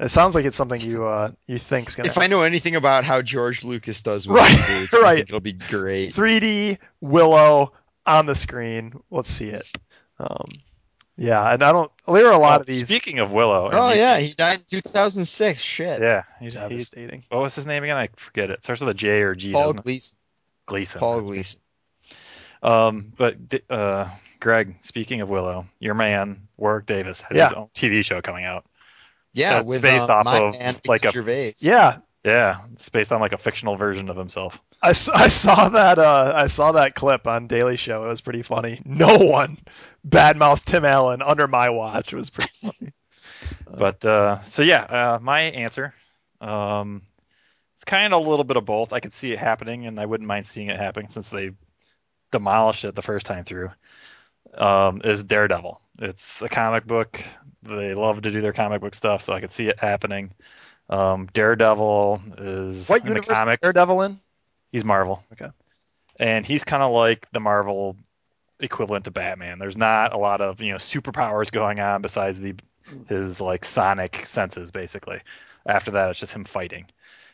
It 0.00 0.08
sounds 0.08 0.34
like 0.34 0.44
it's 0.44 0.56
something 0.56 0.80
you 0.80 1.04
uh, 1.04 1.30
you 1.46 1.58
think's 1.58 1.94
going 1.94 2.06
to 2.06 2.10
If 2.10 2.18
I 2.18 2.26
know 2.26 2.42
anything 2.42 2.74
about 2.74 3.04
how 3.04 3.22
George 3.22 3.62
Lucas 3.62 4.02
does 4.02 4.26
with 4.26 4.38
Right, 4.38 4.50
reboots, 4.50 4.94
I 5.04 5.14
think 5.16 5.28
it'll 5.28 5.38
be 5.40 5.52
great. 5.52 6.08
3D 6.10 6.78
Willow 7.00 7.72
on 8.04 8.26
the 8.26 8.34
screen. 8.34 8.94
Let's 9.10 9.28
see 9.30 9.50
it. 9.50 9.66
Um, 10.18 10.48
yeah, 11.16 11.52
and 11.52 11.62
I 11.62 11.70
don't. 11.70 11.92
There 12.08 12.26
are 12.26 12.32
a 12.32 12.38
lot 12.38 12.58
Oh, 12.58 12.60
of 12.62 12.66
these 12.66 12.88
Speaking 12.88 13.20
of 13.20 13.30
Willow. 13.30 13.70
Oh 13.72 13.90
he- 13.90 13.98
yeah, 13.98 14.18
he 14.18 14.32
died 14.34 14.58
in 14.58 14.64
2006. 14.68 15.60
Shit. 15.60 16.00
Yeah. 16.00 16.22
He, 16.40 16.46
he, 16.46 16.50
devastating. 16.50 17.22
what 17.28 17.42
was 17.42 17.54
his 17.54 17.66
name 17.66 17.84
again? 17.84 17.96
I 17.98 18.08
forget 18.16 18.50
it. 18.50 18.64
Starts 18.64 18.80
with 18.80 18.90
a 18.90 18.94
J 18.94 19.20
or 19.22 19.34
G. 19.34 19.52
Paul? 19.52 19.74
Gleason. 19.74 20.18
Gleason. 20.66 20.98
Paul. 21.00 21.22
Gleason. 21.22 21.60
Um, 22.62 23.12
but 23.16 23.36
uh, 23.68 24.08
Greg, 24.40 24.76
speaking 24.82 25.20
of 25.20 25.28
Willow, 25.28 25.66
your 25.80 25.94
man 25.94 26.48
Warwick 26.56 26.86
Davis 26.86 27.20
has 27.22 27.36
Yeah. 27.36 27.44
his 27.48 27.52
own 27.54 27.68
TV 27.74 28.04
show 28.04 28.20
coming 28.22 28.44
out. 28.44 28.64
Yeah, 29.34 29.54
That's 29.54 29.68
with 29.68 29.82
based 29.82 30.10
uh, 30.10 30.14
off 30.14 30.24
my 30.26 30.38
of, 30.38 30.58
man 30.60 30.74
like, 30.86 31.02
Ricky 31.02 31.08
a- 31.08 31.12
Gervais. 31.12 31.52
Yeah, 31.60 31.96
Yeah, 32.22 32.58
it's 32.74 32.88
based 32.90 33.10
on 33.12 33.20
like 33.20 33.32
a 33.32 33.38
fictional 33.38 33.76
version 33.76 34.08
of 34.10 34.16
himself. 34.16 34.60
I, 34.82 34.90
s- 34.90 35.08
I 35.08 35.28
saw 35.28 35.70
that. 35.70 35.98
Uh, 35.98 36.32
I 36.36 36.46
saw 36.48 36.72
that 36.72 36.94
clip 36.94 37.26
on 37.26 37.46
Daily 37.46 37.76
Show. 37.76 38.04
It 38.04 38.08
was 38.08 38.20
pretty 38.20 38.42
funny. 38.42 38.80
No 38.84 39.16
one 39.18 39.58
badmouths 40.06 40.64
Tim 40.64 40.84
Allen 40.84 41.22
under 41.22 41.48
my 41.48 41.70
watch. 41.70 42.12
It 42.12 42.16
was 42.16 42.30
pretty 42.30 42.52
funny. 42.60 42.92
But 43.74 44.04
uh, 44.04 44.42
so 44.44 44.62
yeah, 44.62 44.82
uh, 44.82 45.18
my 45.22 45.40
answer, 45.40 45.94
um, 46.42 47.00
it's 47.82 47.90
kind 47.90 48.14
of 48.14 48.24
a 48.24 48.30
little 48.30 48.44
bit 48.44 48.56
of 48.56 48.64
both. 48.64 48.92
I 48.92 49.00
could 49.00 49.12
see 49.12 49.32
it 49.32 49.40
happening, 49.40 49.86
and 49.86 49.98
I 49.98 50.06
wouldn't 50.06 50.28
mind 50.28 50.46
seeing 50.46 50.68
it 50.68 50.78
happen 50.78 51.10
since 51.10 51.30
they 51.30 51.50
demolished 52.30 52.84
it 52.84 52.94
the 52.94 53.02
first 53.02 53.26
time 53.26 53.44
through. 53.44 53.70
Um, 54.56 55.00
is 55.02 55.24
Daredevil? 55.24 55.80
It's 55.98 56.42
a 56.42 56.48
comic 56.48 56.86
book. 56.86 57.20
They 57.64 57.94
love 57.94 58.22
to 58.22 58.30
do 58.30 58.40
their 58.40 58.52
comic 58.52 58.82
book 58.82 58.94
stuff, 58.94 59.22
so 59.22 59.32
I 59.32 59.40
could 59.40 59.50
see 59.50 59.66
it 59.66 59.80
happening. 59.80 60.30
Um, 60.90 61.28
Daredevil 61.32 62.22
is 62.38 62.88
What 62.88 63.00
in 63.00 63.08
the 63.08 63.14
universe 63.14 63.36
is 63.36 63.42
comics. 63.42 63.60
Daredevil 63.62 64.02
in? 64.02 64.20
He's 64.70 64.84
Marvel. 64.84 65.24
Okay. 65.32 65.50
And 66.20 66.46
he's 66.46 66.62
kind 66.62 66.84
of 66.84 66.92
like 66.92 67.26
the 67.32 67.40
Marvel 67.40 67.96
equivalent 68.60 69.06
to 69.06 69.10
Batman. 69.10 69.58
There's 69.58 69.76
not 69.76 70.12
a 70.12 70.18
lot 70.18 70.40
of 70.40 70.60
you 70.60 70.70
know 70.70 70.76
superpowers 70.76 71.50
going 71.50 71.80
on 71.80 72.00
besides 72.00 72.38
the 72.38 72.54
his 73.08 73.40
like 73.40 73.64
sonic 73.64 74.24
senses 74.24 74.70
basically. 74.70 75.20
After 75.66 75.92
that, 75.92 76.10
it's 76.10 76.20
just 76.20 76.34
him 76.34 76.44
fighting, 76.44 76.86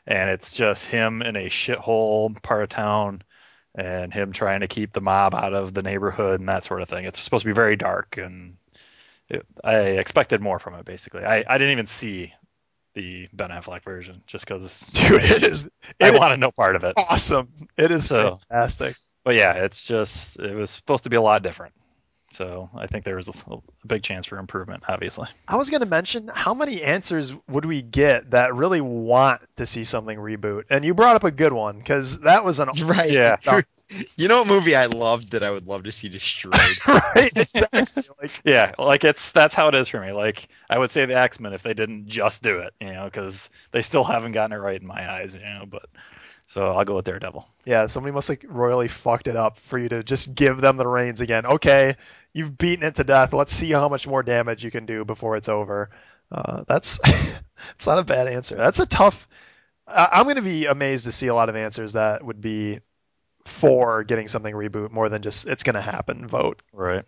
and 0.09 0.31
it's 0.31 0.57
just 0.57 0.87
him 0.87 1.21
in 1.23 1.37
a 1.37 1.47
shithole 1.47 2.43
part 2.43 2.63
of 2.65 2.71
town, 2.71 3.23
and 3.75 4.13
him 4.13 4.33
trying 4.33 4.61
to 4.61 4.67
keep 4.69 4.93
the 4.93 5.01
mob 5.03 5.35
out 5.35 5.53
of 5.55 5.75
the 5.75 5.83
neighborhood 5.83 6.41
and 6.41 6.49
that 6.49 6.65
sort 6.65 6.83
of 6.83 6.89
thing. 6.89 7.05
It's 7.05 7.21
supposed 7.21 7.43
to 7.43 7.49
be 7.49 7.53
very 7.55 7.77
dark, 7.77 8.17
and 8.17 8.57
it, 9.29 9.47
I 9.63 9.77
expected 10.01 10.41
more 10.41 10.59
from 10.59 10.75
it. 10.75 10.85
Basically, 10.87 11.23
I, 11.25 11.45
I 11.47 11.59
didn't 11.59 11.73
even 11.73 11.87
see 11.87 12.33
the 12.95 13.29
Ben 13.35 13.51
Affleck 13.51 13.85
version 13.85 14.23
just 14.27 14.47
because 14.47 14.87
Dude, 14.95 15.23
it 15.23 15.43
is. 15.43 15.69
I 16.01 16.09
it 16.09 16.15
is 16.15 16.19
wanted 16.19 16.41
no 16.41 16.51
part 16.51 16.75
of 16.75 16.85
it. 16.85 16.95
awesome. 16.97 17.49
It 17.77 17.93
is 17.93 18.07
So- 18.07 18.39
fantastic. 18.49 18.97
But 19.25 19.35
yeah, 19.35 19.53
it's 19.65 19.85
just 19.87 20.39
it 20.41 20.55
was 20.55 20.71
supposed 20.71 21.05
to 21.05 21.11
be 21.11 21.17
a 21.17 21.21
lot 21.21 21.43
different. 21.43 21.75
So 22.31 22.69
I 22.75 22.87
think 22.87 23.05
there's 23.05 23.29
a, 23.29 23.33
a 23.51 23.59
big 23.87 24.03
chance 24.03 24.27
for 24.27 24.39
improvement, 24.39 24.85
obviously. 24.87 25.29
I 25.49 25.57
was 25.57 25.71
going 25.71 25.81
to 25.81 25.87
mention 25.89 26.29
how 26.33 26.55
many 26.55 26.83
answers 26.83 27.33
would 27.49 27.65
we 27.65 27.83
get 27.83 28.33
that 28.33 28.55
really 28.55 28.81
want 28.81 29.41
to 29.57 29.67
see 29.67 29.85
something 29.85 30.19
reboot? 30.19 30.65
And 30.71 30.85
you 30.85 30.95
brought 30.95 31.17
up 31.17 31.25
a 31.25 31.31
good 31.31 31.53
one 31.53 31.79
because 31.79 32.21
that 32.21 32.45
was 32.45 32.61
an 32.61 32.69
Right. 32.85 33.11
Yeah. 33.11 33.37
you 34.17 34.29
know 34.29 34.41
what 34.41 34.49
movie 34.49 34.77
I 34.77 34.87
loved 34.87 35.33
that 35.33 35.43
I 35.43 35.51
would 35.51 35.67
love 35.67 35.85
to 35.85 35.93
see 35.93 36.09
destroyed? 36.09 36.53
right. 36.87 37.33
Exactly. 37.35 38.03
Like, 38.21 38.31
Yeah, 38.45 38.73
like 38.79 39.05
it's 39.05 39.31
that's 39.31 39.55
how 39.55 39.69
it 39.69 39.75
is 39.75 39.89
for 39.89 40.01
me. 40.01 40.13
Like 40.13 40.49
I 40.69 40.79
would 40.79 40.91
say 40.91 41.07
the 41.07 41.17
X 41.17 41.41
Men 41.41 41.55
if 41.55 41.63
they 41.63 41.75
didn't 41.75 42.07
just 42.09 42.43
do 42.43 42.59
it, 42.59 42.75
you 42.81 42.93
know, 42.93 43.05
because 43.05 43.49
they 43.73 43.83
still 43.83 44.05
haven't 44.05 44.33
gotten 44.33 44.53
it 44.57 44.61
right 44.61 44.81
in 44.81 44.87
my 44.87 45.11
eyes, 45.11 45.35
you 45.35 45.41
know. 45.41 45.65
But 45.69 45.87
so 46.49 46.73
I'll 46.73 46.85
go 46.87 46.97
with 46.97 47.05
Daredevil. 47.05 47.47
yeah, 47.67 47.87
somebody 47.87 48.15
must 48.15 48.31
like 48.31 48.45
royally 48.49 48.89
fucked 48.89 49.29
it 49.29 49.37
up 49.37 49.59
for 49.59 49.79
you 49.79 49.91
to 49.91 50.03
just 50.03 50.35
give 50.35 50.61
them 50.61 50.79
the 50.79 50.87
reins 50.87 51.21
again. 51.21 51.45
Okay, 51.45 51.97
you've 52.33 52.57
beaten 52.57 52.87
it 52.87 52.95
to 52.95 53.05
death. 53.05 53.35
Let's 53.35 53.53
see 53.53 53.71
how 53.71 53.91
much 53.91 54.07
more 54.09 54.23
damage 54.23 54.65
you 54.65 54.71
can 54.71 54.87
do 54.87 55.05
before 55.05 55.37
it's 55.37 55.51
over. 55.51 55.91
Uh, 56.33 56.65
that's 56.67 56.99
it's 57.75 57.87
not 57.87 57.99
a 57.99 58.03
bad 58.03 58.29
answer. 58.29 58.57
That's 58.57 58.81
a 58.81 58.87
tough. 58.87 59.29
I, 59.87 60.09
I'm 60.13 60.25
going 60.25 60.37
to 60.37 60.43
be 60.43 60.65
amazed 60.65 61.05
to 61.05 61.13
see 61.13 61.27
a 61.27 61.35
lot 61.35 61.51
of 61.51 61.57
answers 61.57 61.93
that 61.93 62.25
would 62.25 62.41
be 62.41 62.81
for 63.45 64.05
getting 64.05 64.29
something 64.29 64.55
reboot 64.55 64.91
more 64.91 65.09
than 65.11 65.21
just 65.23 65.47
it's 65.47 65.63
going 65.63 65.75
to 65.75 65.83
happen 65.83 66.27
vote. 66.27 66.63
Right. 66.73 67.05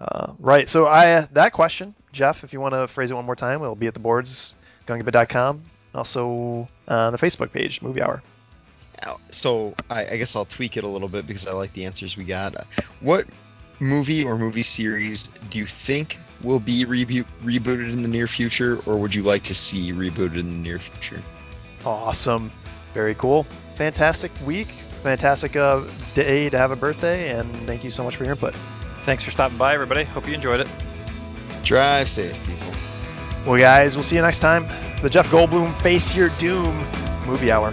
Uh, 0.00 0.34
right. 0.38 0.68
So 0.68 0.86
I 0.86 1.22
that 1.32 1.52
question, 1.52 1.96
Jeff, 2.12 2.44
if 2.44 2.52
you 2.52 2.60
want 2.60 2.74
to 2.74 2.86
phrase 2.86 3.10
it 3.10 3.14
one 3.14 3.26
more 3.26 3.36
time, 3.36 3.60
it'll 3.60 3.74
be 3.74 3.88
at 3.88 3.94
the 3.94 4.00
boards, 4.00 4.54
gungabit.com. 4.86 5.64
Also 5.94 6.68
on 6.86 7.12
the 7.12 7.18
Facebook 7.18 7.52
page, 7.52 7.82
Movie 7.82 8.02
Hour. 8.02 8.22
So 9.30 9.74
I, 9.90 10.06
I 10.06 10.16
guess 10.16 10.34
I'll 10.36 10.44
tweak 10.44 10.76
it 10.76 10.84
a 10.84 10.88
little 10.88 11.08
bit 11.08 11.26
because 11.26 11.46
I 11.46 11.52
like 11.52 11.72
the 11.72 11.84
answers 11.84 12.16
we 12.16 12.24
got. 12.24 12.54
What 13.00 13.26
movie 13.80 14.24
or 14.24 14.36
movie 14.38 14.62
series 14.62 15.28
do 15.50 15.58
you 15.58 15.66
think 15.66 16.18
will 16.42 16.60
be 16.60 16.84
reboot, 16.84 17.26
rebooted 17.42 17.92
in 17.92 18.02
the 18.02 18.08
near 18.08 18.26
future, 18.26 18.78
or 18.86 18.96
would 18.98 19.14
you 19.14 19.22
like 19.22 19.42
to 19.44 19.54
see 19.54 19.92
rebooted 19.92 20.38
in 20.38 20.62
the 20.62 20.68
near 20.68 20.78
future? 20.78 21.22
Awesome. 21.84 22.50
Very 22.94 23.14
cool. 23.14 23.44
Fantastic 23.74 24.32
week. 24.44 24.68
Fantastic 24.68 25.54
uh, 25.56 25.82
day 26.14 26.50
to 26.50 26.58
have 26.58 26.70
a 26.70 26.76
birthday, 26.76 27.38
and 27.38 27.48
thank 27.66 27.84
you 27.84 27.90
so 27.90 28.02
much 28.02 28.16
for 28.16 28.24
your 28.24 28.32
input. 28.32 28.54
Thanks 29.02 29.22
for 29.22 29.30
stopping 29.30 29.56
by, 29.56 29.74
everybody. 29.74 30.04
Hope 30.04 30.26
you 30.26 30.34
enjoyed 30.34 30.60
it. 30.60 30.68
Drive 31.62 32.08
safe, 32.08 32.34
people. 32.46 32.72
Well, 33.46 33.58
guys, 33.58 33.94
we'll 33.94 34.02
see 34.02 34.16
you 34.16 34.22
next 34.22 34.40
time. 34.40 34.66
The 35.02 35.08
Jeff 35.08 35.28
Goldblum 35.28 35.72
Face 35.80 36.14
Your 36.14 36.30
Doom 36.30 36.84
movie 37.26 37.52
hour. 37.52 37.72